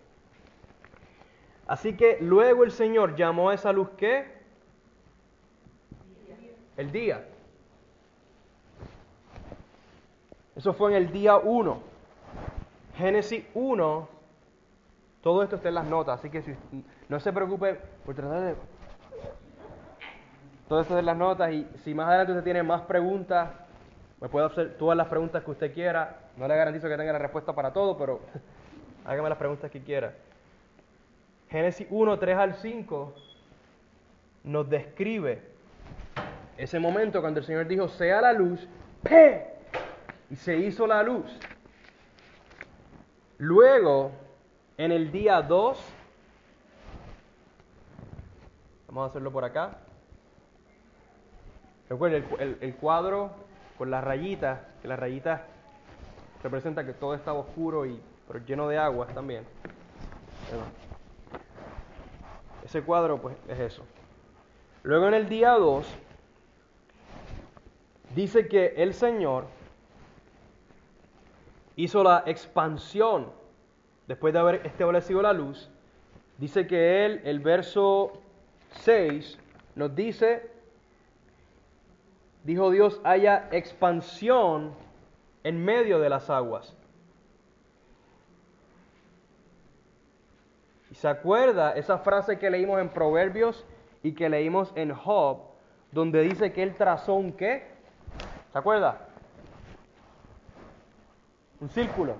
Así 1.66 1.96
que 1.96 2.18
luego 2.20 2.64
el 2.64 2.70
Señor 2.70 3.16
llamó 3.16 3.50
a 3.50 3.54
esa 3.54 3.72
luz 3.72 3.88
¿qué? 3.96 4.36
El 6.76 6.92
día. 6.92 7.26
Eso 10.54 10.72
fue 10.74 10.90
en 10.90 10.96
el 10.96 11.12
día 11.12 11.36
1. 11.36 11.80
Génesis 12.96 13.44
1. 13.54 14.08
Todo 15.22 15.42
esto 15.42 15.56
está 15.56 15.68
en 15.68 15.74
las 15.74 15.86
notas, 15.86 16.20
así 16.20 16.30
que 16.30 16.42
si, 16.42 16.54
no 17.08 17.18
se 17.18 17.32
preocupe 17.32 17.80
por 18.04 18.14
tratar 18.14 18.42
de 18.42 18.54
todo 20.68 20.80
esto 20.80 20.96
de 20.96 21.02
las 21.02 21.16
notas 21.16 21.52
y 21.52 21.66
si 21.84 21.94
más 21.94 22.08
adelante 22.08 22.32
usted 22.32 22.44
tiene 22.44 22.62
más 22.62 22.82
preguntas, 22.82 23.50
me 24.20 24.28
puede 24.28 24.46
hacer 24.46 24.76
todas 24.78 24.96
las 24.96 25.06
preguntas 25.08 25.44
que 25.44 25.50
usted 25.50 25.72
quiera. 25.72 26.16
No 26.36 26.48
le 26.48 26.56
garantizo 26.56 26.88
que 26.88 26.96
tenga 26.96 27.12
la 27.12 27.18
respuesta 27.18 27.52
para 27.52 27.72
todo, 27.72 27.96
pero 27.96 28.20
hágame 29.04 29.28
las 29.28 29.38
preguntas 29.38 29.70
que 29.70 29.80
quiera. 29.80 30.14
Génesis 31.50 31.86
1, 31.88 32.18
3 32.18 32.36
al 32.36 32.54
5 32.54 33.14
nos 34.44 34.68
describe 34.68 35.42
ese 36.56 36.78
momento 36.78 37.20
cuando 37.20 37.40
el 37.40 37.46
Señor 37.46 37.68
dijo, 37.68 37.88
sea 37.88 38.20
la 38.20 38.32
luz, 38.32 38.66
¡pe! 39.02 39.46
Y 40.30 40.36
se 40.36 40.56
hizo 40.56 40.86
la 40.86 41.02
luz. 41.02 41.26
Luego, 43.38 44.10
en 44.78 44.90
el 44.90 45.12
día 45.12 45.42
2, 45.42 45.78
vamos 48.88 49.04
a 49.04 49.10
hacerlo 49.10 49.30
por 49.30 49.44
acá. 49.44 49.78
Recuerden 51.88 52.24
el, 52.40 52.58
el, 52.60 52.74
cuadro 52.74 53.30
con 53.78 53.90
las 53.90 54.02
rayitas, 54.02 54.60
que 54.82 54.88
las 54.88 54.98
rayitas 54.98 55.42
representan 56.42 56.86
que 56.86 56.92
todo 56.92 57.14
estaba 57.14 57.38
oscuro 57.38 57.86
y 57.86 58.00
pero 58.26 58.44
lleno 58.44 58.68
de 58.68 58.78
agua 58.78 59.06
también. 59.06 59.44
Ese 62.64 62.82
cuadro, 62.82 63.20
pues, 63.20 63.36
es 63.48 63.58
eso. 63.58 63.84
Luego 64.82 65.08
en 65.08 65.14
el 65.14 65.28
día 65.28 65.52
2, 65.52 65.86
dice 68.14 68.48
que 68.48 68.74
el 68.76 68.94
Señor 68.94 69.44
hizo 71.76 72.02
la 72.02 72.24
expansión 72.26 73.30
después 74.06 74.32
de 74.32 74.40
haber 74.40 74.66
establecido 74.66 75.22
la 75.22 75.32
luz. 75.32 75.68
Dice 76.38 76.66
que 76.66 77.04
Él, 77.04 77.20
el 77.24 77.40
verso 77.40 78.20
6, 78.82 79.38
nos 79.74 79.94
dice, 79.94 80.50
dijo 82.46 82.70
Dios, 82.70 83.00
haya 83.02 83.48
expansión 83.50 84.72
en 85.42 85.64
medio 85.64 85.98
de 85.98 86.08
las 86.08 86.30
aguas. 86.30 86.76
Y 90.90 90.94
se 90.94 91.08
acuerda 91.08 91.72
esa 91.72 91.98
frase 91.98 92.38
que 92.38 92.48
leímos 92.48 92.80
en 92.80 92.88
Proverbios 92.88 93.66
y 94.04 94.12
que 94.12 94.28
leímos 94.28 94.72
en 94.76 94.94
Job, 94.94 95.38
donde 95.90 96.22
dice 96.22 96.52
que 96.52 96.62
Él 96.62 96.76
trazó 96.76 97.14
un 97.14 97.32
qué? 97.32 97.66
¿Se 98.52 98.58
acuerda? 98.58 99.08
Un 101.60 101.68
círculo. 101.68 102.14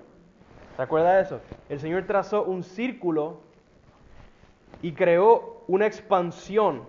¿Se 0.75 0.83
acuerda 0.83 1.15
de 1.15 1.23
eso? 1.23 1.41
El 1.69 1.79
Señor 1.79 2.05
trazó 2.05 2.43
un 2.43 2.65
círculo 2.65 3.41
y 4.83 4.93
creó 4.93 5.63
una 5.69 5.87
expansión. 5.87 6.83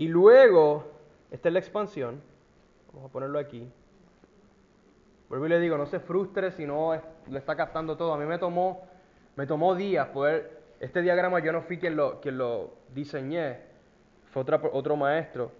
Y 0.00 0.08
luego, 0.08 0.90
esta 1.30 1.50
es 1.50 1.52
la 1.52 1.58
expansión, 1.58 2.22
vamos 2.90 3.10
a 3.10 3.12
ponerlo 3.12 3.38
aquí. 3.38 3.70
Vuelvo 5.28 5.44
y 5.44 5.50
le 5.50 5.60
digo, 5.60 5.76
no 5.76 5.84
se 5.84 6.00
frustre 6.00 6.52
si 6.52 6.64
no 6.64 6.98
le 7.28 7.38
está 7.38 7.54
captando 7.54 7.98
todo. 7.98 8.14
A 8.14 8.16
mí 8.16 8.24
me 8.24 8.38
tomó, 8.38 8.82
me 9.36 9.46
tomó 9.46 9.74
días 9.74 10.08
poder, 10.08 10.58
este 10.80 11.02
diagrama 11.02 11.40
yo 11.40 11.52
no 11.52 11.60
fui 11.60 11.76
quien 11.76 11.96
lo, 11.96 12.18
quien 12.22 12.38
lo 12.38 12.72
diseñé, 12.94 13.58
fue 14.32 14.42
otro 14.72 14.96
maestro. 14.96 15.52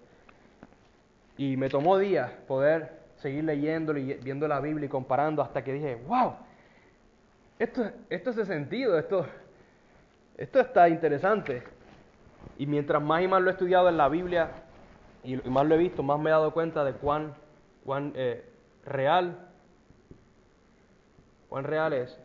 Y 1.37 1.55
me 1.55 1.69
tomó 1.69 1.99
días 1.99 2.31
poder 2.47 2.93
seguir 3.17 3.43
leyendo 3.43 3.95
y 3.95 4.15
viendo 4.15 4.47
la 4.47 4.59
Biblia 4.59 4.87
y 4.87 4.89
comparando 4.89 5.43
hasta 5.43 5.63
que 5.63 5.73
dije, 5.73 6.01
wow, 6.07 6.33
esto, 7.59 7.91
esto 8.09 8.31
hace 8.31 8.45
sentido, 8.47 8.97
esto, 8.97 9.23
esto 10.35 10.59
está 10.61 10.89
interesante. 10.89 11.61
Y 12.57 12.65
mientras 12.65 13.01
más 13.01 13.21
y 13.21 13.27
más 13.27 13.41
lo 13.41 13.49
he 13.49 13.53
estudiado 13.53 13.89
en 13.89 13.97
la 13.97 14.09
Biblia 14.09 14.51
y 15.23 15.35
más 15.35 15.65
lo 15.65 15.75
he 15.75 15.77
visto, 15.77 16.03
más 16.03 16.19
me 16.19 16.29
he 16.29 16.33
dado 16.33 16.51
cuenta 16.51 16.83
de 16.83 16.93
cuán, 16.93 17.33
cuán 17.85 18.13
eh, 18.15 18.43
real, 18.85 19.37
cuán 21.49 21.63
real 21.63 21.93
es. 21.93 22.19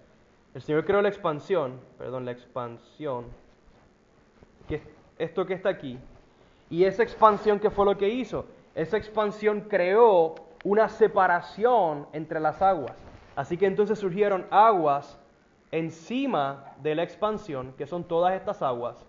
El 0.54 0.62
Señor 0.62 0.84
creó 0.86 1.02
la 1.02 1.08
expansión, 1.08 1.80
perdón, 1.98 2.24
la 2.24 2.32
expansión, 2.32 3.26
que 4.68 4.82
esto 5.18 5.44
que 5.44 5.54
está 5.54 5.68
aquí, 5.68 5.98
y 6.70 6.84
esa 6.84 7.02
expansión 7.02 7.60
que 7.60 7.70
fue 7.70 7.84
lo 7.84 7.96
que 7.96 8.08
hizo, 8.08 8.46
esa 8.74 8.96
expansión 8.96 9.62
creó 9.62 10.34
una 10.64 10.88
separación 10.88 12.06
entre 12.12 12.40
las 12.40 12.60
aguas. 12.62 12.96
Así 13.36 13.56
que 13.56 13.66
entonces 13.66 13.98
surgieron 13.98 14.46
aguas 14.50 15.18
encima 15.70 16.72
de 16.82 16.94
la 16.94 17.02
expansión, 17.02 17.72
que 17.76 17.86
son 17.86 18.04
todas 18.04 18.34
estas 18.34 18.62
aguas, 18.62 19.04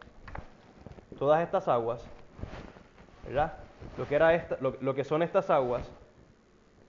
todas 1.17 1.41
estas 1.41 1.67
aguas, 1.67 2.05
¿verdad? 3.25 3.53
Lo 3.97 4.07
que, 4.07 4.15
era 4.15 4.33
esta, 4.33 4.57
lo, 4.59 4.95
que 4.95 5.03
son 5.03 5.21
estas 5.21 5.49
aguas, 5.49 5.89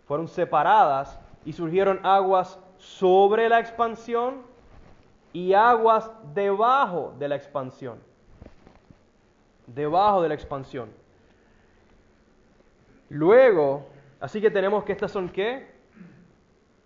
fueron 0.07 0.29
separadas 0.29 1.19
y 1.45 1.53
surgieron 1.53 2.01
aguas 2.05 2.59
sobre 2.79 3.49
la 3.49 3.61
expansión 3.61 4.43
y 5.33 5.53
aguas 5.55 6.11
debajo 6.35 7.15
de 7.19 7.29
la 7.29 7.37
expansión. 7.37 7.99
Debajo 9.67 10.23
de 10.23 10.29
la 10.29 10.35
expansión. 10.35 10.91
Luego, 13.11 13.87
así 14.21 14.41
que 14.41 14.51
tenemos 14.51 14.85
que 14.85 14.93
estas 14.93 15.11
son 15.11 15.29
qué? 15.29 15.75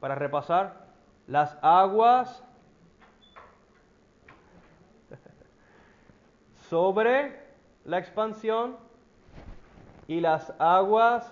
Para 0.00 0.14
repasar, 0.14 0.86
las 1.26 1.56
aguas 1.62 2.42
sobre 6.72 7.38
la 7.84 7.98
expansión 7.98 8.78
y 10.08 10.20
las 10.20 10.54
aguas 10.58 11.30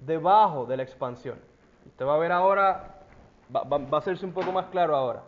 debajo 0.00 0.66
de 0.66 0.76
la 0.76 0.82
expansión. 0.82 1.38
Usted 1.86 2.04
va 2.04 2.16
a 2.16 2.18
ver 2.18 2.30
ahora, 2.30 3.00
va, 3.50 3.64
a 3.90 3.96
hacerse 3.96 4.26
un 4.26 4.34
poco 4.34 4.52
más 4.52 4.66
claro 4.66 4.94
ahora. 4.94 5.22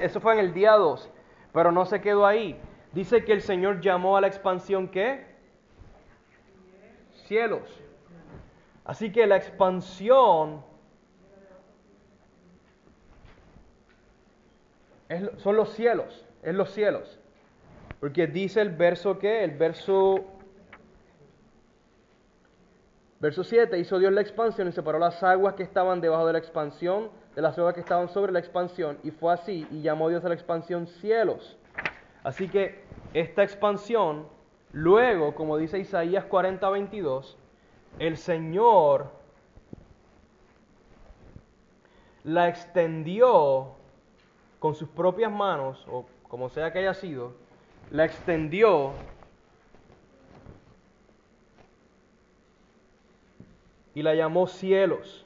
Eso 0.00 0.18
fue 0.18 0.32
en 0.32 0.38
el 0.38 0.54
día 0.54 0.72
2, 0.72 1.10
pero 1.52 1.70
no 1.70 1.84
se 1.84 2.00
quedó 2.00 2.24
ahí 2.24 2.58
dice 2.92 3.22
que 3.22 3.34
el 3.34 3.42
Señor 3.42 3.82
llamó 3.82 4.16
a 4.16 4.22
la 4.22 4.28
expansión 4.28 4.88
¿qué? 4.88 5.26
Cielos. 7.26 7.68
Así 8.86 9.12
que 9.12 9.26
la 9.26 9.36
expansión 9.36 10.64
son 15.38 15.56
los 15.56 15.72
cielos, 15.74 16.26
es 16.42 16.54
los 16.54 16.70
cielos. 16.70 17.18
Porque 18.00 18.26
dice 18.26 18.60
el 18.60 18.70
verso 18.70 19.18
¿qué? 19.18 19.42
el 19.44 19.52
verso 19.52 20.24
Verso 23.20 23.42
7, 23.42 23.76
hizo 23.78 23.98
Dios 23.98 24.12
la 24.12 24.20
expansión 24.20 24.68
y 24.68 24.72
separó 24.72 25.00
las 25.00 25.24
aguas 25.24 25.54
que 25.54 25.64
estaban 25.64 26.00
debajo 26.00 26.24
de 26.24 26.34
la 26.34 26.38
expansión 26.38 27.10
de 27.34 27.42
las 27.42 27.58
aguas 27.58 27.74
que 27.74 27.80
estaban 27.80 28.08
sobre 28.08 28.30
la 28.30 28.38
expansión. 28.38 28.98
Y 29.02 29.10
fue 29.10 29.32
así, 29.32 29.66
y 29.72 29.82
llamó 29.82 30.08
Dios 30.08 30.24
a 30.24 30.28
la 30.28 30.34
expansión 30.34 30.86
cielos. 30.86 31.56
Así 32.22 32.48
que 32.48 32.84
esta 33.14 33.42
expansión, 33.42 34.28
luego, 34.72 35.34
como 35.34 35.56
dice 35.56 35.80
Isaías 35.80 36.24
40, 36.26 36.68
22, 36.70 37.36
el 37.98 38.16
Señor 38.16 39.10
la 42.22 42.48
extendió 42.48 43.77
con 44.58 44.74
sus 44.74 44.88
propias 44.88 45.30
manos, 45.32 45.86
o 45.90 46.06
como 46.28 46.48
sea 46.48 46.72
que 46.72 46.80
haya 46.80 46.94
sido, 46.94 47.32
la 47.90 48.04
extendió 48.04 48.92
y 53.94 54.02
la 54.02 54.14
llamó 54.14 54.46
cielos. 54.46 55.24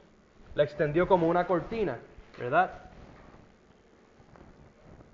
La 0.55 0.63
extendió 0.63 1.07
como 1.07 1.27
una 1.27 1.47
cortina, 1.47 1.99
¿verdad? 2.37 2.83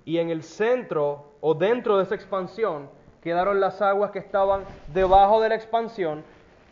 y 0.09 0.17
en 0.17 0.31
el 0.31 0.41
centro 0.41 1.33
o 1.39 1.53
dentro 1.53 1.97
de 1.97 2.03
esa 2.03 2.15
expansión 2.15 2.89
quedaron 3.21 3.59
las 3.59 3.79
aguas 3.79 4.09
que 4.09 4.17
estaban 4.17 4.63
debajo 4.91 5.39
de 5.39 5.49
la 5.49 5.55
expansión, 5.55 6.23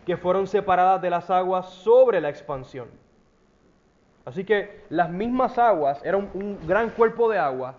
que 0.07 0.17
fueron 0.17 0.47
separadas 0.47 1.03
de 1.03 1.11
las 1.11 1.29
aguas 1.29 1.69
sobre 1.69 2.19
la 2.19 2.29
expansión. 2.29 2.87
Así 4.28 4.43
que 4.43 4.84
las 4.89 5.09
mismas 5.09 5.57
aguas, 5.57 6.03
era 6.03 6.17
un, 6.17 6.59
gran 6.67 6.89
cuerpo 6.89 7.30
de 7.30 7.38
agua, 7.38 7.75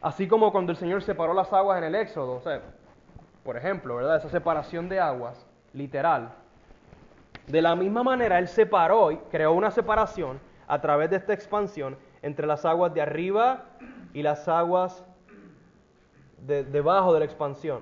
así 0.00 0.28
como 0.28 0.52
cuando 0.52 0.70
el 0.70 0.78
Señor 0.78 1.02
separó 1.02 1.34
las 1.34 1.52
aguas 1.52 1.78
en 1.78 1.82
el 1.82 1.96
Éxodo, 1.96 2.36
o 2.36 2.40
sea, 2.40 2.60
por 3.42 3.56
ejemplo, 3.56 3.96
¿verdad? 3.96 4.18
Esa 4.18 4.28
separación 4.28 4.88
de 4.88 5.00
aguas, 5.00 5.44
literal. 5.72 6.30
De 7.48 7.60
la 7.60 7.74
misma 7.74 8.04
manera, 8.04 8.38
Él 8.38 8.46
separó 8.46 9.10
y 9.10 9.16
creó 9.32 9.50
una 9.50 9.72
separación 9.72 10.38
a 10.68 10.80
través 10.80 11.10
de 11.10 11.16
esta 11.16 11.32
expansión 11.32 11.96
entre 12.22 12.46
las 12.46 12.64
aguas 12.64 12.94
de 12.94 13.02
arriba 13.02 13.64
y 14.12 14.22
las 14.22 14.46
aguas 14.46 15.04
debajo 16.38 17.12
de 17.14 17.18
la 17.18 17.24
expansión. 17.24 17.80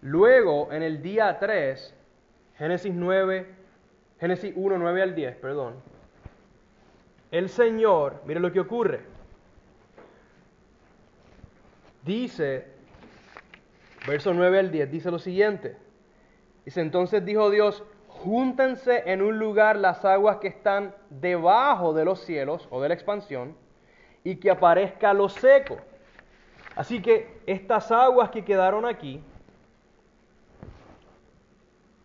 Luego, 0.00 0.72
en 0.72 0.82
el 0.82 1.02
día 1.02 1.38
3, 1.38 1.94
Génesis 2.56 2.92
9, 2.92 3.61
Génesis 4.22 4.52
1, 4.54 4.78
9 4.78 5.02
al 5.02 5.14
10, 5.16 5.36
perdón, 5.38 5.74
el 7.32 7.48
Señor, 7.48 8.22
mire 8.24 8.38
lo 8.38 8.52
que 8.52 8.60
ocurre. 8.60 9.00
Dice, 12.04 12.68
verso 14.06 14.32
9 14.32 14.60
al 14.60 14.70
10, 14.70 14.92
dice 14.92 15.10
lo 15.10 15.18
siguiente. 15.18 15.76
Dice, 16.64 16.82
entonces 16.82 17.24
dijo 17.24 17.50
Dios, 17.50 17.82
júntense 18.06 19.02
en 19.10 19.22
un 19.22 19.40
lugar 19.40 19.74
las 19.74 20.04
aguas 20.04 20.36
que 20.36 20.46
están 20.46 20.94
debajo 21.10 21.92
de 21.92 22.04
los 22.04 22.20
cielos 22.20 22.68
o 22.70 22.80
de 22.80 22.90
la 22.90 22.94
expansión 22.94 23.56
y 24.22 24.36
que 24.36 24.52
aparezca 24.52 25.12
lo 25.12 25.28
seco. 25.28 25.78
Así 26.76 27.02
que 27.02 27.40
estas 27.44 27.90
aguas 27.90 28.30
que 28.30 28.44
quedaron 28.44 28.86
aquí, 28.86 29.20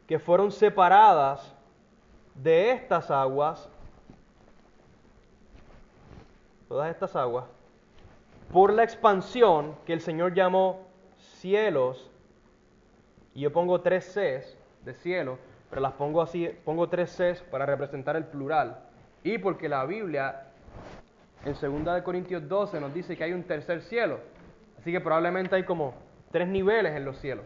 que 0.08 0.18
fueron 0.18 0.52
separadas 0.52 1.54
de 2.44 2.72
estas 2.72 3.10
aguas, 3.12 3.70
todas 6.68 6.90
estas 6.90 7.16
aguas, 7.16 7.46
por 8.52 8.72
la 8.74 8.84
expansión 8.84 9.76
que 9.86 9.94
el 9.94 10.02
Señor 10.02 10.34
llamó 10.34 10.88
cielos, 11.18 12.10
y 13.34 13.42
yo 13.42 13.52
pongo 13.52 13.82
tres 13.82 14.06
Cs 14.14 14.58
de 14.84 14.94
cielo, 14.94 15.38
pero 15.70 15.82
las 15.82 15.94
pongo 15.94 16.22
así, 16.22 16.50
pongo 16.64 16.90
tres 16.90 17.12
Cs 17.16 17.42
para 17.44 17.66
representar 17.66 18.16
el 18.16 18.26
plural, 18.26 18.80
y 19.24 19.38
porque 19.38 19.68
la 19.68 19.86
Biblia 19.86 20.44
en 21.46 21.54
2 21.54 22.02
Corintios 22.02 22.48
12 22.48 22.80
nos 22.80 22.94
dice 22.94 23.16
que 23.16 23.24
hay 23.24 23.34
un 23.34 23.44
tercer 23.44 23.82
cielo, 23.82 24.20
así 24.80 24.92
que 24.92 25.00
probablemente 25.00 25.56
hay 25.56 25.64
como 25.64 25.94
tres 26.32 26.48
niveles 26.48 26.96
en 26.96 27.06
los 27.06 27.18
cielos. 27.18 27.46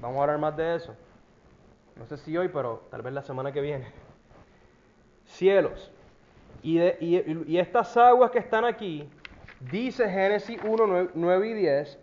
Vamos 0.00 0.18
a 0.18 0.22
hablar 0.22 0.38
más 0.38 0.56
de 0.56 0.76
eso. 0.76 0.94
No 1.98 2.06
sé 2.06 2.16
si 2.18 2.36
hoy, 2.36 2.48
pero 2.48 2.86
tal 2.90 3.02
vez 3.02 3.12
la 3.12 3.22
semana 3.22 3.52
que 3.52 3.60
viene. 3.60 3.86
Cielos. 5.26 5.90
Y, 6.62 6.80
y 6.80 7.58
estas 7.58 7.96
aguas 7.96 8.30
que 8.30 8.38
están 8.38 8.64
aquí 8.64 9.08
Dice 9.60 10.08
Génesis 10.08 10.58
1, 10.62 11.10
9, 11.14 11.48
y 11.48 11.54
10 11.54 11.98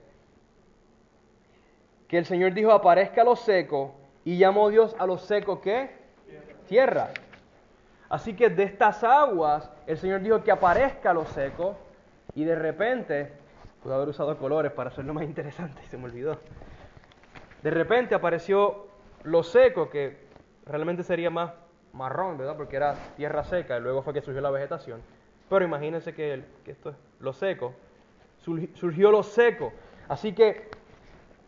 que 2.08 2.20
el 2.20 2.26
Señor 2.26 2.54
dijo, 2.54 2.72
aparezca 2.72 3.24
lo 3.24 3.36
seco, 3.36 3.96
y 4.24 4.38
llamó 4.38 4.70
Dios 4.70 4.96
a 5.00 5.08
lo 5.08 5.18
seco 5.18 5.60
¿qué? 5.60 5.90
Tierra. 6.68 7.10
Así 8.10 8.36
que 8.36 8.50
de 8.50 8.64
estas 8.64 9.04
aguas, 9.04 9.72
el 9.88 9.98
Señor 9.98 10.22
dijo 10.22 10.44
que 10.44 10.52
aparezca 10.52 11.14
lo 11.14 11.26
seco, 11.26 11.76
y 12.36 12.44
de 12.44 12.56
repente, 12.56 13.34
pude 13.82 13.96
haber 13.96 14.10
usado 14.10 14.38
colores 14.38 14.72
para 14.72 14.92
hacerlo 14.92 15.16
más 15.16 15.24
interesante 15.24 15.82
y 15.84 15.88
se 15.90 15.98
me 15.98 16.06
olvidó. 16.06 16.38
De 17.64 17.72
repente 17.72 18.14
apareció 18.14 18.88
lo 19.26 19.44
seco, 19.44 19.90
que 19.90 20.18
realmente 20.66 21.04
sería 21.04 21.30
más 21.30 21.52
marrón, 21.94 22.38
¿verdad? 22.38 22.56
Porque 22.56 22.76
era 22.76 22.96
tierra 23.16 23.44
seca, 23.44 23.78
y 23.78 23.82
luego 23.82 24.02
fue 24.02 24.14
que 24.14 24.22
surgió 24.22 24.42
la 24.42 24.52
vegetación. 24.52 25.02
Pero 25.50 25.66
imagínense 25.66 26.14
que, 26.14 26.44
esto 26.66 26.90
es 26.92 26.96
lo 27.20 27.34
seco. 27.34 27.74
Surgió 28.40 29.12
lo 29.12 29.24
seco. 29.24 29.74
Así 30.08 30.34
que 30.34 30.70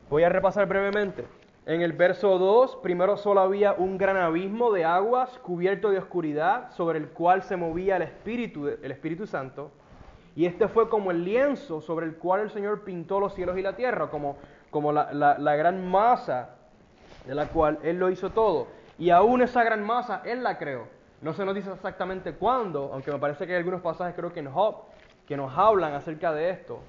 voy 0.09 0.23
a 0.23 0.29
repasar 0.29 0.67
brevemente. 0.67 1.25
En 1.65 1.81
el 1.81 1.93
verso 1.93 2.37
2, 2.37 2.77
primero 2.77 3.17
solo 3.17 3.41
había 3.41 3.73
un 3.73 3.97
gran 3.97 4.17
abismo 4.17 4.71
de 4.71 4.85
aguas 4.85 5.37
cubierto 5.39 5.89
de 5.89 5.97
oscuridad 5.97 6.71
sobre 6.71 6.97
el 6.97 7.09
cual 7.09 7.43
se 7.43 7.57
movía 7.57 7.97
el 7.97 8.03
Espíritu, 8.03 8.67
el 8.67 8.91
Espíritu 8.91 9.27
Santo. 9.27 9.71
Y 10.35 10.45
este 10.45 10.67
fue 10.67 10.87
como 10.87 11.11
el 11.11 11.25
lienzo 11.25 11.81
sobre 11.81 12.05
el 12.05 12.15
cual 12.15 12.41
el 12.41 12.51
Señor 12.51 12.83
pintó 12.83 13.19
los 13.19 13.33
cielos 13.33 13.57
y 13.57 13.61
la 13.61 13.75
tierra, 13.75 14.09
como, 14.09 14.37
como 14.69 14.93
la, 14.93 15.11
la 15.11 15.55
gran 15.55 15.85
masa 15.89 16.56
de 17.27 17.35
la 17.35 17.47
cual 17.47 17.79
Él 17.83 17.97
lo 17.99 18.09
hizo 18.09 18.31
todo. 18.31 18.67
Y 18.97 19.09
aún 19.09 19.41
esa 19.41 19.63
gran 19.63 19.83
masa 19.85 20.21
Él 20.25 20.43
la 20.43 20.57
creó. 20.57 20.87
No 21.21 21.33
se 21.33 21.45
nos 21.45 21.55
dice 21.55 21.71
exactamente 21.71 22.33
cuándo, 22.33 22.91
aunque 22.93 23.11
me 23.11 23.19
parece 23.19 23.45
que 23.45 23.53
hay 23.53 23.57
algunos 23.59 23.81
pasajes 23.81 24.15
creo 24.15 24.31
que 24.31 24.39
en 24.39 24.51
Job 24.51 24.75
que 25.27 25.35
nos 25.35 25.55
hablan 25.57 25.93
acerca 25.93 26.31
de 26.31 26.51
esto, 26.51 26.79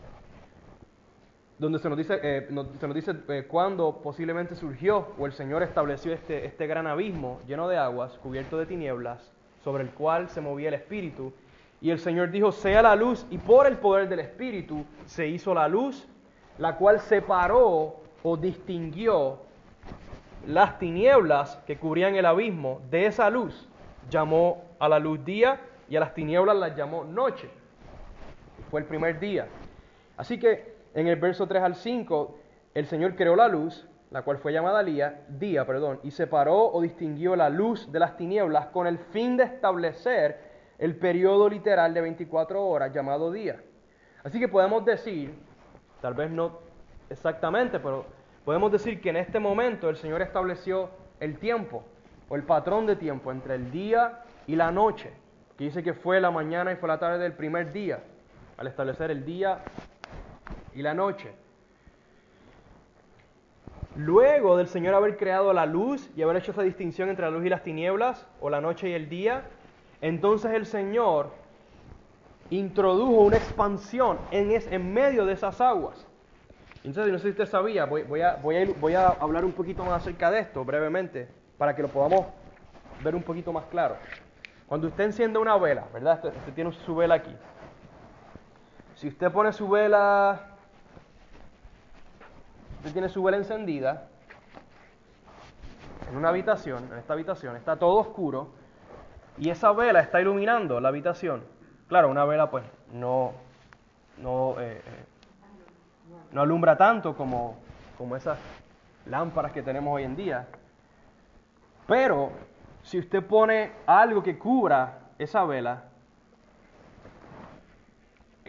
donde 1.58 1.80
se 1.80 1.88
nos 1.88 1.98
dice, 1.98 2.20
eh, 2.22 2.48
se 2.78 2.86
nos 2.86 2.94
dice 2.94 3.12
eh, 3.28 3.46
cuándo 3.48 4.00
posiblemente 4.00 4.54
surgió 4.54 5.08
o 5.18 5.26
el 5.26 5.32
Señor 5.32 5.62
estableció 5.64 6.12
este, 6.12 6.46
este 6.46 6.66
gran 6.68 6.86
abismo 6.86 7.40
lleno 7.48 7.66
de 7.66 7.76
aguas, 7.76 8.16
cubierto 8.18 8.58
de 8.58 8.66
tinieblas, 8.66 9.32
sobre 9.64 9.82
el 9.82 9.90
cual 9.90 10.28
se 10.28 10.40
movía 10.40 10.68
el 10.68 10.74
Espíritu. 10.74 11.32
Y 11.80 11.90
el 11.90 11.98
Señor 11.98 12.30
dijo, 12.30 12.52
sea 12.52 12.82
la 12.82 12.94
luz, 12.94 13.26
y 13.30 13.38
por 13.38 13.66
el 13.66 13.76
poder 13.78 14.08
del 14.08 14.20
Espíritu 14.20 14.84
se 15.06 15.26
hizo 15.26 15.52
la 15.52 15.66
luz, 15.66 16.06
la 16.58 16.76
cual 16.76 17.00
separó 17.00 17.96
o 18.22 18.36
distinguió 18.36 19.40
las 20.46 20.78
tinieblas 20.78 21.60
que 21.66 21.78
cubrían 21.78 22.14
el 22.14 22.26
abismo 22.26 22.80
de 22.90 23.06
esa 23.06 23.30
luz 23.30 23.68
llamó 24.10 24.64
a 24.78 24.88
la 24.88 24.98
luz 24.98 25.24
día 25.24 25.60
y 25.88 25.96
a 25.96 26.00
las 26.00 26.14
tinieblas 26.14 26.56
las 26.56 26.76
llamó 26.76 27.04
noche. 27.04 27.50
Fue 28.70 28.80
el 28.80 28.86
primer 28.86 29.18
día. 29.18 29.48
Así 30.16 30.38
que 30.38 30.76
en 30.94 31.06
el 31.06 31.16
verso 31.16 31.46
3 31.46 31.62
al 31.62 31.74
5, 31.74 32.38
el 32.74 32.86
Señor 32.86 33.14
creó 33.14 33.36
la 33.36 33.48
luz, 33.48 33.86
la 34.10 34.22
cual 34.22 34.38
fue 34.38 34.52
llamada 34.52 34.82
día, 34.82 35.24
día, 35.28 35.66
perdón, 35.66 36.00
y 36.02 36.10
separó 36.10 36.70
o 36.70 36.80
distinguió 36.80 37.36
la 37.36 37.50
luz 37.50 37.90
de 37.92 37.98
las 37.98 38.16
tinieblas 38.16 38.66
con 38.66 38.86
el 38.86 38.98
fin 38.98 39.36
de 39.36 39.44
establecer 39.44 40.48
el 40.78 40.96
periodo 40.96 41.48
literal 41.48 41.92
de 41.92 42.00
24 42.00 42.64
horas 42.64 42.92
llamado 42.92 43.30
día. 43.30 43.60
Así 44.24 44.38
que 44.38 44.48
podemos 44.48 44.84
decir, 44.84 45.34
tal 46.00 46.14
vez 46.14 46.30
no 46.30 46.58
exactamente, 47.10 47.78
pero 47.80 48.06
podemos 48.48 48.72
decir 48.72 49.02
que 49.02 49.10
en 49.10 49.16
este 49.16 49.38
momento 49.38 49.90
el 49.90 49.98
Señor 49.98 50.22
estableció 50.22 50.88
el 51.20 51.36
tiempo, 51.36 51.84
o 52.30 52.34
el 52.34 52.44
patrón 52.44 52.86
de 52.86 52.96
tiempo 52.96 53.30
entre 53.30 53.56
el 53.56 53.70
día 53.70 54.20
y 54.46 54.56
la 54.56 54.72
noche, 54.72 55.12
que 55.58 55.64
dice 55.64 55.82
que 55.82 55.92
fue 55.92 56.18
la 56.18 56.30
mañana 56.30 56.72
y 56.72 56.76
fue 56.76 56.88
la 56.88 56.98
tarde 56.98 57.18
del 57.18 57.34
primer 57.34 57.74
día, 57.74 58.02
al 58.56 58.66
establecer 58.66 59.10
el 59.10 59.26
día 59.26 59.58
y 60.74 60.80
la 60.80 60.94
noche. 60.94 61.30
Luego 63.96 64.56
del 64.56 64.68
Señor 64.68 64.94
haber 64.94 65.18
creado 65.18 65.52
la 65.52 65.66
luz 65.66 66.08
y 66.16 66.22
haber 66.22 66.36
hecho 66.36 66.52
esa 66.52 66.62
distinción 66.62 67.10
entre 67.10 67.26
la 67.26 67.30
luz 67.30 67.44
y 67.44 67.50
las 67.50 67.62
tinieblas, 67.62 68.26
o 68.40 68.48
la 68.48 68.62
noche 68.62 68.88
y 68.88 68.94
el 68.94 69.10
día, 69.10 69.42
entonces 70.00 70.52
el 70.52 70.64
Señor 70.64 71.32
introdujo 72.48 73.12
una 73.12 73.36
expansión 73.36 74.16
en, 74.30 74.50
en 74.52 74.94
medio 74.94 75.26
de 75.26 75.34
esas 75.34 75.60
aguas. 75.60 76.07
Entonces, 76.88 77.12
no 77.12 77.18
sé 77.18 77.24
si 77.24 77.30
usted 77.32 77.44
sabía, 77.44 77.84
voy, 77.84 78.22
a, 78.22 79.08
hablar 79.20 79.44
un 79.44 79.52
poquito 79.52 79.84
más 79.84 80.00
acerca 80.00 80.30
de 80.30 80.38
esto 80.38 80.64
brevemente 80.64 81.28
para 81.58 81.76
que 81.76 81.82
lo 81.82 81.88
podamos 81.88 82.28
ver 83.04 83.14
un 83.14 83.22
poquito 83.22 83.52
más 83.52 83.66
claro. 83.66 83.98
Cuando 84.66 84.86
usted 84.86 85.04
enciende 85.04 85.38
una 85.38 85.58
vela, 85.58 85.84
¿verdad? 85.92 86.24
Usted, 86.24 86.54
tiene 86.54 86.72
su 86.72 86.96
vela 86.96 87.16
aquí. 87.16 87.36
Si 88.94 89.08
usted 89.08 89.30
pone 89.30 89.52
su 89.52 89.68
vela, 89.68 90.40
usted 92.78 92.92
tiene 92.94 93.10
su 93.10 93.22
vela 93.22 93.36
encendida 93.36 94.08
en 96.10 96.16
una 96.16 96.30
habitación, 96.30 96.88
en 96.90 96.98
esta 97.00 97.12
habitación, 97.12 97.54
está 97.56 97.76
todo 97.76 97.98
oscuro 97.98 98.48
y 99.36 99.50
esa 99.50 99.72
vela 99.72 100.00
está 100.00 100.22
iluminando 100.22 100.80
la 100.80 100.88
habitación. 100.88 101.44
Claro, 101.86 102.08
una 102.08 102.24
vela 102.24 102.50
pues 102.50 102.64
no, 102.94 103.32
no, 104.16 104.58
eh, 104.58 104.80
eh, 104.86 105.17
no 106.32 106.42
alumbra 106.42 106.76
tanto 106.76 107.16
como, 107.16 107.56
como 107.96 108.16
esas 108.16 108.38
lámparas 109.06 109.52
que 109.52 109.62
tenemos 109.62 109.94
hoy 109.94 110.04
en 110.04 110.16
día, 110.16 110.46
pero 111.86 112.30
si 112.82 112.98
usted 112.98 113.24
pone 113.24 113.72
algo 113.86 114.22
que 114.22 114.38
cubra 114.38 114.98
esa 115.18 115.44
vela, 115.44 115.84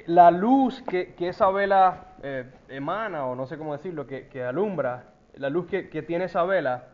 la 0.07 0.31
luz 0.31 0.81
que, 0.83 1.13
esa 1.19 1.49
vela 1.49 2.15
eh, 2.23 2.51
emana, 2.67 3.25
o 3.25 3.35
no 3.35 3.45
sé 3.45 3.57
cómo 3.57 3.73
decirlo, 3.73 4.07
que, 4.07 4.43
alumbra, 4.43 5.03
la 5.35 5.49
luz 5.49 5.67
que, 5.67 5.83
tiene 6.01 6.25
esa 6.25 6.43
vela, 6.43 6.87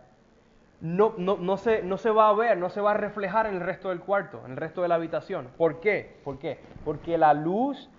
no, 0.82 1.14
no, 1.18 1.38
no, 1.38 1.58
se, 1.58 1.82
no 1.82 1.98
se 1.98 2.12
va 2.12 2.30
a 2.30 2.34
ver, 2.34 2.58
no 2.58 2.70
se 2.70 2.82
va 2.82 2.92
a 2.92 2.94
reflejar 2.96 3.48
en 3.48 3.56
el 3.56 3.62
resto 3.62 3.90
del 3.90 4.02
cuarto, 4.02 4.42
en 4.46 4.52
el 4.52 4.58
resto 4.58 4.82
de 4.82 4.90
la 4.90 4.96
habitación. 4.96 5.48
¿Por 5.58 5.80
qué? 5.80 6.18
¿Por 6.24 6.38
qué? 6.38 6.60
Porque 6.84 7.18
la 7.18 7.34
luz 7.34 7.90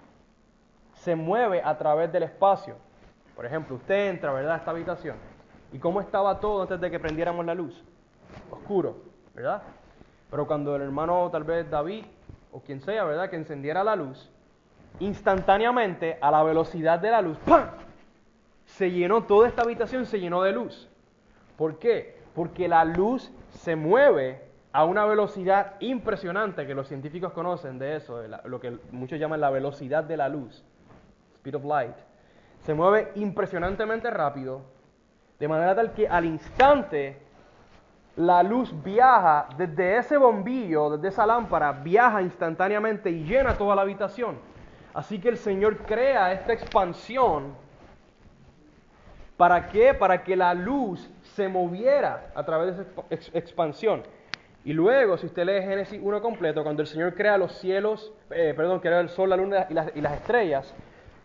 se 1.06 1.14
mueve 1.14 1.62
a 1.64 1.78
través 1.78 2.10
del 2.10 2.24
espacio. 2.24 2.74
Por 3.36 3.46
ejemplo, 3.46 3.76
usted 3.76 4.10
entra, 4.10 4.32
¿verdad?, 4.32 4.54
a 4.54 4.56
esta 4.56 4.72
habitación. 4.72 5.16
¿Y 5.72 5.78
cómo 5.78 6.00
estaba 6.00 6.40
todo 6.40 6.62
antes 6.62 6.80
de 6.80 6.90
que 6.90 6.98
prendiéramos 6.98 7.46
la 7.46 7.54
luz? 7.54 7.80
oscuro, 8.50 8.96
¿verdad? 9.32 9.62
Pero 10.28 10.48
cuando 10.48 10.74
el 10.74 10.82
hermano, 10.82 11.30
tal 11.30 11.44
vez 11.44 11.70
David, 11.70 12.04
o 12.50 12.60
quien 12.60 12.80
sea, 12.80 13.04
¿verdad? 13.04 13.30
Que 13.30 13.36
encendiera 13.36 13.84
la 13.84 13.94
luz, 13.94 14.28
instantáneamente, 14.98 16.18
a 16.20 16.32
la 16.32 16.42
velocidad 16.42 16.98
de 16.98 17.10
la 17.12 17.22
luz, 17.22 17.38
¡pam! 17.46 17.68
Se 18.64 18.90
llenó, 18.90 19.22
toda 19.22 19.46
esta 19.46 19.62
habitación 19.62 20.06
se 20.06 20.18
llenó 20.18 20.42
de 20.42 20.50
luz. 20.50 20.88
¿Por 21.56 21.78
qué? 21.78 22.16
Porque 22.34 22.66
la 22.66 22.84
luz 22.84 23.30
se 23.50 23.76
mueve 23.76 24.42
a 24.72 24.84
una 24.84 25.04
velocidad 25.04 25.74
impresionante 25.78 26.66
que 26.66 26.74
los 26.74 26.88
científicos 26.88 27.32
conocen 27.32 27.78
de 27.78 27.94
eso, 27.94 28.20
lo 28.44 28.58
que 28.58 28.76
muchos 28.90 29.20
llaman 29.20 29.40
la 29.40 29.50
velocidad 29.50 30.02
de 30.02 30.16
la 30.16 30.28
luz, 30.28 30.64
speed 31.46 31.54
of 31.54 31.64
light. 31.64 31.96
Se 32.64 32.74
mueve 32.74 33.12
impresionantemente 33.14 34.10
rápido, 34.10 34.62
de 35.38 35.46
manera 35.46 35.76
tal 35.76 35.92
que 35.92 36.08
al 36.08 36.24
instante 36.24 37.18
la 38.16 38.42
luz 38.42 38.72
viaja 38.82 39.48
desde 39.56 39.98
ese 39.98 40.16
bombillo, 40.16 40.96
desde 40.96 41.08
esa 41.08 41.26
lámpara, 41.26 41.70
viaja 41.70 42.22
instantáneamente 42.22 43.10
y 43.10 43.24
llena 43.24 43.56
toda 43.56 43.76
la 43.76 43.82
habitación. 43.82 44.38
Así 44.94 45.20
que 45.20 45.28
el 45.28 45.36
Señor 45.36 45.76
crea 45.78 46.32
esta 46.32 46.52
expansión. 46.52 47.54
¿Para 49.36 49.68
qué? 49.68 49.92
Para 49.92 50.24
que 50.24 50.34
la 50.34 50.54
luz 50.54 51.08
se 51.34 51.46
moviera 51.46 52.32
a 52.34 52.44
través 52.44 52.76
de 52.78 52.86
esa 53.10 53.38
expansión. 53.38 54.02
Y 54.64 54.72
luego, 54.72 55.18
si 55.18 55.26
usted 55.26 55.44
lee 55.44 55.62
Génesis 55.62 56.00
1 56.02 56.22
completo, 56.22 56.64
cuando 56.64 56.82
el 56.82 56.88
Señor 56.88 57.14
crea 57.14 57.36
los 57.38 57.52
cielos, 57.58 58.12
eh, 58.30 58.54
perdón, 58.56 58.80
crea 58.80 58.98
el 59.00 59.10
sol, 59.10 59.28
la 59.28 59.36
luna 59.36 59.66
y 59.68 59.74
las, 59.74 59.94
y 59.94 60.00
las 60.00 60.14
estrellas, 60.14 60.74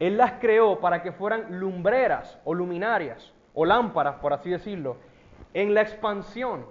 Él 0.02 0.18
las 0.18 0.32
creó 0.42 0.80
para 0.80 1.04
que 1.04 1.12
fueran 1.12 1.60
lumbreras 1.60 2.40
o 2.44 2.56
luminarias 2.56 3.32
o 3.54 3.66
lámparas, 3.66 4.16
por 4.16 4.34
así 4.34 4.50
decirlo, 4.50 4.98
en 5.54 5.76
la 5.76 5.82
expansión. 5.82 6.66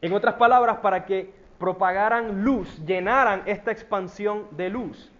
En 0.00 0.12
otras 0.12 0.34
palabras, 0.34 0.78
para 0.78 1.04
que 1.04 1.32
propagaran 1.56 2.42
luz, 2.42 2.84
llenaran 2.84 3.44
esta 3.46 3.70
expansión 3.70 4.48
de 4.50 4.70
luz. 4.70 5.12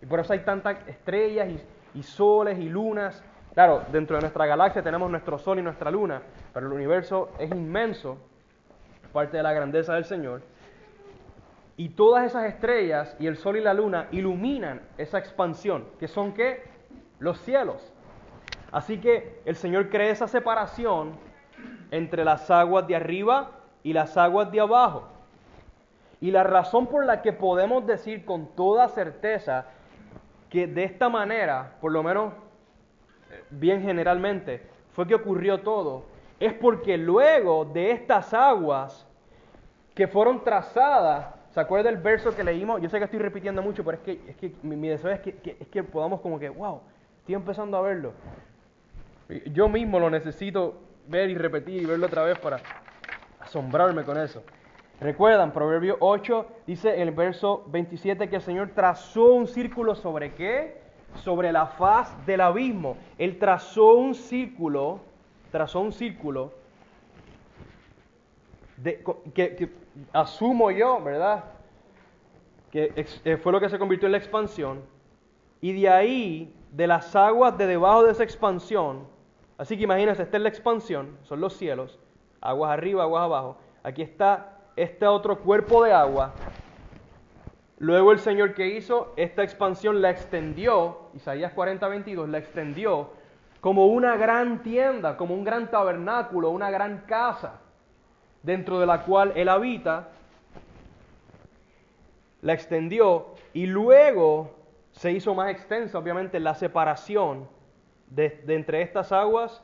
Y 0.00 0.06
por 0.06 0.20
eso 0.20 0.32
hay 0.32 0.44
tantas 0.44 0.76
estrellas 0.86 1.48
y, 1.92 2.02
soles 2.04 2.56
y 2.60 2.68
lunas. 2.68 3.20
Claro, 3.52 3.82
dentro 3.90 4.14
de 4.14 4.20
nuestra 4.20 4.46
galaxia 4.46 4.80
tenemos 4.80 5.10
nuestro 5.10 5.38
sol 5.38 5.58
y 5.58 5.62
nuestra 5.62 5.90
luna, 5.90 6.22
pero 6.54 6.68
el 6.68 6.72
universo 6.72 7.30
es 7.40 7.50
inmenso, 7.50 8.16
parte 9.12 9.38
de 9.38 9.42
la 9.42 9.52
grandeza 9.52 9.94
del 9.94 10.04
Señor. 10.04 10.42
Y 11.80 11.88
todas 11.88 12.26
esas 12.26 12.44
estrellas 12.44 13.16
y 13.18 13.26
el 13.26 13.38
sol 13.38 13.56
y 13.56 13.62
la 13.62 13.72
luna 13.72 14.06
iluminan 14.12 14.82
esa 14.98 15.16
expansión, 15.16 15.86
que 15.98 16.08
son 16.08 16.34
qué? 16.34 16.62
Los 17.18 17.40
cielos. 17.40 17.94
Así 18.70 19.00
que 19.00 19.40
el 19.46 19.56
Señor 19.56 19.88
crea 19.88 20.10
esa 20.10 20.28
separación 20.28 21.12
entre 21.90 22.22
las 22.22 22.50
aguas 22.50 22.86
de 22.86 22.96
arriba 22.96 23.52
y 23.82 23.94
las 23.94 24.18
aguas 24.18 24.52
de 24.52 24.60
abajo. 24.60 25.08
Y 26.20 26.30
la 26.30 26.42
razón 26.42 26.86
por 26.86 27.06
la 27.06 27.22
que 27.22 27.32
podemos 27.32 27.86
decir 27.86 28.26
con 28.26 28.48
toda 28.48 28.86
certeza 28.88 29.64
que 30.50 30.66
de 30.66 30.84
esta 30.84 31.08
manera, 31.08 31.76
por 31.80 31.92
lo 31.92 32.02
menos 32.02 32.34
eh, 33.30 33.42
bien 33.48 33.80
generalmente, 33.80 34.66
fue 34.92 35.06
que 35.06 35.14
ocurrió 35.14 35.62
todo, 35.62 36.04
es 36.40 36.52
porque 36.52 36.98
luego 36.98 37.64
de 37.64 37.92
estas 37.92 38.34
aguas 38.34 39.06
que 39.94 40.06
fueron 40.06 40.44
trazadas, 40.44 41.39
¿se 41.50 41.60
acuerda 41.60 41.90
el 41.90 41.96
verso 41.96 42.34
que 42.34 42.44
leímos? 42.44 42.80
Yo 42.80 42.88
sé 42.88 42.98
que 42.98 43.04
estoy 43.04 43.18
repitiendo 43.18 43.62
mucho, 43.62 43.84
pero 43.84 43.96
es 43.98 44.02
que, 44.02 44.20
es 44.28 44.36
que 44.36 44.52
mi, 44.62 44.88
deseo 44.88 45.10
es 45.10 45.20
que, 45.20 45.56
es 45.58 45.68
que 45.68 45.82
podamos 45.82 46.20
como 46.20 46.38
que, 46.38 46.48
wow, 46.48 46.80
estoy 47.20 47.34
empezando 47.34 47.76
a 47.76 47.80
verlo. 47.80 48.12
Yo 49.52 49.68
mismo 49.68 50.00
lo 50.00 50.10
necesito 50.10 50.74
ver 51.06 51.30
y 51.30 51.36
repetir 51.36 51.82
y 51.82 51.86
verlo 51.86 52.06
otra 52.06 52.22
vez 52.24 52.38
para 52.38 52.58
asombrarme 53.40 54.04
con 54.04 54.18
eso. 54.18 54.42
Recuerdan, 55.00 55.52
Proverbio 55.52 55.96
8 56.00 56.46
dice 56.66 57.00
el 57.00 57.10
verso 57.12 57.64
27 57.68 58.28
que 58.28 58.36
el 58.36 58.42
Señor 58.42 58.70
trazó 58.74 59.32
un 59.32 59.46
círculo 59.46 59.94
sobre 59.94 60.34
qué? 60.34 60.78
Sobre 61.16 61.52
la 61.52 61.66
faz 61.66 62.14
del 62.26 62.42
abismo. 62.42 62.96
Él 63.18 63.38
trazó 63.38 63.94
un 63.94 64.14
círculo, 64.14 65.00
trazó 65.50 65.80
un 65.80 65.92
círculo 65.92 66.52
de- 68.76 69.02
que 69.34 69.70
asumo 70.12 70.70
yo, 70.70 71.02
¿verdad? 71.02 71.44
Que 72.70 72.92
eh, 73.24 73.36
fue 73.36 73.52
lo 73.52 73.60
que 73.60 73.68
se 73.68 73.78
convirtió 73.78 74.06
en 74.06 74.12
la 74.12 74.18
expansión. 74.18 74.82
Y 75.60 75.72
de 75.80 75.88
ahí, 75.88 76.54
de 76.72 76.86
las 76.86 77.14
aguas 77.14 77.56
de 77.58 77.66
debajo 77.66 78.04
de 78.04 78.12
esa 78.12 78.24
expansión, 78.24 79.06
así 79.58 79.76
que 79.76 79.84
imagínense, 79.84 80.22
esta 80.22 80.36
es 80.36 80.42
la 80.42 80.48
expansión, 80.48 81.18
son 81.22 81.40
los 81.40 81.56
cielos, 81.56 81.98
aguas 82.40 82.70
arriba, 82.70 83.02
aguas 83.02 83.24
abajo. 83.24 83.56
Aquí 83.82 84.02
está 84.02 84.58
este 84.76 85.06
otro 85.06 85.40
cuerpo 85.40 85.84
de 85.84 85.92
agua. 85.92 86.32
Luego 87.78 88.12
el 88.12 88.18
Señor 88.18 88.54
que 88.54 88.68
hizo 88.68 89.12
esta 89.16 89.42
expansión 89.42 90.02
la 90.02 90.10
extendió, 90.10 91.08
Isaías 91.14 91.52
40, 91.52 91.88
22, 91.88 92.28
la 92.28 92.38
extendió 92.38 93.10
como 93.60 93.86
una 93.86 94.16
gran 94.16 94.62
tienda, 94.62 95.16
como 95.16 95.34
un 95.34 95.44
gran 95.44 95.70
tabernáculo, 95.70 96.50
una 96.50 96.70
gran 96.70 97.04
casa, 97.06 97.60
dentro 98.42 98.80
de 98.80 98.86
la 98.86 99.02
cual 99.04 99.32
Él 99.36 99.48
habita, 99.48 100.08
la 102.42 102.52
extendió 102.54 103.34
y 103.52 103.66
luego 103.66 104.54
se 104.92 105.12
hizo 105.12 105.34
más 105.34 105.50
extensa, 105.50 105.98
obviamente, 105.98 106.40
la 106.40 106.54
separación 106.54 107.48
de, 108.08 108.42
entre 108.48 108.82
estas 108.82 109.12
aguas 109.12 109.62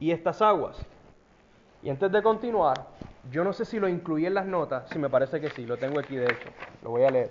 y 0.00 0.10
estas 0.10 0.40
aguas. 0.40 0.84
Y 1.82 1.90
antes 1.90 2.10
de 2.10 2.22
continuar, 2.22 2.86
yo 3.30 3.44
no 3.44 3.52
sé 3.52 3.64
si 3.64 3.78
lo 3.78 3.88
incluí 3.88 4.26
en 4.26 4.34
las 4.34 4.46
notas, 4.46 4.88
si 4.90 4.98
me 4.98 5.10
parece 5.10 5.40
que 5.40 5.50
sí, 5.50 5.66
lo 5.66 5.76
tengo 5.76 5.98
aquí 5.98 6.16
de 6.16 6.26
hecho, 6.26 6.48
lo 6.82 6.90
voy 6.90 7.04
a 7.04 7.10
leer. 7.10 7.30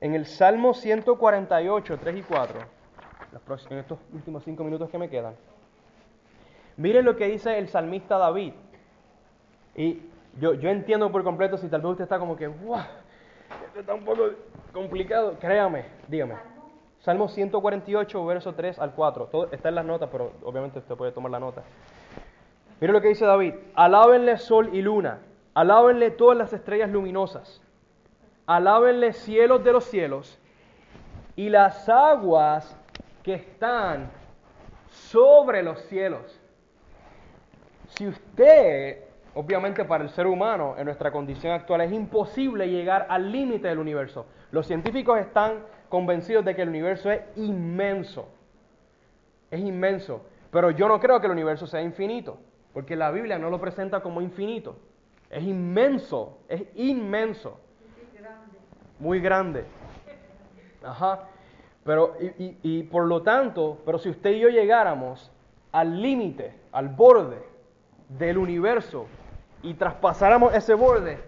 En 0.00 0.14
el 0.14 0.26
Salmo 0.26 0.74
148, 0.74 1.98
3 1.98 2.16
y 2.16 2.22
4, 2.22 2.60
los 3.32 3.42
próximos- 3.42 3.72
en 3.72 3.78
estos 3.78 3.98
últimos 4.12 4.44
cinco 4.44 4.64
minutos 4.64 4.88
que 4.90 4.98
me 4.98 5.08
quedan, 5.10 5.34
miren 6.76 7.04
lo 7.04 7.16
que 7.16 7.26
dice 7.26 7.58
el 7.58 7.68
salmista 7.68 8.16
David. 8.16 8.52
Y 9.78 10.02
yo, 10.40 10.54
yo 10.54 10.70
entiendo 10.70 11.12
por 11.12 11.22
completo 11.22 11.56
si 11.56 11.68
tal 11.68 11.82
vez 11.82 11.92
usted 11.92 12.02
está 12.02 12.18
como 12.18 12.36
que, 12.36 12.48
¡guau! 12.48 12.82
Esto 13.64 13.78
está 13.78 13.94
un 13.94 14.04
poco 14.04 14.30
complicado. 14.72 15.36
Créame, 15.38 15.84
dígame. 16.08 16.34
Salmo 16.98 17.28
148, 17.28 18.26
verso 18.26 18.54
3 18.54 18.76
al 18.80 18.92
4. 18.92 19.26
Todo 19.26 19.48
está 19.52 19.68
en 19.68 19.76
las 19.76 19.84
notas, 19.84 20.08
pero 20.10 20.32
obviamente 20.42 20.80
usted 20.80 20.96
puede 20.96 21.12
tomar 21.12 21.30
la 21.30 21.38
nota. 21.38 21.62
Mire 22.80 22.92
lo 22.92 23.00
que 23.00 23.06
dice 23.06 23.24
David. 23.24 23.54
Alábenle 23.76 24.36
sol 24.38 24.70
y 24.72 24.82
luna. 24.82 25.20
Alábenle 25.54 26.10
todas 26.10 26.36
las 26.36 26.52
estrellas 26.52 26.90
luminosas. 26.90 27.62
Alábenle 28.46 29.12
cielos 29.12 29.62
de 29.62 29.72
los 29.72 29.84
cielos. 29.84 30.40
Y 31.36 31.50
las 31.50 31.88
aguas 31.88 32.76
que 33.22 33.34
están 33.34 34.10
sobre 34.90 35.62
los 35.62 35.80
cielos. 35.82 36.40
Si 37.90 38.08
usted, 38.08 39.07
obviamente 39.34 39.84
para 39.84 40.04
el 40.04 40.10
ser 40.10 40.26
humano, 40.26 40.74
en 40.78 40.84
nuestra 40.86 41.10
condición 41.12 41.52
actual, 41.52 41.80
es 41.82 41.92
imposible 41.92 42.68
llegar 42.68 43.06
al 43.08 43.30
límite 43.30 43.68
del 43.68 43.78
universo. 43.78 44.26
Los 44.50 44.66
científicos 44.66 45.18
están 45.18 45.64
convencidos 45.88 46.44
de 46.44 46.54
que 46.54 46.62
el 46.62 46.68
universo 46.68 47.10
es 47.10 47.20
inmenso. 47.36 48.28
Es 49.50 49.60
inmenso. 49.60 50.22
Pero 50.50 50.70
yo 50.70 50.88
no 50.88 50.98
creo 51.00 51.20
que 51.20 51.26
el 51.26 51.32
universo 51.32 51.66
sea 51.66 51.82
infinito, 51.82 52.38
porque 52.72 52.96
la 52.96 53.10
Biblia 53.10 53.38
no 53.38 53.50
lo 53.50 53.60
presenta 53.60 54.00
como 54.00 54.20
infinito. 54.20 54.76
Es 55.30 55.42
inmenso, 55.44 56.38
es 56.48 56.62
inmenso. 56.74 57.60
Muy 58.98 59.20
grande. 59.20 59.64
Ajá. 60.84 61.20
Pero, 61.84 62.16
y, 62.20 62.44
y- 62.44 62.58
y 62.62 62.82
por 62.84 63.04
lo 63.06 63.22
tanto, 63.22 63.78
pero 63.84 63.98
si 63.98 64.08
usted 64.10 64.30
y 64.32 64.40
yo 64.40 64.48
llegáramos 64.48 65.30
al 65.72 66.00
límite, 66.02 66.54
al 66.72 66.88
borde 66.88 67.38
del 68.08 68.38
universo 68.38 69.06
y 69.62 69.74
traspasáramos 69.74 70.54
ese 70.54 70.74
borde, 70.74 71.18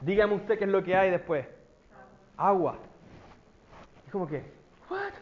dígame 0.00 0.34
usted 0.34 0.58
qué 0.58 0.64
es 0.64 0.70
lo 0.70 0.82
que 0.82 0.96
hay 0.96 1.10
después. 1.10 1.46
Agua. 2.36 2.76
Es 4.06 4.12
como 4.12 4.26
que, 4.26 4.42
¿what? 4.88 5.12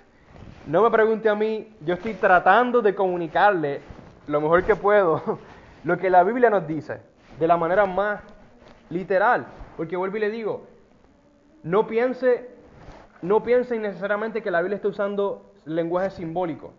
No 0.66 0.82
me 0.82 0.90
pregunte 0.90 1.28
a 1.28 1.34
mí, 1.34 1.74
yo 1.80 1.94
estoy 1.94 2.14
tratando 2.14 2.82
de 2.82 2.94
comunicarle 2.94 3.80
lo 4.26 4.40
mejor 4.40 4.64
que 4.64 4.76
puedo 4.76 5.38
lo 5.84 5.98
que 5.98 6.10
la 6.10 6.22
Biblia 6.22 6.50
nos 6.50 6.66
dice, 6.66 7.00
de 7.38 7.46
la 7.46 7.56
manera 7.56 7.86
más 7.86 8.20
literal. 8.90 9.46
Porque 9.76 9.96
vuelvo 9.96 10.16
y 10.18 10.20
le 10.20 10.30
digo, 10.30 10.66
no 11.62 11.86
piense, 11.86 12.50
no 13.22 13.42
piense 13.42 13.78
necesariamente 13.78 14.42
que 14.42 14.50
la 14.50 14.60
Biblia 14.60 14.76
está 14.76 14.88
usando 14.88 15.52
lenguaje 15.64 16.10
simbólico. 16.10 16.72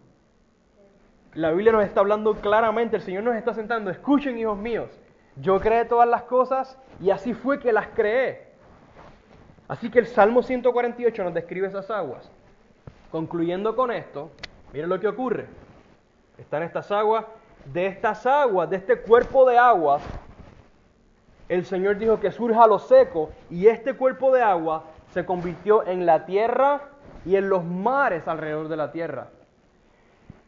La 1.33 1.51
Biblia 1.51 1.71
nos 1.71 1.85
está 1.85 2.01
hablando 2.01 2.33
claramente, 2.35 2.97
el 2.97 3.01
Señor 3.01 3.23
nos 3.23 3.35
está 3.35 3.53
sentando, 3.53 3.89
escuchen 3.89 4.37
hijos 4.37 4.57
míos, 4.57 4.89
yo 5.37 5.59
creé 5.61 5.85
todas 5.85 6.07
las 6.07 6.23
cosas 6.23 6.77
y 6.99 7.09
así 7.09 7.33
fue 7.33 7.59
que 7.59 7.71
las 7.71 7.87
creé. 7.87 8.51
Así 9.69 9.89
que 9.89 9.99
el 9.99 10.07
Salmo 10.07 10.43
148 10.43 11.23
nos 11.23 11.33
describe 11.33 11.67
esas 11.67 11.89
aguas. 11.89 12.29
Concluyendo 13.11 13.75
con 13.75 13.91
esto, 13.91 14.29
miren 14.73 14.89
lo 14.89 14.99
que 14.99 15.07
ocurre. 15.07 15.47
Están 16.37 16.63
estas 16.63 16.91
aguas, 16.91 17.25
de 17.65 17.85
estas 17.85 18.25
aguas, 18.25 18.69
de 18.69 18.75
este 18.75 18.97
cuerpo 18.97 19.47
de 19.49 19.57
aguas, 19.57 20.01
el 21.47 21.65
Señor 21.65 21.97
dijo 21.97 22.19
que 22.19 22.31
surja 22.31 22.65
lo 22.65 22.79
seco 22.79 23.29
y 23.49 23.67
este 23.67 23.93
cuerpo 23.93 24.33
de 24.33 24.41
agua 24.41 24.85
se 25.09 25.25
convirtió 25.25 25.85
en 25.85 26.05
la 26.05 26.25
tierra 26.25 26.81
y 27.25 27.35
en 27.35 27.49
los 27.49 27.63
mares 27.65 28.25
alrededor 28.27 28.69
de 28.69 28.77
la 28.77 28.91
tierra. 28.93 29.27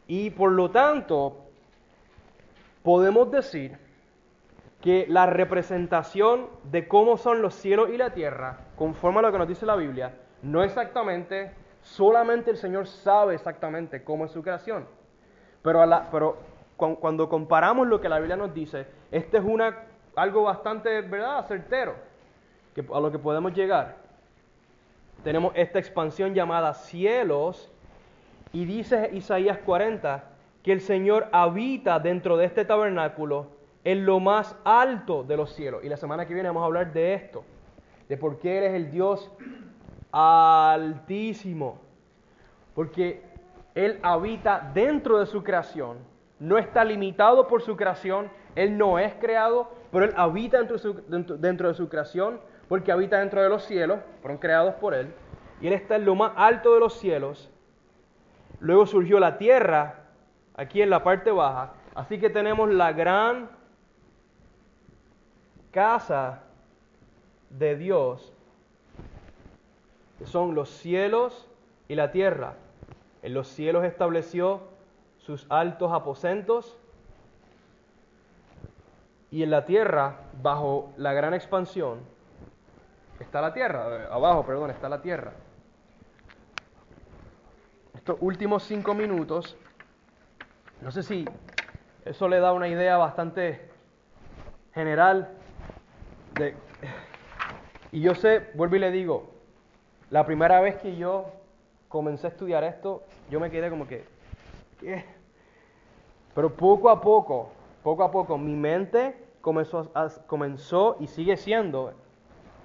Y 0.06 0.30
por 0.30 0.52
lo 0.52 0.70
tanto, 0.70 1.36
podemos 2.82 3.30
decir 3.30 3.78
que 4.82 5.06
la 5.08 5.24
representación 5.26 6.48
de 6.64 6.86
cómo 6.86 7.16
son 7.16 7.40
los 7.40 7.54
cielos 7.54 7.88
y 7.90 7.96
la 7.96 8.10
tierra, 8.10 8.58
conforme 8.76 9.20
a 9.20 9.22
lo 9.22 9.32
que 9.32 9.38
nos 9.38 9.48
dice 9.48 9.64
la 9.64 9.76
Biblia, 9.76 10.14
no 10.42 10.62
exactamente, 10.62 11.52
solamente 11.80 12.50
el 12.50 12.58
Señor 12.58 12.86
sabe 12.86 13.34
exactamente 13.34 14.04
cómo 14.04 14.26
es 14.26 14.30
su 14.30 14.42
creación. 14.42 14.86
Pero, 15.62 15.80
a 15.80 16.10
pero 16.10 16.36
cu- 16.76 16.96
cuando 16.96 17.30
comparamos 17.30 17.86
lo 17.86 17.98
que 17.98 18.10
la 18.10 18.18
Biblia 18.18 18.36
nos 18.36 18.52
dice, 18.52 18.86
este 19.10 19.38
es 19.38 19.44
una, 19.44 19.84
algo 20.16 20.42
bastante, 20.42 21.00
¿verdad?, 21.00 21.46
certero, 21.46 21.94
a 22.92 23.00
lo 23.00 23.10
que 23.10 23.18
podemos 23.18 23.54
llegar. 23.54 23.96
Tenemos 25.22 25.52
esta 25.56 25.78
expansión 25.78 26.34
llamada 26.34 26.74
cielos, 26.74 27.72
y 28.54 28.64
dice 28.66 29.10
Isaías 29.12 29.58
40 29.58 30.24
que 30.62 30.72
el 30.72 30.80
Señor 30.80 31.26
habita 31.32 31.98
dentro 31.98 32.36
de 32.36 32.46
este 32.46 32.64
tabernáculo 32.64 33.48
en 33.82 34.06
lo 34.06 34.20
más 34.20 34.56
alto 34.64 35.24
de 35.24 35.36
los 35.36 35.52
cielos. 35.52 35.84
Y 35.84 35.88
la 35.88 35.96
semana 35.96 36.24
que 36.24 36.32
viene 36.32 36.48
vamos 36.48 36.62
a 36.62 36.66
hablar 36.66 36.92
de 36.92 37.14
esto, 37.14 37.44
de 38.08 38.16
por 38.16 38.38
qué 38.38 38.58
Él 38.58 38.64
es 38.64 38.74
el 38.74 38.90
Dios 38.92 39.30
altísimo. 40.12 41.80
Porque 42.74 43.22
Él 43.74 43.98
habita 44.02 44.70
dentro 44.72 45.18
de 45.18 45.26
su 45.26 45.42
creación, 45.42 45.98
no 46.38 46.56
está 46.56 46.84
limitado 46.84 47.48
por 47.48 47.60
su 47.60 47.76
creación, 47.76 48.30
Él 48.54 48.78
no 48.78 49.00
es 49.00 49.14
creado, 49.16 49.68
pero 49.90 50.04
Él 50.04 50.14
habita 50.16 50.62
dentro, 50.62 51.68
de 51.68 51.74
su 51.74 51.88
creación, 51.88 52.40
porque 52.68 52.92
habita 52.92 53.18
dentro 53.18 53.42
de 53.42 53.48
los 53.48 53.64
cielos, 53.64 53.98
fueron 54.22 54.38
creados 54.38 54.74
por 54.76 54.94
Él, 54.94 55.12
y 55.60 55.66
Él 55.66 55.72
está 55.72 55.96
en 55.96 56.04
lo 56.04 56.14
más 56.14 56.32
alto 56.36 56.72
de 56.72 56.80
los 56.80 56.94
cielos. 56.94 57.50
Luego 58.64 58.86
surgió 58.86 59.20
la 59.20 59.36
tierra, 59.36 60.06
aquí 60.56 60.80
en 60.80 60.88
la 60.88 61.04
parte 61.04 61.30
baja, 61.30 61.74
así 61.94 62.18
que 62.18 62.30
tenemos 62.30 62.70
la 62.70 62.92
gran 62.92 63.50
casa 65.70 66.44
de 67.50 67.76
Dios, 67.76 68.32
que 70.18 70.24
son 70.24 70.54
los 70.54 70.70
cielos 70.70 71.46
y 71.88 71.94
la 71.94 72.10
tierra. 72.10 72.54
En 73.22 73.34
los 73.34 73.48
cielos 73.48 73.84
estableció 73.84 74.62
sus 75.18 75.44
altos 75.50 75.92
aposentos 75.92 76.78
y 79.30 79.42
en 79.42 79.50
la 79.50 79.66
tierra, 79.66 80.20
bajo 80.40 80.90
la 80.96 81.12
gran 81.12 81.34
expansión, 81.34 81.98
está 83.20 83.42
la 83.42 83.52
tierra, 83.52 84.08
abajo, 84.10 84.46
perdón, 84.46 84.70
está 84.70 84.88
la 84.88 85.02
tierra. 85.02 85.34
Estos 88.04 88.18
últimos 88.20 88.64
cinco 88.64 88.92
minutos, 88.92 89.56
no 90.82 90.90
sé 90.90 91.02
si 91.02 91.24
eso 92.04 92.28
le 92.28 92.38
da 92.38 92.52
una 92.52 92.68
idea 92.68 92.98
bastante 92.98 93.70
general 94.74 95.30
de... 96.34 96.54
Y 97.92 98.02
yo 98.02 98.14
sé, 98.14 98.50
vuelvo 98.52 98.76
y 98.76 98.80
le 98.80 98.90
digo, 98.90 99.30
la 100.10 100.26
primera 100.26 100.60
vez 100.60 100.76
que 100.82 100.96
yo 100.96 101.30
comencé 101.88 102.26
a 102.26 102.30
estudiar 102.30 102.62
esto, 102.62 103.04
yo 103.30 103.40
me 103.40 103.50
quedé 103.50 103.70
como 103.70 103.88
que, 103.88 104.04
¿qué? 104.80 105.06
Pero 106.34 106.54
poco 106.54 106.90
a 106.90 107.00
poco, 107.00 107.52
poco 107.82 108.04
a 108.04 108.10
poco, 108.10 108.36
mi 108.36 108.54
mente 108.54 109.16
comenzó, 109.40 109.90
comenzó 110.26 110.98
y 111.00 111.06
sigue 111.06 111.38
siendo 111.38 111.94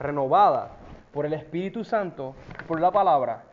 renovada 0.01 0.71
por 1.13 1.25
el 1.25 1.31
Espíritu 1.31 1.85
Santo, 1.85 2.35
por 2.67 2.81
la 2.81 2.91
palabra, 2.91 3.45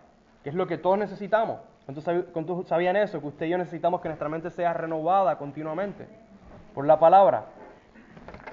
que 0.42 0.48
es 0.48 0.56
lo 0.56 0.66
que 0.66 0.78
todos 0.78 0.98
necesitamos. 0.98 1.60
¿Cuántos 1.86 2.66
sabían 2.66 2.96
eso? 2.96 3.20
Que 3.20 3.26
usted 3.28 3.46
y 3.46 3.50
yo 3.50 3.58
necesitamos 3.58 4.00
que 4.00 4.08
nuestra 4.08 4.28
mente 4.28 4.50
sea 4.50 4.72
renovada 4.72 5.38
continuamente 5.38 6.08
por 6.74 6.84
la 6.84 6.98
palabra. 6.98 7.46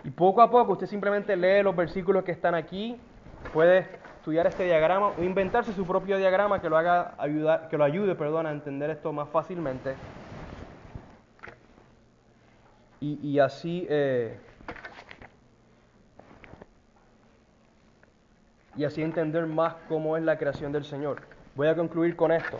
Y 0.03 0.11
poco 0.11 0.41
a 0.41 0.51
poco 0.51 0.73
usted 0.73 0.86
simplemente 0.86 1.36
lee 1.36 1.63
los 1.63 1.75
versículos 1.75 2.23
que 2.23 2.31
están 2.31 2.53
aquí, 2.53 2.95
puede 3.51 3.88
estudiar 4.17 4.45
este 4.45 4.65
diagrama 4.65 5.13
o 5.17 5.23
inventarse 5.23 5.73
su 5.73 5.86
propio 5.86 6.17
diagrama 6.17 6.61
que 6.61 6.69
lo 6.69 6.77
haga 6.77 7.15
ayudar, 7.17 7.69
que 7.69 7.77
lo 7.77 7.84
ayude, 7.84 8.13
perdón, 8.13 8.45
a 8.45 8.51
entender 8.51 8.91
esto 8.91 9.11
más 9.11 9.27
fácilmente. 9.29 9.95
Y, 13.01 13.38
así 13.39 13.86
eh, 13.89 14.38
y 18.77 18.86
así 18.86 19.03
entender 19.03 19.45
más 19.45 19.75
cómo 19.89 20.15
es 20.15 20.23
la 20.23 20.38
creación 20.38 20.71
del 20.71 20.86
Señor. 20.86 21.21
Voy 21.55 21.67
a 21.67 21.75
concluir 21.75 22.15
con 22.15 22.31
esto. 22.31 22.59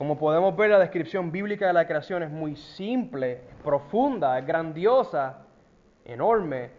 Como 0.00 0.16
podemos 0.16 0.56
ver, 0.56 0.70
la 0.70 0.78
descripción 0.78 1.30
bíblica 1.30 1.66
de 1.66 1.74
la 1.74 1.86
creación 1.86 2.22
es 2.22 2.30
muy 2.30 2.56
simple, 2.56 3.42
profunda, 3.62 4.40
grandiosa, 4.40 5.40
enorme, 6.06 6.70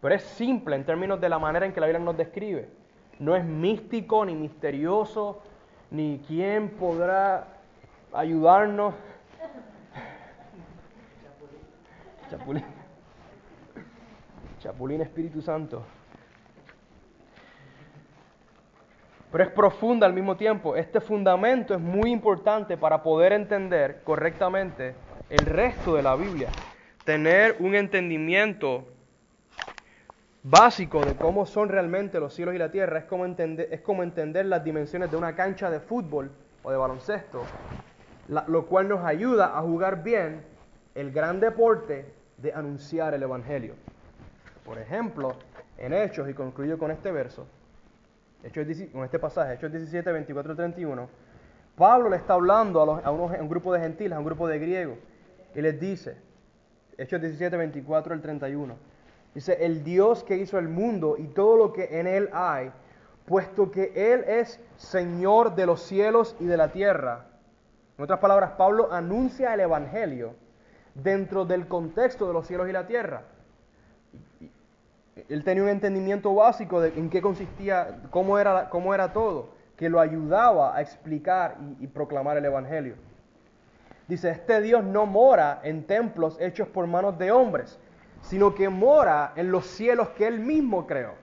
pero 0.00 0.14
es 0.14 0.22
simple 0.22 0.76
en 0.76 0.86
términos 0.86 1.20
de 1.20 1.28
la 1.28 1.38
manera 1.38 1.66
en 1.66 1.74
que 1.74 1.80
la 1.80 1.86
Biblia 1.86 2.02
nos 2.02 2.16
describe. 2.16 2.70
No 3.18 3.36
es 3.36 3.44
místico 3.44 4.24
ni 4.24 4.34
misterioso, 4.34 5.42
ni 5.90 6.22
quién 6.26 6.70
podrá 6.70 7.46
ayudarnos. 8.10 8.94
Chapulín. 12.30 12.64
Chapulín 14.60 15.02
Espíritu 15.02 15.42
Santo. 15.42 15.82
Pero 19.32 19.44
es 19.44 19.50
profunda 19.50 20.06
al 20.06 20.12
mismo 20.12 20.36
tiempo. 20.36 20.76
Este 20.76 21.00
fundamento 21.00 21.72
es 21.72 21.80
muy 21.80 22.12
importante 22.12 22.76
para 22.76 23.02
poder 23.02 23.32
entender 23.32 24.02
correctamente 24.04 24.94
el 25.30 25.46
resto 25.46 25.94
de 25.94 26.02
la 26.02 26.14
Biblia. 26.14 26.50
Tener 27.04 27.56
un 27.60 27.74
entendimiento 27.74 28.84
básico 30.42 31.00
de 31.00 31.16
cómo 31.16 31.46
son 31.46 31.70
realmente 31.70 32.20
los 32.20 32.34
cielos 32.34 32.54
y 32.54 32.58
la 32.58 32.70
tierra 32.70 32.98
es 32.98 33.04
como 33.06 33.24
entender, 33.24 34.46
las 34.46 34.62
dimensiones 34.62 35.10
de 35.10 35.16
una 35.16 35.34
cancha 35.34 35.70
de 35.70 35.80
fútbol 35.80 36.30
o 36.62 36.70
de 36.70 36.76
baloncesto, 36.76 37.42
lo 38.28 38.66
cual 38.66 38.88
nos 38.88 39.02
ayuda 39.02 39.56
a 39.56 39.62
jugar 39.62 40.02
bien 40.02 40.42
el 40.94 41.10
gran 41.10 41.40
deporte 41.40 42.12
de 42.36 42.52
anunciar 42.52 43.14
el 43.14 43.22
Evangelio. 43.22 43.74
Por 44.66 44.78
ejemplo, 44.78 45.36
en 45.78 45.94
Hechos, 45.94 46.28
y 46.28 46.34
concluyo 46.34 46.78
con 46.78 46.90
este 46.90 47.10
verso, 47.10 47.46
Hechos, 48.42 48.66
con 48.92 49.04
este 49.04 49.18
pasaje, 49.18 49.54
Hechos 49.54 49.72
17, 49.72 50.10
24 50.10 50.56
31, 50.56 51.08
Pablo 51.76 52.10
le 52.10 52.16
está 52.16 52.34
hablando 52.34 52.80
a, 52.80 53.10
un 53.10 53.48
grupo 53.48 53.72
de 53.72 53.80
gentiles, 53.80 54.12
a 54.12 54.18
un 54.18 54.24
grupo 54.24 54.48
de 54.48 54.58
griegos, 54.58 54.98
y 55.54 55.60
les 55.60 55.78
dice, 55.80 56.16
Hechos 56.98 57.20
17, 57.20 57.56
24 57.56 58.14
al 58.14 58.20
31, 58.20 58.76
dice, 59.34 59.64
el 59.64 59.84
Dios 59.84 60.24
que 60.24 60.36
hizo 60.36 60.58
el 60.58 60.68
mundo 60.68 61.16
y 61.18 61.28
todo 61.28 61.56
lo 61.56 61.72
que 61.72 61.98
en 61.98 62.06
él 62.06 62.28
hay, 62.32 62.70
puesto 63.24 63.70
que 63.70 63.92
Él 63.94 64.24
es 64.26 64.60
Señor 64.76 65.54
de 65.54 65.66
los 65.66 65.82
cielos 65.82 66.36
y 66.40 66.44
de 66.46 66.56
la 66.56 66.72
tierra. 66.72 67.26
En 67.96 68.04
otras 68.04 68.18
palabras, 68.18 68.52
Pablo 68.52 68.92
anuncia 68.92 69.54
el 69.54 69.60
Evangelio 69.60 70.34
dentro 70.94 71.44
del 71.44 71.68
contexto 71.68 72.26
de 72.26 72.32
los 72.32 72.46
cielos 72.46 72.68
y 72.68 72.72
la 72.72 72.86
tierra. 72.86 73.22
Él 75.32 75.44
tenía 75.44 75.62
un 75.62 75.70
entendimiento 75.70 76.34
básico 76.34 76.78
de 76.82 76.88
en 76.90 77.08
qué 77.08 77.22
consistía, 77.22 78.02
cómo 78.10 78.38
era, 78.38 78.68
cómo 78.68 78.92
era 78.92 79.14
todo, 79.14 79.54
que 79.76 79.88
lo 79.88 79.98
ayudaba 79.98 80.76
a 80.76 80.82
explicar 80.82 81.56
y, 81.80 81.86
proclamar 81.86 82.36
el 82.36 82.44
Evangelio. 82.44 82.96
Dice, 84.08 84.28
este 84.28 84.60
Dios 84.60 84.84
no 84.84 85.06
mora 85.06 85.60
en 85.64 85.84
templos 85.86 86.36
hechos 86.38 86.68
por 86.68 86.86
manos 86.86 87.18
de 87.18 87.32
hombres, 87.32 87.78
sino 88.20 88.54
que 88.54 88.68
mora 88.68 89.32
en 89.34 89.50
los 89.50 89.66
cielos 89.66 90.10
que 90.10 90.26
Él 90.26 90.38
mismo 90.38 90.86
creó. 90.86 91.14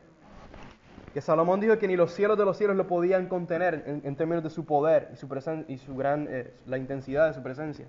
Que 1.14 1.22
Salomón 1.22 1.60
dijo 1.60 1.78
que 1.78 1.88
ni 1.88 1.96
los 1.96 2.12
cielos 2.12 2.36
de 2.36 2.46
los 2.46 2.58
cielos 2.58 2.76
lo 2.76 2.88
podían 2.88 3.28
contener 3.28 3.84
en, 3.86 4.16
términos 4.16 4.44
de 4.44 4.50
su 4.50 4.66
poder 4.66 5.10
y 5.14 5.18
su, 5.18 5.28
y 5.68 5.78
su 5.78 5.96
gran, 5.96 6.28
eh, 6.32 6.52
la 6.66 6.80
intensidad 6.80 7.28
de 7.28 7.36
su 7.36 7.44
presencia. 7.44 7.86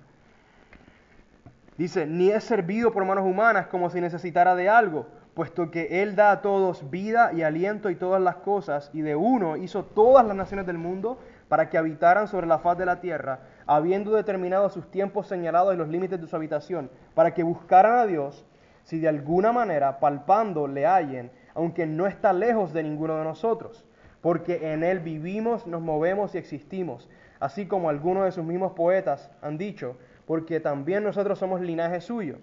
Dice, 1.79 2.05
ni 2.05 2.29
es 2.29 2.45
servido 2.45 2.93
por 2.93 3.07
manos 3.07 3.25
humanas 3.25 3.69
como 3.69 3.89
si 3.89 4.03
necesitara 4.03 4.55
de 4.55 4.69
algo, 4.69 5.07
puesto 5.41 5.71
que 5.71 6.03
Él 6.03 6.17
da 6.17 6.33
a 6.33 6.43
todos 6.43 6.91
vida 6.91 7.33
y 7.33 7.41
aliento 7.41 7.89
y 7.89 7.95
todas 7.95 8.21
las 8.21 8.37
cosas, 8.37 8.91
y 8.93 9.01
de 9.01 9.17
uno 9.17 9.57
hizo 9.57 9.87
todas 9.87 10.27
las 10.27 10.37
naciones 10.37 10.67
del 10.67 10.77
mundo 10.77 11.19
para 11.49 11.71
que 11.71 11.79
habitaran 11.79 12.29
sobre 12.29 12.47
la 12.47 12.59
faz 12.59 12.77
de 12.77 12.85
la 12.85 13.01
tierra, 13.01 13.41
habiendo 13.65 14.13
determinado 14.13 14.69
sus 14.69 14.91
tiempos 14.91 15.29
señalados 15.29 15.73
y 15.73 15.79
los 15.79 15.89
límites 15.89 16.21
de 16.21 16.27
su 16.27 16.37
habitación, 16.37 16.91
para 17.15 17.33
que 17.33 17.43
buscaran 17.43 17.97
a 18.01 18.05
Dios, 18.05 18.45
si 18.85 18.99
de 18.99 19.09
alguna 19.09 19.51
manera, 19.51 19.99
palpando, 19.99 20.69
le 20.69 20.85
hallen, 20.85 21.31
aunque 21.55 21.87
no 21.87 22.07
está 22.07 22.35
lejos 22.35 22.75
de 22.75 22.83
ninguno 22.83 23.17
de 23.17 23.25
nosotros, 23.25 23.87
porque 24.21 24.75
en 24.75 24.85
Él 24.85 25.01
vivimos, 25.01 25.67
nos 25.67 25.81
movemos 25.81 26.35
y 26.35 26.39
existimos, 26.39 27.09
así 27.39 27.65
como 27.65 27.89
algunos 27.89 28.27
de 28.27 28.33
sus 28.33 28.45
mismos 28.45 28.73
poetas 28.73 29.31
han 29.41 29.57
dicho, 29.57 29.97
porque 30.27 30.61
también 30.61 31.03
nosotros 31.03 31.39
somos 31.39 31.63
linaje 31.63 32.03
suyo 32.03 32.37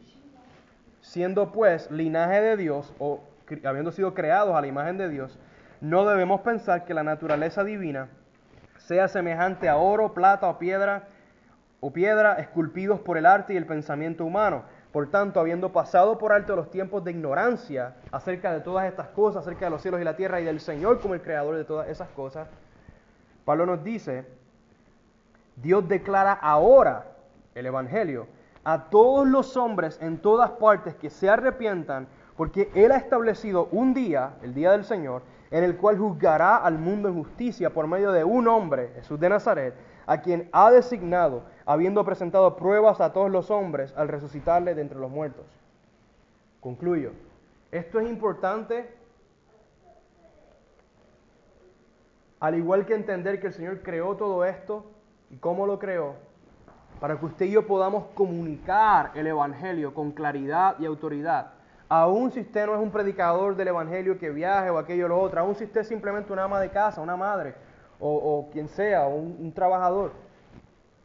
Siendo 1.01 1.51
pues 1.51 1.89
linaje 1.91 2.41
de 2.41 2.57
Dios 2.57 2.93
o 2.99 3.21
habiendo 3.63 3.91
sido 3.91 4.13
creados 4.13 4.55
a 4.55 4.61
la 4.61 4.67
imagen 4.67 4.97
de 4.97 5.09
Dios, 5.09 5.37
no 5.79 6.05
debemos 6.05 6.41
pensar 6.41 6.85
que 6.85 6.93
la 6.93 7.03
naturaleza 7.03 7.63
divina 7.63 8.09
sea 8.77 9.07
semejante 9.07 9.69
a 9.69 9.77
oro, 9.77 10.13
plata 10.13 10.47
o 10.49 10.57
piedra 10.57 11.07
o 11.79 11.91
piedra 11.91 12.35
esculpidos 12.35 12.99
por 12.99 13.17
el 13.17 13.25
arte 13.25 13.53
y 13.53 13.57
el 13.57 13.65
pensamiento 13.65 14.25
humano. 14.25 14.63
Por 14.91 15.09
tanto, 15.11 15.39
habiendo 15.39 15.71
pasado 15.71 16.17
por 16.17 16.31
alto 16.31 16.55
los 16.55 16.71
tiempos 16.71 17.03
de 17.03 17.11
ignorancia 17.11 17.95
acerca 18.11 18.51
de 18.51 18.61
todas 18.61 18.87
estas 18.87 19.09
cosas, 19.09 19.43
acerca 19.43 19.65
de 19.65 19.71
los 19.71 19.81
cielos 19.81 20.01
y 20.01 20.03
la 20.03 20.15
tierra 20.15 20.41
y 20.41 20.45
del 20.45 20.59
Señor 20.59 20.99
como 20.99 21.13
el 21.13 21.21
creador 21.21 21.55
de 21.55 21.65
todas 21.65 21.87
esas 21.89 22.09
cosas, 22.09 22.47
Pablo 23.45 23.65
nos 23.65 23.83
dice, 23.83 24.25
Dios 25.55 25.87
declara 25.87 26.33
ahora 26.33 27.05
el 27.53 27.65
Evangelio 27.65 28.27
a 28.67 28.89
todos 28.89 29.25
los 29.25 29.55
hombres 29.55 29.97
en 30.01 30.17
todas 30.17 30.51
partes 30.51 30.93
que 30.95 31.09
se 31.09 31.29
arrepientan, 31.29 32.05
porque 32.35 32.69
Él 32.75 32.91
ha 32.91 32.97
establecido 32.97 33.69
un 33.71 33.93
día, 33.93 34.33
el 34.41 34.53
día 34.53 34.73
del 34.73 34.83
Señor, 34.83 35.21
en 35.51 35.63
el 35.63 35.77
cual 35.77 35.97
juzgará 35.97 36.57
al 36.57 36.77
mundo 36.77 37.07
en 37.07 37.15
justicia 37.15 37.69
por 37.69 37.87
medio 37.87 38.11
de 38.11 38.25
un 38.25 38.45
hombre, 38.49 38.91
Jesús 38.95 39.17
de 39.21 39.29
Nazaret, 39.29 39.73
a 40.05 40.19
quien 40.19 40.49
ha 40.51 40.69
designado, 40.69 41.43
habiendo 41.65 42.03
presentado 42.03 42.57
pruebas 42.57 42.99
a 42.99 43.13
todos 43.13 43.31
los 43.31 43.49
hombres 43.51 43.93
al 43.95 44.09
resucitarle 44.09 44.75
de 44.75 44.81
entre 44.81 44.99
los 44.99 45.09
muertos. 45.09 45.45
Concluyo. 46.59 47.13
Esto 47.71 48.01
es 48.01 48.09
importante, 48.09 48.93
al 52.41 52.55
igual 52.55 52.85
que 52.85 52.95
entender 52.95 53.39
que 53.39 53.47
el 53.47 53.53
Señor 53.53 53.81
creó 53.81 54.17
todo 54.17 54.43
esto 54.43 54.83
y 55.29 55.37
cómo 55.37 55.65
lo 55.65 55.79
creó, 55.79 56.26
para 56.99 57.17
que 57.17 57.25
usted 57.25 57.45
y 57.45 57.51
yo 57.51 57.67
podamos 57.67 58.05
comunicar 58.13 59.11
el 59.15 59.27
Evangelio 59.27 59.93
con 59.93 60.11
claridad 60.11 60.75
y 60.79 60.85
autoridad. 60.85 61.53
Aún 61.89 62.31
si 62.31 62.41
usted 62.41 62.65
no 62.65 62.75
es 62.75 62.81
un 62.81 62.91
predicador 62.91 63.55
del 63.55 63.69
Evangelio 63.69 64.17
que 64.17 64.29
viaje 64.29 64.69
o 64.69 64.77
aquello 64.77 65.05
o 65.05 65.09
lo 65.09 65.19
otro, 65.19 65.39
aún 65.39 65.55
si 65.55 65.63
usted 65.63 65.81
es 65.81 65.87
simplemente 65.87 66.33
una 66.33 66.43
ama 66.43 66.59
de 66.59 66.69
casa, 66.69 67.01
una 67.01 67.15
madre 67.15 67.55
o, 67.99 68.49
quien 68.51 68.67
sea, 68.67 69.07
un, 69.07 69.51
trabajador, 69.53 70.11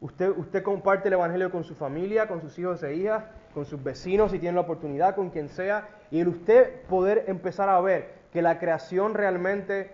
usted, 0.01 0.31
usted 0.37 0.63
comparte 0.63 1.09
el 1.09 1.15
Evangelio 1.15 1.51
con 1.51 1.65
su 1.65 1.75
familia, 1.75 2.29
con 2.29 2.41
sus 2.41 2.59
hijos 2.59 2.83
e 2.83 2.95
hijas, 2.95 3.25
con 3.55 3.65
sus 3.65 3.83
vecinos 3.83 4.31
si 4.31 4.39
tiene 4.39 4.55
la 4.55 4.63
oportunidad, 4.63 5.15
con 5.15 5.31
quien 5.31 5.49
sea, 5.49 5.89
y 6.11 6.21
el 6.21 6.29
usted 6.29 6.83
poder 6.83 7.25
empezar 7.29 7.69
a 7.69 7.81
ver 7.81 8.23
que 8.33 8.43
la 8.43 8.59
creación 8.59 9.15
realmente, 9.15 9.93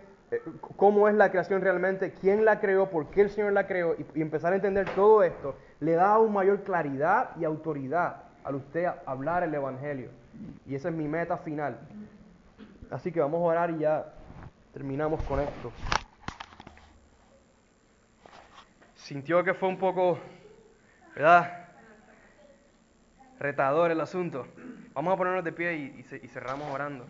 cómo 0.76 1.08
es 1.08 1.14
la 1.14 1.30
creación 1.30 1.60
realmente, 1.60 2.12
quién 2.12 2.44
la 2.44 2.60
creó, 2.60 2.90
por 2.90 3.10
qué 3.10 3.22
el 3.22 3.30
Señor 3.30 3.52
la 3.52 3.66
creó, 3.66 3.96
y, 4.14 4.20
empezar 4.20 4.52
a 4.52 4.56
entender 4.56 4.88
todo 4.94 5.22
esto, 5.22 5.56
le 5.80 5.92
da 5.92 6.14
aún 6.14 6.32
mayor 6.32 6.62
claridad 6.62 7.30
y 7.38 7.44
autoridad 7.44 8.24
al 8.44 8.56
usted 8.56 8.86
hablar 9.06 9.42
el 9.42 9.54
Evangelio. 9.54 10.10
Y 10.66 10.74
esa 10.74 10.88
es 10.88 10.94
mi 10.94 11.08
meta 11.08 11.38
final. 11.38 11.78
Así 12.90 13.12
que 13.12 13.20
vamos 13.20 13.40
a 13.40 13.44
orar 13.44 13.70
y 13.70 13.78
ya 13.78 14.06
terminamos 14.72 15.22
con 15.24 15.40
esto. 15.40 15.72
Sintió 18.94 19.42
que 19.42 19.54
fue 19.54 19.68
un 19.68 19.78
poco, 19.78 20.18
¿verdad? 21.14 21.68
retador 23.38 23.90
el 23.90 24.00
asunto. 24.00 24.46
Vamos 24.94 25.14
a 25.14 25.16
ponernos 25.16 25.44
de 25.44 25.52
pie 25.52 25.74
y, 25.74 26.28
cerramos 26.28 26.72
orando. 26.72 27.06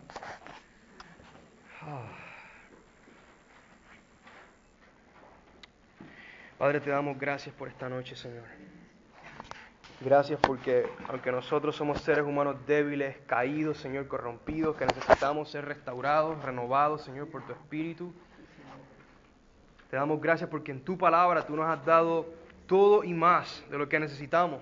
Ah. 1.81 2.28
Padre, 6.59 6.81
te 6.81 6.89
damos 6.89 7.17
gracias 7.17 7.55
por 7.55 7.69
esta 7.69 7.87
noche, 7.87 8.17
Señor. 8.17 8.43
Gracias 10.01 10.37
porque 10.41 10.89
aunque 11.07 11.31
nosotros 11.31 11.73
somos 11.73 12.01
seres 12.01 12.25
humanos 12.25 12.57
débiles, 12.67 13.15
caídos, 13.27 13.77
Señor, 13.77 14.09
corrompidos, 14.09 14.75
que 14.75 14.85
necesitamos 14.85 15.49
ser 15.49 15.63
restaurados, 15.63 16.43
renovados, 16.43 17.03
Señor, 17.03 17.29
por 17.29 17.45
tu 17.45 17.53
Espíritu, 17.53 18.11
te 19.89 19.95
damos 19.95 20.19
gracias 20.19 20.49
porque 20.49 20.73
en 20.73 20.83
tu 20.83 20.97
palabra 20.97 21.45
tú 21.45 21.55
nos 21.55 21.65
has 21.65 21.85
dado 21.85 22.25
todo 22.67 23.05
y 23.05 23.13
más 23.13 23.63
de 23.71 23.77
lo 23.77 23.87
que 23.87 23.97
necesitamos. 23.97 24.61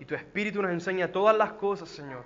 Y 0.00 0.06
tu 0.06 0.16
Espíritu 0.16 0.60
nos 0.60 0.72
enseña 0.72 1.12
todas 1.12 1.36
las 1.36 1.52
cosas, 1.52 1.90
Señor. 1.90 2.24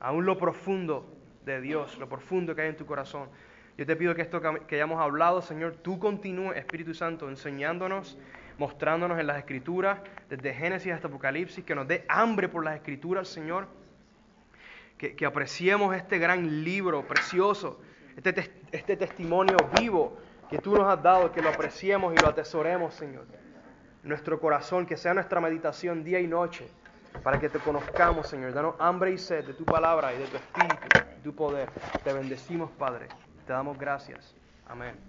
Aún 0.00 0.26
lo 0.26 0.36
profundo 0.36 1.10
de 1.46 1.62
Dios, 1.62 1.96
lo 1.96 2.10
profundo 2.10 2.54
que 2.54 2.60
hay 2.60 2.68
en 2.68 2.76
tu 2.76 2.84
corazón. 2.84 3.30
Yo 3.78 3.86
te 3.86 3.94
pido 3.94 4.12
que 4.16 4.22
esto 4.22 4.42
que 4.66 4.74
hayamos 4.74 5.00
hablado, 5.00 5.40
Señor, 5.40 5.76
tú 5.76 6.00
continúes, 6.00 6.56
Espíritu 6.56 6.94
Santo, 6.94 7.28
enseñándonos, 7.28 8.18
mostrándonos 8.58 9.20
en 9.20 9.28
las 9.28 9.38
Escrituras, 9.38 10.00
desde 10.28 10.52
Génesis 10.52 10.92
hasta 10.92 11.06
Apocalipsis, 11.06 11.64
que 11.64 11.76
nos 11.76 11.86
dé 11.86 12.04
hambre 12.08 12.48
por 12.48 12.64
las 12.64 12.74
Escrituras, 12.74 13.28
Señor. 13.28 13.68
Que, 14.98 15.24
apreciemos 15.24 15.94
este 15.94 16.18
gran 16.18 16.64
libro 16.64 17.06
precioso, 17.06 17.80
este, 18.16 18.50
este 18.72 18.96
testimonio 18.96 19.56
vivo 19.78 20.18
que 20.50 20.58
tú 20.58 20.74
nos 20.74 20.92
has 20.92 21.00
dado, 21.00 21.30
que 21.30 21.40
lo 21.40 21.50
apreciemos 21.50 22.12
y 22.12 22.16
lo 22.16 22.30
atesoremos, 22.30 22.94
Señor. 22.94 23.26
Nuestro 24.02 24.40
corazón, 24.40 24.86
que 24.86 24.96
sea 24.96 25.14
nuestra 25.14 25.40
meditación 25.40 26.02
día 26.02 26.18
y 26.18 26.26
noche 26.26 26.68
para 27.22 27.38
que 27.38 27.48
te 27.48 27.60
conozcamos, 27.60 28.26
Señor. 28.26 28.52
Danos 28.54 28.74
hambre 28.80 29.12
y 29.12 29.18
sed 29.18 29.44
de 29.44 29.54
tu 29.54 29.64
palabra 29.64 30.12
y 30.14 30.18
de 30.18 30.26
tu 30.26 30.36
espíritu, 30.36 30.88
de 30.98 31.22
tu 31.22 31.32
poder. 31.32 31.70
Te 32.02 32.12
bendecimos, 32.12 32.72
Padre. 32.72 33.06
Te 33.48 33.54
damos 33.54 33.78
gracias. 33.78 34.34
Amén. 34.66 35.07